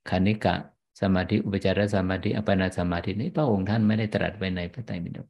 [0.08, 0.54] คณิกะ
[1.00, 5.28] สมาธิอุปจารสมาธิอัปปนาสมาธินี้พระองค์ท่านไม่ได้ตรัสไว้ในพระไตรปิฎก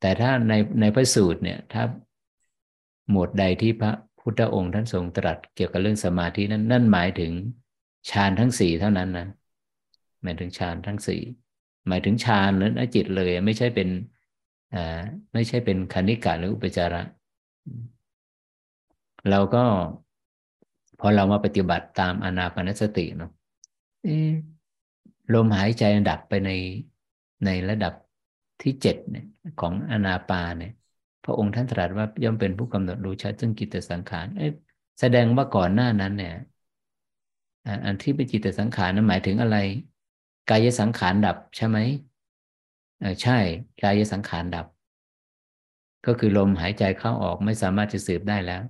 [0.00, 1.82] แต่ถ้าในในพระสูตรเนี่ย ถ้า
[3.10, 7.32] หมวดใดที่พระพุทธองค์ท่านทรงตรัสเกี่ยวกับเรื่องสมาธินั้น นั่นหมายถึง
[8.10, 9.26] ฌานทั้งสี่เท่านั้นนะ
[10.22, 11.20] หมายถึงฌานทั้งสี่
[11.88, 13.88] หมายถึงฌานหรือจิตเลย ไม่ใช่เป็น
[14.74, 14.98] อ่า
[15.34, 17.02] ไม่ใช่เป็นคณิกะหรืออุปจาระ
[19.30, 19.64] เราก็
[21.00, 23.30] พอเรามาปฏิบัติตามอนาปนสติเนาะ
[25.34, 26.50] ลมหายใจดับไปใน
[27.44, 27.94] ในระดับ
[28.62, 29.26] ที่เจ็ดเนี่ย
[29.60, 30.72] ของอนาปาเนี่ย
[31.24, 34.26] พระองค์ท่านตรัสว่าย่อมเป็นผู้กำหนดรู้ชัดซึ่งกิจสังขาร
[35.00, 36.34] แสดงว่าก่อนหน้านั้นเนี่ย
[37.84, 39.56] อันที่เป็นจิตสังขารนั้นหมายถึงอะไร
[40.50, 41.78] กายสังขารดับใช่ไหม
[43.22, 43.38] ใช่
[43.82, 44.66] กายสังขารดับ
[46.06, 48.62] ก็คือลมหายใจเข้าออกไม่สามารถจะสืบได้แล้ว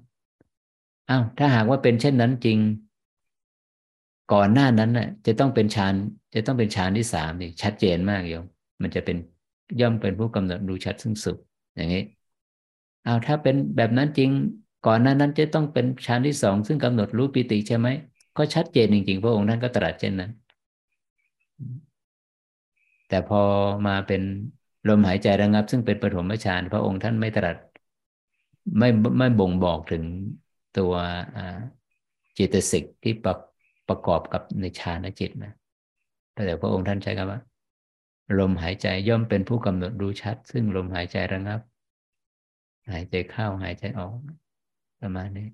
[1.11, 2.59] อ้าวถ้าหากว่าเป็นเช่นนั้นจริง
[4.33, 5.95] ก่อนหน้านั้นน่ะ จะต้องเป็นฌาน
[6.35, 8.45] จะต้องเป็นฌานที่สามนี่ชัดเจนมากโยม
[8.83, 9.17] มันจะเป็น
[9.81, 11.39] ย่อมเป็นผู้กำหนดดูชัดซึ่งสุข
[11.77, 12.03] อย่างนี้
[13.05, 14.31] เอาถ้าเป็นแบบนั้นจริง
[14.87, 17.89] ก่อนหน้านั้นจะต้องเป็นฌานที่สองซึ่งกำหนดรู้ปิติใช่ไหม
[18.37, 20.31] ก็ชัดเจนจริงๆ พระองค์ท่านก็ตรัสเช่นนั้น
[23.09, 23.39] แต่พอ
[23.87, 24.23] มาเป็น
[24.89, 27.57] ลมหายใจระงับ ซึ่งเป็นปฐมฌานพระองค์ท่านไม่ตรัส
[28.79, 30.05] ไม่ไม่บ่งบอกถึง
[30.79, 30.93] ตัว
[32.39, 33.35] จิตสิกที่ประ
[33.89, 35.53] ประกอบกับในฌานจิตนะ
[36.33, 37.41] แต่พระองค์ท่านใช้คำว่า
[38.39, 41.61] ลมหายใจย่อมเป็นผู้กำหนดรู้ชัด ซึ่งลมหายใจระงับ
[42.93, 44.11] หายใจเข้าหายใจออก
[45.01, 45.49] ประมาณนี้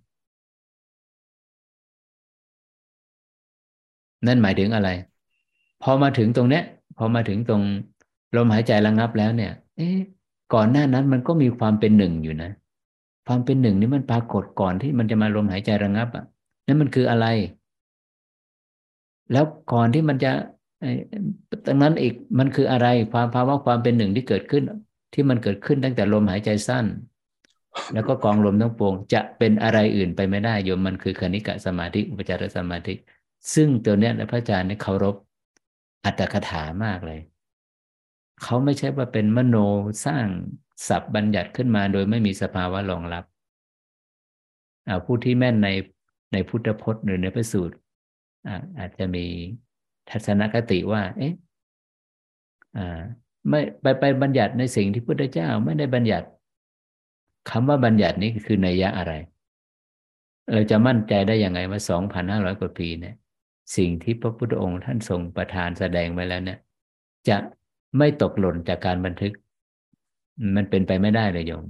[4.26, 4.90] นั่นหมายถึงอะไร
[5.82, 6.64] พอมาถึงตรงเนี้ย
[6.98, 7.62] พอมาถึงตรง
[8.36, 9.98] ลมหายใจระงับแล้วเนี่ย เอ๊ะ
[10.54, 12.50] ก่อนหน้านั้นมันก็มีความเป็นหนึ่งอยู่นะ
[13.26, 16.24] ความเป็นหนึ่งนี่มันปรากฏก่อนที่มันจะมาลมหายใจระงับอะ
[16.66, 17.26] นั่นมันคืออะไร
[19.32, 20.32] แล้วก่อนที่มันจะ
[21.66, 24.64] ดังนั้นอีกมันคืออะไรความภาวะความเป็นหนึ่งที่เกิดขึ้น
[25.14, 26.84] ที่มันเกิดขึ้นตั้งแต่ลมหายใจสั้น
[27.92, 32.94] แล้วก็กองลมทั้งปวง จะเป็นอะไรอื่นไปไม่ได้โยมมันคือคณิกะสมาธิอุปจารสมาธิ
[33.54, 35.16] ซึ่งตัวเนี้ยพระอาจารย์เนี่ยเคารพ
[36.04, 37.20] อัตถคถามากเลย
[38.42, 39.56] เขาไม่ใช่ว่าเป็นมโน
[40.06, 40.26] สร้าง
[40.88, 43.24] ศัพท์บัญญัติขึ้นมาโดยไม่มีสภาวะรองรับ
[45.04, 45.68] ผู้ที่แม่นใน
[46.32, 47.76] ในพุทธพจน์หรือในพระสูตร
[48.78, 49.24] อาจจะมี
[50.10, 51.34] ทัศนคติว่า เอ๊ะ
[53.48, 56.26] ไม่ไปไปบัญญัติในสิ่งที่พุทธเจ้าไม่ได้บัญญัติ
[57.48, 59.12] คำว่าบัญญัตินี้คือนัยยะอะไร
[60.52, 63.14] เราจะมั่นใจได้ยังไงว่าสองพันห้าร้อยกว่าปีเนี่ย
[63.76, 66.58] สิ่งที่พระพุทธองค์ท่านทรงประทานแสดงไว้แล้วเนี่ย
[67.28, 67.36] จะ
[67.98, 69.32] ไม่ตกหล่นจากการบันทึก
[70.56, 71.64] มันเป็นไปไม่ได้เลยโยม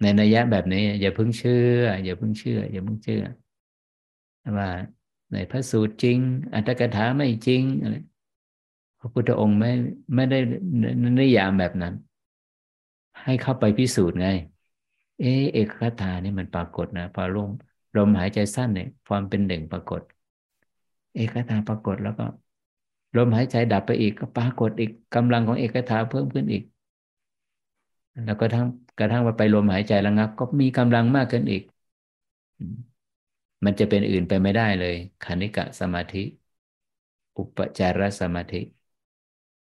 [0.00, 3.22] ในนัยยะแบบนี้ อย่าเพิ่งเชื่อ อย่าเพิ่งเชื่อ อย่าเพิ่งเชื่อ
[4.58, 4.68] ว่า
[5.32, 6.18] ในพระสูตรจริง
[6.54, 7.96] อัตถกถาไม่จริงอะไร
[8.98, 9.70] พระพุทธองค์ไม่
[10.14, 10.38] ไม่ได้
[11.20, 11.94] นิยามแบบนั้น
[13.24, 14.26] ให้เข้าไปพิสูจน์ไง
[15.18, 15.22] เอ
[15.52, 17.50] เอกคถานี่มันปรากฏนะพอลม
[17.96, 20.02] ลมหายใจสั้นเนี่ยความเป็นหนึ่งปรากฏ
[21.14, 22.22] เอกคถาปรากฏแล้วก็
[23.16, 26.62] ลมหายใจดับไปอีกก็ปรากฏอีกกำลังของเอกถาเพิ่มขึ้นอีก
[28.24, 28.66] แล้วก็ทั้ง
[28.98, 31.62] กระทั่งไปลมหายใจระงับ ก็มีกำลังมากขึ้นอีก
[33.64, 36.18] มันจะเป็นอื่นไปไม่ได้เลยคณิกะสมาธิ
[37.36, 38.60] อุปจารสมาธิ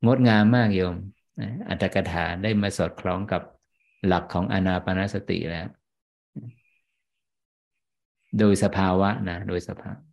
[0.06, 0.96] งดงามมากโยม
[1.68, 3.42] อัตถกถาได้มาสอดคล้องกับ
[4.06, 5.68] หลักของอนาปนาสติแล้ว
[8.38, 10.08] โดยสภาวะนะ โดยสภาวะ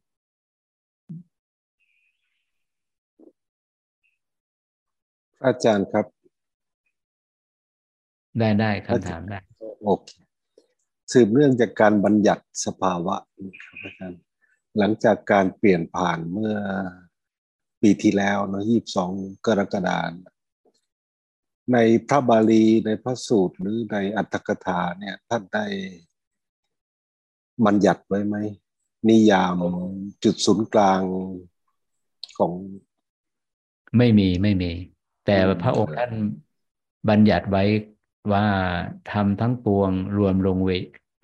[5.46, 6.06] อาจารย์ครับ
[8.40, 9.40] ได้ได้คำถามได้
[9.84, 10.10] โอเค
[11.12, 13.16] สืบเนื่องจากการบัญญัติสภาวะ
[13.64, 14.20] ครับอาจารย์
[14.78, 16.56] หลังจากการเปลี่ยนผ่านเมื่อ
[17.82, 19.12] ปีที่แล้วเนาะยี่สิบสอง
[19.46, 20.35] กรกฎาคม
[21.74, 21.78] ใน
[22.08, 25.66] พระบาลีในพระสูตรหรือในอัตถกถาเนี่ยท่านได้
[27.66, 28.36] บัญญัติไว้ไหม
[29.10, 29.56] นิยาม
[30.24, 31.02] จุดศูนย์กลาง
[32.38, 32.54] ของ
[33.98, 34.72] ไม่มีไม่มี
[35.26, 36.12] แต่พระองค์ท่าน
[37.10, 37.64] บัญญัติไว้
[38.34, 38.46] ว่า
[39.12, 40.70] ทำทั้งปวงรวมลงเว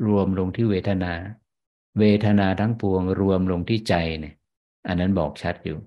[0.07, 1.13] รวมลงที่เวทนา
[1.99, 4.35] เวทนาทั้งปวงรวมลงที่ใจเนี่ย
[4.87, 5.77] อันนั้นบอกชัดอยู่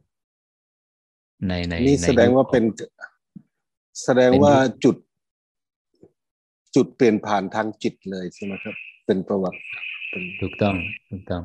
[1.49, 2.65] ในในนี่แสดงว่าเป็น
[4.03, 4.55] แสดงว่า
[4.85, 4.97] จุด
[6.75, 8.75] จุดเปลี่ยนผ่านทางจิตเลยใช่ไหมครับ
[9.07, 9.59] เป็นประวัติ
[10.41, 10.75] ถูกต้อง
[11.11, 11.43] ถูกต้อง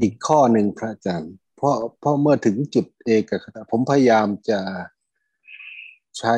[0.00, 4.60] อีกข้อหนึ่งพระอาจารย์ เพราะเพราะเมื่อถึงจุดเอกคตาผมพยายามจะ
[6.18, 6.34] ใช้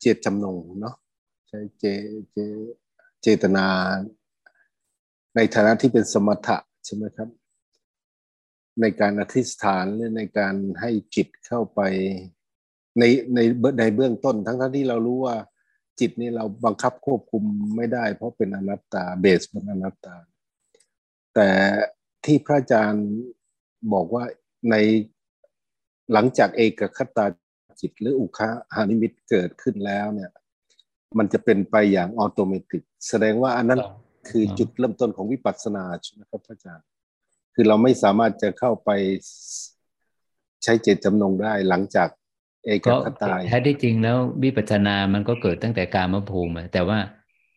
[0.00, 0.94] เจตจำนงเนาะ
[1.48, 1.84] ใช้เจ
[2.32, 2.38] เจ
[3.22, 3.66] เจตนา
[5.34, 7.28] ในฐานะที่เป็นสมถะใช่ไหมครับ
[8.80, 11.80] ในการอธิษฐานหรือในการให้จิตเข้าไป
[12.98, 13.38] ในใน
[13.78, 15.36] ในเบื้องต้น ทั้งทั้งที่เรารู้ว่า
[16.00, 17.44] จิตนี่เราบังคับควบคุม
[17.76, 20.16] ไม่ได้ เพราะเป็นอนัตตาเบสเป็นอนัตตา
[21.34, 21.48] แต่
[22.24, 23.08] ที่พระอาจารย์
[23.92, 24.24] บอกว่า
[24.70, 24.74] ใน
[26.12, 27.26] หลังจากเอกคตา
[27.80, 28.40] จิตหรืออุค
[28.74, 30.30] หานิมิตเกิดขึ้นแล้วเนี่ย
[31.18, 33.80] มันจะเป็นไปอย่างออโตเมติกแสดงว่าอันนั้น
[34.28, 36.86] คือจุดเริ่มต้นของวิปัสสนาใช่ไหมครับพระอาจารย์
[37.60, 38.90] คือเราไม่สามารถจะเข้าไป
[40.62, 42.08] ใช้เจตจำนงได้หลังจาก
[42.64, 46.98] เอกคตาแท้ที่จริงแล้ววิปัสสนามันก็เกิดตั้งแต่การมภูมิแต่ว่า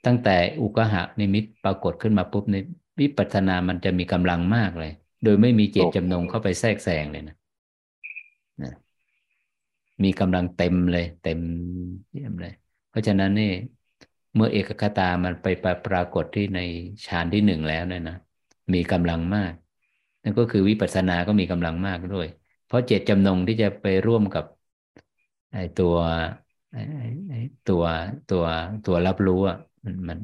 [0.06, 2.56] ตั้งแต่อุกหะนิมิตปรากฏขึ้นมาปุ๊บใน
[2.99, 4.91] วิปัสสนามันจะมีกำลังมากเลย
[5.23, 7.36] โดยไม่มีเจตจำนงเข้าไปแทรกแซงเลยนะ
[8.64, 8.73] นะ
[10.03, 11.40] มีกำลังเต็มเลย เต็ม
[12.11, 12.53] เยี่ยมเลย
[12.90, 13.52] เพราะฉะนั้นนี่
[14.36, 15.48] เมื่อเอกคตามันไป
[15.88, 16.60] ปรากฏที่ใน
[17.06, 18.18] ฌานที่หนึ่งแล้วเนี่ยนะ
[18.73, 19.53] มีกำลังมาก
[20.23, 22.27] นั่นก็คือวิปัสสนาก็มีกำลังมากด้วย
[22.65, 24.45] เพราะเจตจำนงที่จะไปร่วมกับ
[25.52, 25.95] ไอ้ตัว
[26.72, 27.84] ไอ้ตัว
[28.27, 28.43] ตัว
[28.84, 30.19] ตัวรับรู้อะมันมัน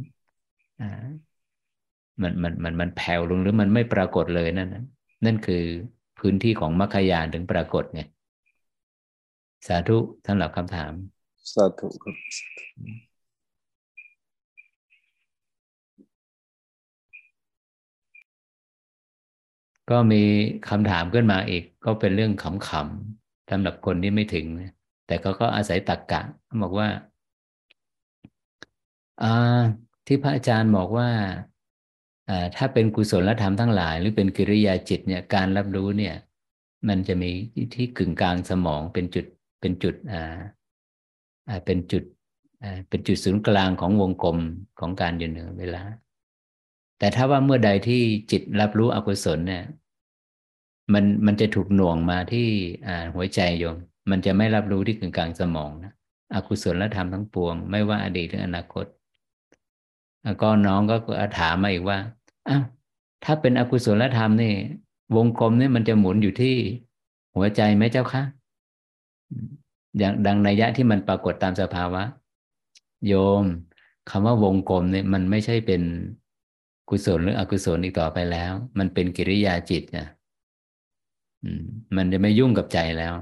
[2.21, 4.69] มันมันมันมันแผ่วลงหรือมันไม่ปรากฏเลยนั่น
[5.25, 5.63] นั่นคือ
[6.19, 8.01] พื้นที่ของมรรคยานถึงปรากฏไง
[9.67, 9.97] สาธุ
[10.27, 10.93] สำหรับคำถาม
[11.53, 12.15] สาธุครับ
[19.89, 20.23] ก็มี
[20.69, 24.45] คำถามขึ้นมาอีก ก็เป็นเรื่องขำๆสำหรับคนที่ไม่ถึง
[25.07, 26.21] แต่เขาก็อาศัยตักกะ
[26.63, 26.87] บอกว่า
[30.07, 31.09] ที่พระอาจารย์บอกว่า
[32.55, 36.15] ถ้าเป็นกุศลธรรมทั้งหลาย หรือเป็นกิริยาจิตเนี่ยการรับรู้เนี่ย
[36.87, 37.31] มันจะมี
[37.75, 39.25] ที่กึ่งกลางสมองเป็นจุด
[39.61, 40.37] เป็นจุดอ่า
[41.65, 42.03] เป็นจุด
[42.89, 44.37] เป็นจุดศูนย์กลางของวงกลม
[44.79, 45.83] ของการอยู่เหนือเวลา
[46.99, 48.01] แต่ถ้าว่าเมื่อใดที่
[48.31, 49.63] จิตรับรู้อกุศลเนี่ย
[50.93, 52.47] มันมันจะถูกหน่วงมาที่
[53.15, 53.77] หัวใจโยม
[54.09, 55.93] มันจะไม่รับรู้ที่กึ่งกลางสมองนะ
[56.35, 58.85] อกุศลธรรมทั้งปวง ไม่ว่าอดีตหรืออนาคต
[60.41, 60.95] ก็น้องก็
[61.39, 61.97] ถามมาอีกว่า
[62.47, 62.63] อ้าว
[63.23, 64.53] ถ้าเป็นอกุศลธรรมนี่
[65.15, 66.55] วงกลมเนี่ยมันจะหมุนอยู่ที่
[67.35, 68.23] หัวใจไหมเจ้าคะ
[69.97, 72.03] อย่างดังนัยยะที่มันปรากฏตามสภาวะ
[73.07, 73.43] โยม
[74.09, 75.81] คำว่าวงกลมเนี่ยมันไม่ใช่เป็น
[76.89, 80.07] กุศลหรืออกุศลอีกต่อไปแล้ว มันเป็นกิริยาจิตนะ
[81.95, 83.13] มันจะไม่ยุ่งกับใจแล้ว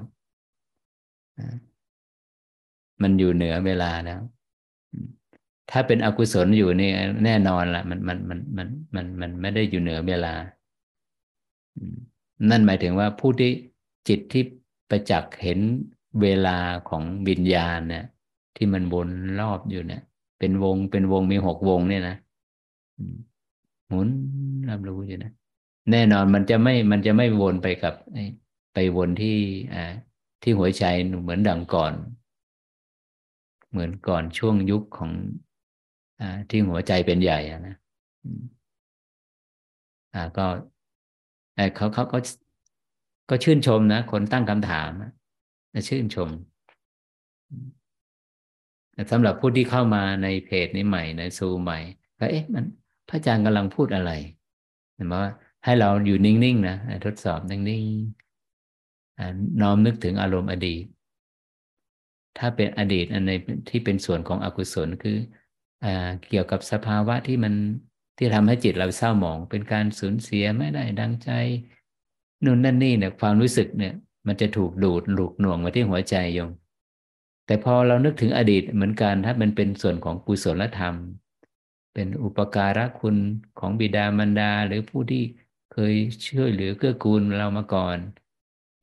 [3.01, 4.19] มันอยู่เหนือเวลาแล้ว
[5.71, 6.91] ถ้าเป็นอกุศลอยู่นี่
[7.25, 10.33] แน่นอนละมันมันมันมันมันมันไม่ได้อยู่เหนือเวลา
[12.49, 13.51] นั่นหมายถึงว่าผู้ที่
[14.07, 14.43] จิตที่
[14.89, 15.59] ประจักษ์เห็น
[16.21, 16.57] เวลา
[16.89, 18.05] ของวิญญาณเนี่ย
[18.55, 19.09] ที่มันวน
[19.39, 20.01] รอบอยู่เนี่ย
[20.39, 22.17] เป็นวงเป็นวงมีหกวงเนี่ยนะ
[23.89, 24.07] หมุน
[24.69, 25.31] รับรู้อยู่นะ
[25.91, 27.93] แน่นอนมันจะไม่มันจะไม่วนไปกับ
[28.73, 29.37] ไปวนที่
[29.73, 29.83] อ่า
[30.41, 30.83] ที่หัวใจ
[31.23, 31.93] เหมือนดังก่อน
[33.71, 35.11] เหมือนก่อนช่วงยุคของ
[36.21, 37.75] อ่าที่หัวใจเป็นใหญ่อะนะ
[40.13, 40.45] อ่าก็
[41.75, 42.17] เขาเขาก็
[43.29, 44.91] ก็ชื่นชมนะคนตั้งคำถาม
[45.89, 46.29] ชื่นชม
[49.11, 51.79] สำหรับผู้ที่เข้ามาในเพจนี้ใหม่ในซูใหม่
[52.19, 52.65] ก็เอ๊ะมัน
[53.15, 54.11] ระอาจารย์กำลังพูดอะไร
[54.95, 55.31] เห็นไหมว่า
[55.65, 60.83] ให้เราอยู่นิ่งๆนะทดสอบนิ่งๆน้อมนึกถึงอารมณ์อดีต
[62.37, 63.31] ถ้าเป็นอดีตอันใน
[63.69, 65.17] ที่เป็นส่วนของอกุศลคือ
[65.83, 65.85] อ
[66.29, 67.53] เกี่ยวกับสภาวะที่มัน
[68.17, 71.29] ที่ทำให้จิตเราเศร้าหมอง เป็นการสูญเสียไม่ได้ดังใจ
[72.43, 73.93] นู่นนั่นนี่เนี่ยความรู้สึกเนี่ย
[74.27, 76.51] มันจะถูกดูดหลุกหน่วงมาที่หัวใจโยม
[77.45, 80.95] แต่พอเรานึกถึงอดีตเหมือนกันถ้ามันเป็นส่วนของกุศลธรรม
[81.95, 83.17] เป็นอุปการะคุณ
[83.59, 85.23] ของบิดามารดาหรือผู้ที่
[85.73, 85.93] เคย
[86.27, 87.97] ช่วยเหลือเกื้อกูลเรามาก่อน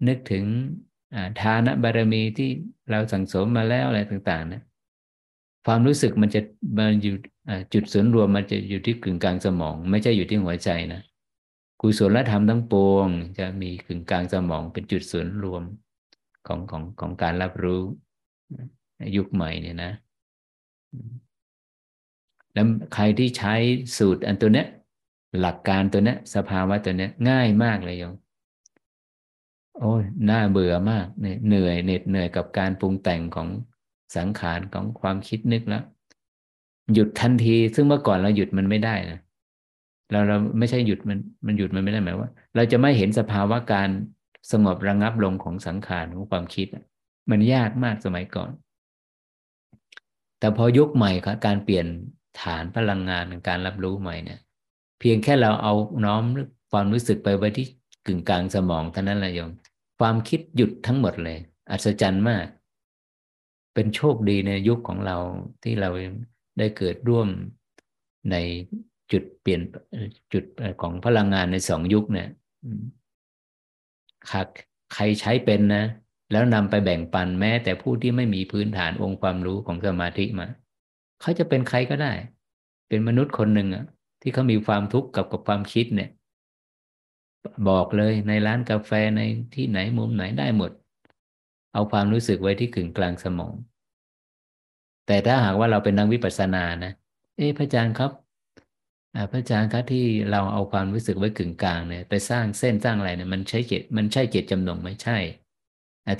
[0.08, 0.44] นึกถึง
[1.40, 2.50] ทานบารมีที่
[2.90, 4.62] เราสั่งสมมาแล้วอะไรต่างๆนะ
[5.66, 6.40] ความรู้สึกมันจะ
[6.76, 7.14] มันอยู่
[7.72, 11.00] จุดศูนย์รวมมันจะอยู่ที่กึ่งกลางสมอง ไม่ใช่อยู่ที่หัวใจนะ
[11.80, 13.08] กุศลธรรมทั้งปวง
[13.38, 15.62] จะมีกึ่งกลางสมองเป็นจุดศูนย์รวม
[16.46, 17.82] ของของของการรับรู้
[19.16, 19.92] ยุคใหม่เนี่ยนะ
[22.54, 23.54] แล้วใครที่ใช้
[23.96, 24.66] สูตรอันตัวเนี้ย
[25.40, 28.14] หลักการตัวเนี้ยสภาวะตัวเนี้ยง่ายมากเลยโยม
[29.78, 31.06] โอ้ยน่าเบื่อมาก
[31.46, 33.48] เหนื่อยเหน็ดเหนื่อยกับการปรุงแต่งของ
[34.16, 35.82] สังขารของความคิดนึกแล้ว
[36.94, 39.18] หยุดทันที ซึ่งเมื่อก่อนเราหยุดมันไม่ได้นะ
[40.10, 43.88] เราเราไม่ใช่หยุดมันมันหยุดมันไม่ได้หมายว่า เราจะไม่เห็นสภาวะการ
[44.52, 46.66] สงบระงับลงของสังขารของความคิด
[47.30, 48.50] มันยากมากสมัยก่อน
[50.38, 51.86] แต่พอยุคใหม่ครับการเปลี่ยน
[52.40, 54.40] ฐานพลังงานการรับรู้ใหม่เนี่ย
[55.00, 56.22] เพียงแค่เราเอาน้อม
[56.72, 57.66] ความรู้สึกไปไว้ที่
[58.06, 59.50] กึ่งกลางสมองเท่านั้นแหละโยม
[59.98, 61.38] ความคิดหยุดทั้งหมดเลย
[61.70, 62.46] อัศจรรย์มาก
[63.74, 65.16] เป็นโชคดีในยุคของเรา
[65.62, 65.90] ที่เรา
[66.58, 67.28] ได้เกิดร่วม
[68.30, 68.36] ใน
[69.12, 69.60] จุดเปลี่ยน
[70.32, 70.44] จุด
[70.82, 72.28] ของพลังงานในสองยุคเนี่ย
[74.94, 75.84] ใครใช้เป็นนะ
[76.32, 80.48] แล้วนำไปแบ่งปันแม้แต่ผู้ที่ไม่มีพื้นฐานองค์ความรู้ของสมาธิมา
[81.22, 82.12] เขาจะเป็นใครก็ได้
[82.88, 83.84] เป็นมนุษย์คนหนึ่งอะ
[84.22, 86.10] ที่เขามีความทุกข์กับกับความคิดเนี่ย
[87.68, 89.20] บอกเลยในร้านกาแฟใน
[89.54, 90.70] ที่ไหนมุมไหนได้หมด
[91.74, 93.54] เอาความรู้สึกไว้ที่กึ่งกลางสมอง
[95.06, 96.92] แต่ถ้าหากว่าเราเป็นนักวิปัสสนานะ
[97.36, 98.12] เอ๊ะพระอาจารย์ครับ
[99.30, 105.18] พระอาจารย์ครับที่เราเอาความรู้สึกไว้กึ่งกลางเนี่ยไปสร้างเส้นสร้างอะไรเนี่ยมันใช้เจตมันใช่เจตจำนงไม่ใช่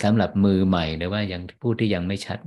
[0.05, 2.39] สำหรับมือใหม่หรือว่ายังผู้ที่ยังไม่ชัด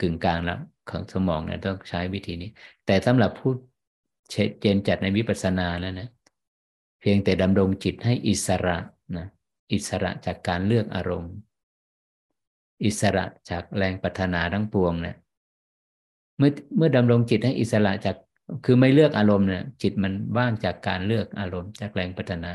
[0.00, 0.58] กึ่งกลางแล้ว
[0.90, 2.50] ของสมองเนี่ยต้องใช้วิธีนี้
[2.86, 3.52] แต่สำหรับผู้
[4.60, 6.08] เจนจัดในวิปัสสนาแล้วนะ
[7.00, 8.76] เพียงแต่ดำรงจิตให้อิสระ
[9.16, 9.26] นะ
[9.72, 11.34] อิสระจากการเลือกอารมณ์
[12.84, 15.16] อิสระจากแรงปัฒนาทั้งปวงเนะี่ย
[16.38, 18.16] เมื่อเมื่อดำรงจิตให้อิสระจาก
[18.64, 22.52] คือไม่เลือกอารมณ์เนี่ยจิตมันว่างจากการเลือกอารมณ์ จากแรงพัฒนา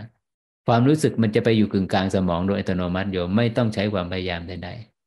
[0.67, 4.98] ความรู้สึกมันจะไปอยู่กึ่งกลางสมองโดยอัตโนมัติโยมไม่ต้องใช้ความพยายามใดๆ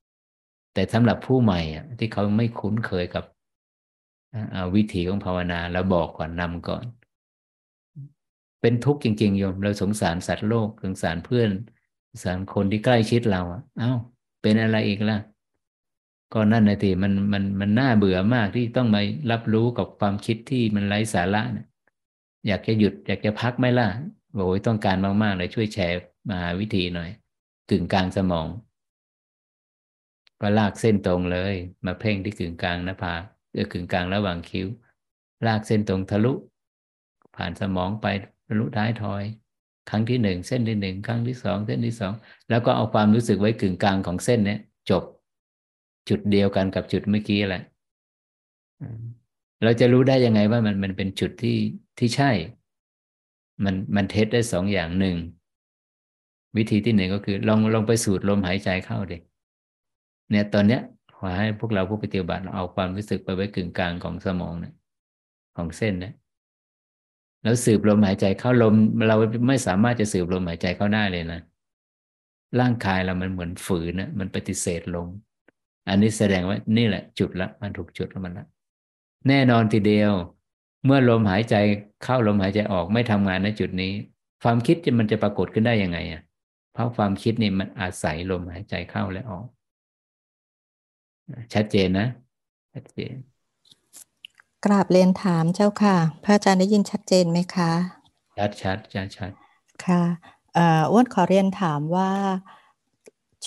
[0.74, 1.60] แต่สำหรับผู้ใหม่
[1.98, 3.24] ที่เขาไม่คุ้นเคยกับ
[4.74, 6.84] วิธีของภาวนาเราบอกก่อนนำก่อน
[8.60, 11.50] เป็นทุกข์จริงๆโยม เราสงสารสัตว์โลกสงสารเพื่อน
[12.08, 13.42] สงสารคนที่ใกล้ชิดเรา
[13.78, 13.92] เอา้า
[14.42, 15.18] เป็นอะไรอีกล่ะ
[16.32, 21.66] ก็นั่นนะทีมันมันมันน่าเบื่อมากที่ต้องมารับรู้กับความคิดที่มันไร้สาระนี่ย
[22.48, 23.88] อยากจะหยุด อยากจะพักไหมล่ะ
[24.34, 25.96] โอ้ยต้องการมากๆเลยช่วยแชร์
[26.30, 27.10] มาวิธีหน่อย
[27.70, 28.46] กึ่งกลางสมอง
[30.42, 31.54] ก็ลากเส้นตรงเลย
[31.86, 34.66] มาเพ่งที่กึ่งกลางหน้าผากเออกึ่งกลางระหว่างคิ้ว
[35.46, 36.32] ลากเส้นตรงทะลุ
[37.36, 38.06] ผ่านสมองไป
[38.46, 39.22] ทะลุท้ายทอย
[39.90, 42.12] ครั้งที่หนึ่งเส้นที่หนึ่งครั้งที่สองเส้นที่สอง
[42.50, 44.60] แล้วก็เอาความรู้สึกไว้กึ่งกลางของเส้นเนี้ย
[44.90, 45.04] จบ
[46.08, 47.62] จุดเดียวกันกับจุดเมื่อกี้แหละ
[49.62, 51.56] เราจะรู้ได้ยังไงว่ามันมันเป็นจุดที่
[51.98, 52.30] ที่ใช่
[53.64, 55.16] มันมันเทสได้สองอย่างหนึ่ง
[56.56, 59.16] วิธีที่หนึ่งก็คือ ลองลองไปสูดลมหายใจเข้าดิ
[60.30, 60.82] เนี่ยตอนเนี้ย
[61.16, 64.74] ขอให้พวกเราผู้ปฏิบัติเอาความรู้สึกไปไว้กึ่งกลางของสมองเนี่ย
[65.56, 66.14] ของเส้นนะ
[67.42, 68.74] แล้วสืบลมหายใจเข้าลม
[69.08, 69.16] เรา
[69.48, 71.40] ไม่สามารถจะสืบลมหายใจเข้าได้เลยนะ
[72.60, 75.08] ร่างกายเรามันเหมือนฝืนนะมันปฏิเสธลม
[75.88, 78.46] อันนี้แสดงว่านี่แหละ จุดละ มันถูกจุดแล้วมันละ
[79.28, 80.12] แน่นอนทีเดียว
[80.84, 81.54] เมื่อลมหายใจ
[82.04, 83.92] เข้าลมหายใจออกไม่ทำงานในจุดนี้
[84.42, 86.22] ความคิดจะมันจะปรากฏขึ้นได้ยังไงอะ
[86.72, 89.46] เพราะความคิดนี่มันอาศัยลมหายใจเข้าและออก
[91.54, 92.04] ชัดเจนนะ
[92.74, 93.14] ชัดเจน
[94.64, 97.70] กราบเรียนถามเจ้าค่ะ พระอาจารย์ได้ยินชัดเจนไหมคะ
[98.36, 99.32] ชัดชัดชัดชัด
[99.84, 100.02] ค่ะ
[100.90, 102.10] อ้วนขอเรียนถามว่า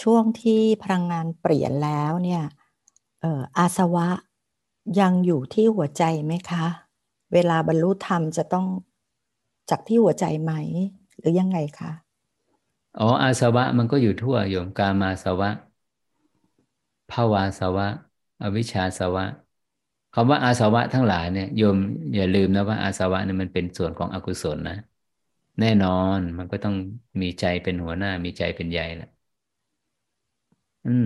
[0.02, 2.44] ช่วงที่พลังงานเปลี่ยนแล้วเนี่ย
[3.22, 4.08] เอ่ออาสวะ
[5.00, 6.66] ยังอยู่ที่หัวใจไหมคะ
[7.34, 8.66] เวลาบรรลุธรรมจะต้อง
[9.70, 10.54] จากที่หัวใจไหม
[11.20, 11.92] หรือยังไงคะ
[12.96, 15.50] อ๋ออาสวะมันก็อยู่ทั่วโยมกามาสวะ
[17.10, 17.86] ภาวาสวะ
[18.42, 19.24] อวิชชาสวะ
[20.14, 21.78] คำว่าอาสวะทั้งหลายเนี่ยโยม
[22.16, 24.74] อย่าลืมนะว่าอาสวะเนี่ยมันเป็นส่วนของอกุศลนะ
[25.60, 26.76] แน่นอนมันก็ต้อง
[27.22, 29.08] มีใจเป็นหัวหน้ามีใจเป็นใหญ่แหละ
[30.86, 31.06] อืม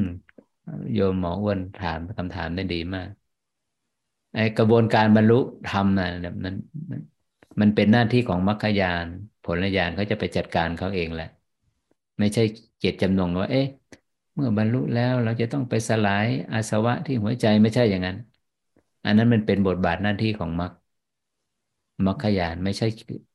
[0.93, 3.09] โยมหมออ้วนถามคำถามได้ดีมาก
[4.33, 5.33] ไอกระบวนการบรรลุ
[5.65, 6.53] ธรรมนะ่ะมัน
[7.61, 9.07] มันเป็นหน้าที่ของมรรคยาน
[9.43, 11.25] ผลญาณเขาจะไปจัดการเขาเองแหละ
[12.19, 12.41] ไม่ใช่
[12.79, 13.65] เจตจำนงว่า เอ๊ะ
[14.39, 18.17] มื่อบรรลุแล้วเราจะต้องไปสลายอาสวะที่หัวใจไม่ใช่อย่างนั้น
[19.05, 20.71] อันนั้นมันเป็นบทบาทหน้าที่ของมรรค
[22.05, 22.85] มรรคยานไม่ใช่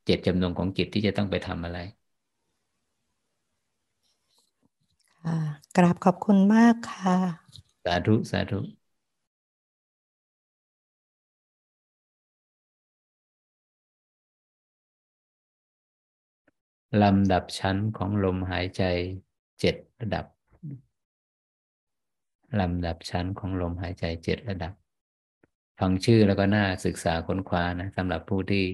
[0.04, 1.78] เจตจำนงของจิตที่จะต้องไปทำอะไร
[5.76, 7.16] กราบขอบคุณมากค่ะ
[7.84, 8.58] สาธุ สาธุ
[17.02, 18.82] ลำดับชั้นของลมหายใจ
[19.60, 20.24] เจ็ดระดับ
[22.60, 24.72] ลำดับชั้นของลมหายใจเจ็ดระดับ
[25.80, 28.64] ฟังชื่อแล้วก็น่าศึกษาค้นคว้านะสำหรับผู้ที่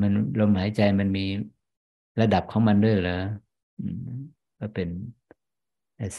[0.00, 1.26] มันลมหายใจมันมี
[2.20, 3.20] ระดับของมันด้วยเหรอ
[4.58, 4.88] ก็เป็น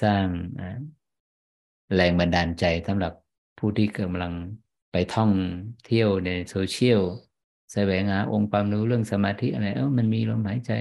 [0.01, 0.25] สร้าง
[1.95, 3.13] แรงบันดาลใจสำหรับ
[3.57, 4.33] ผู้ที่กำลัง
[4.91, 5.31] ไปท่อง
[5.85, 7.01] เที่ยวในโซเชียล
[7.73, 10.71] แสวงหาองค์ความรู้เรื่องสมาธิอะไรเออมันมีลมหายใจ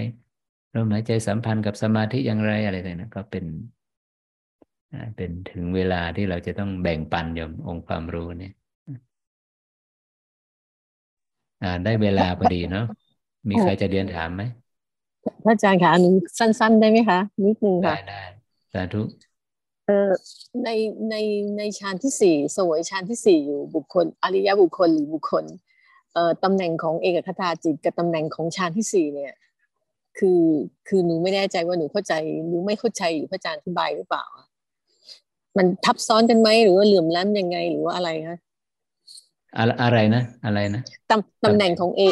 [0.77, 3.45] ลมหายใจสัมพันธ์กับสมาธิอย่างไรอะไรต่างๆก็เป็น
[5.17, 8.53] เป็นถึงเวลาที่เราจะต้องแบ่งปันยมองค์ความรู้เนี่ย
[11.85, 12.87] ได้เวลาพอดีเนาะ
[13.49, 14.43] มีใครจะเรียนถามไหม
[15.45, 18.23] พระอาจารย์คะอันนึงสั้น ๆ ได้ไหมคะนิดนึงค่ะได้ได้
[18.73, 19.03] สาธุ
[19.87, 20.11] เอ่อ
[20.65, 20.71] ใน
[21.11, 21.17] ใน
[21.59, 25.45] ในฌานที่สี่สวยฌานที่สี่อยู่บุคคล อริยบุคคลหรือบุคคล
[26.15, 29.33] เอ่อตำแหน่งของเอกคตาจิตกับตำแหน่งของฌานที่สี่เนี่ย
[30.19, 30.43] คือ
[30.89, 32.13] คือหนูไม่แน่ใจว่าหนูเข้าใจ
[32.47, 34.25] หรือไม่เข้าใจหรือพระอาจารย์อธิบายหรือเปล่า
[35.57, 38.39] มันทับซ้อนกันไหมหรือว่าเหลื่อมล้ำยังไงหรือว่าอะไรคะ
[39.83, 42.03] อะไรนะ อะไรนะตำตำแหน่งของเอ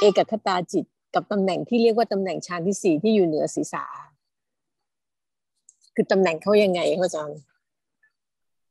[0.00, 3.84] เอกคตาจิต กับตำแหน่งที่เรียกว่าตำแหน่งฌานที่สี่ที่อยู่เหนือศีรษะ
[5.94, 7.38] คือตำแหน่งเขายังไงพระอาจารย์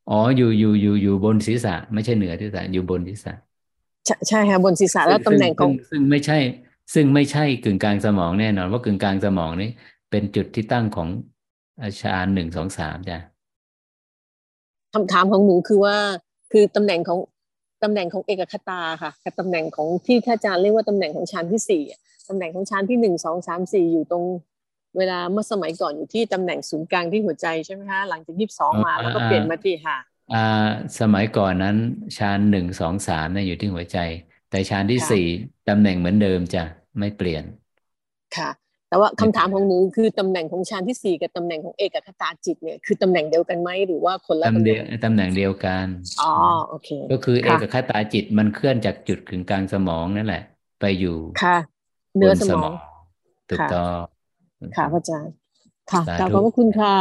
[0.09, 3.33] อ๋ออยู่อยู่อยู่อยู่บนศีรษะ ไม่ใช่เหนือศีรษะอยู่บนศีรษะ
[4.27, 6.37] ใช่ค่ะบนศีรษะแล้วตำแหน่งของซึ่งไม่ใช่
[6.93, 9.69] ซึ่งไม่ใช่กึ่งกลางสมองแน่นอนว่ากึ่งกลางสมองนี้
[10.09, 11.07] เป็นจุดที่ตั้งของ
[11.81, 13.17] อาชาหนึ่งสองสามจ้ะ
[14.93, 15.95] คำถามของหนูคือว่า
[16.51, 17.19] คือตำแหน่งของ
[17.83, 21.83] ตำแหน่งของเอกคตาค่ะกับตำแหน่งของที่ท่านอาจารย์เรียกว่าตำแหน่งของชั้นที่สี่
[22.29, 24.23] ตำแหน่งของชั้นที่หนึ่งสองสามสี่อยู่ตรง
[24.97, 29.97] เวลาเมื่อสมัยก่อนอยู่ที่ตำแหน่งศูนย์กลางที่หัวใจใช่ไหมคะหลังจากยี่สิบสองมาแล้วก็เปลี่ยนมาที่ค่ะ
[30.33, 30.67] อ่า
[30.99, 31.77] สมัยก่อนนั้น
[32.17, 33.97] ชานหนึ่งสองสามเนี่ยอยู่ที่หัวใจ
[34.49, 35.25] แต่ชานที่สี่
[35.69, 36.63] ตำแหน่งเหมือนเดิมจะ
[36.99, 37.43] ไม่เปลี่ยน
[38.37, 38.49] ค่ะ
[38.91, 45.85] แต่ว่าคำถามของหนูคือตำแหน่งของชานที่สี่กับตำแหน่งของเอกคตาจิตเนี่ยคือตำแหน่งเดียวกันไหมหรือว่าคนละตำแหน่งตำแหน่งเดียวกัน
[46.21, 46.33] อ๋อ
[46.67, 50.43] โอเคก็คือเอกคตาจิตมันเคลื่อนจากจุดกึ่งกลางสมองนั่นแหละ
[50.81, 51.57] ไปอยู่ค่ะ
[52.17, 52.73] เนื้อสมอง
[53.49, 53.95] ถูกต้อง
[54.77, 55.33] ค่ะพระอาจารย์
[55.91, 56.01] ค่ะ
[56.33, 56.95] ขอบพระคุณค่ะ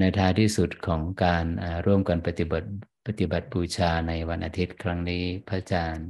[0.00, 1.44] ในท้ายที่สุดของการ
[1.86, 2.68] ร่วมกันปฏิบัติ
[3.06, 6.08] ปฏิบัติบูชาในวันอาทิตย์ครั้งนี้พระอาจารย์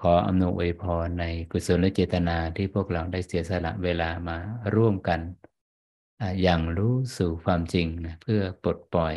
[0.00, 4.38] ขออำนวยพรในกุศลเจตนาที่พวกเราได้เสียสละเวลามา
[4.74, 5.20] ร่วมกัน
[6.42, 9.14] อย่างรู้สู่ความจริงนะเพื่อปลดปล่อย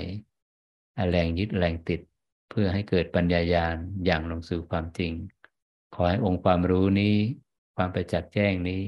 [1.09, 2.01] แรงยึดแรงติด
[2.49, 5.11] เพื่อให้เกิดปัญญายาณอย่างลงสู่ความจริง
[5.95, 7.15] ขอให้องค์ความรู้นี้
[7.75, 8.81] ความประจักษ์แจ้งนี้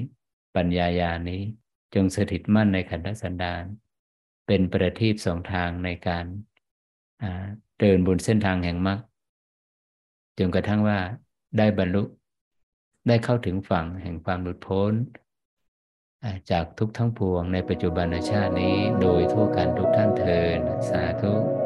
[0.56, 1.42] ปัญญายานี้
[1.94, 3.64] จงสถิตมั่นในขันธสันดาน
[4.46, 6.24] เป็นประทีปสองทางในการ
[7.80, 8.98] เดินบนเส้นทางแห่งมรรค
[10.38, 10.98] จนกระทั่งว่า
[11.58, 12.02] ได้บรรลุ
[13.08, 14.92] ได้เข้าถึงฝั่งแห่งความหลุดพ้น
[16.50, 20.58] จากทุกทั้งปวงในปัจจุบันชาตินี้โดยทั่วกันทุกท่านเทิน
[20.88, 21.63] สาธุ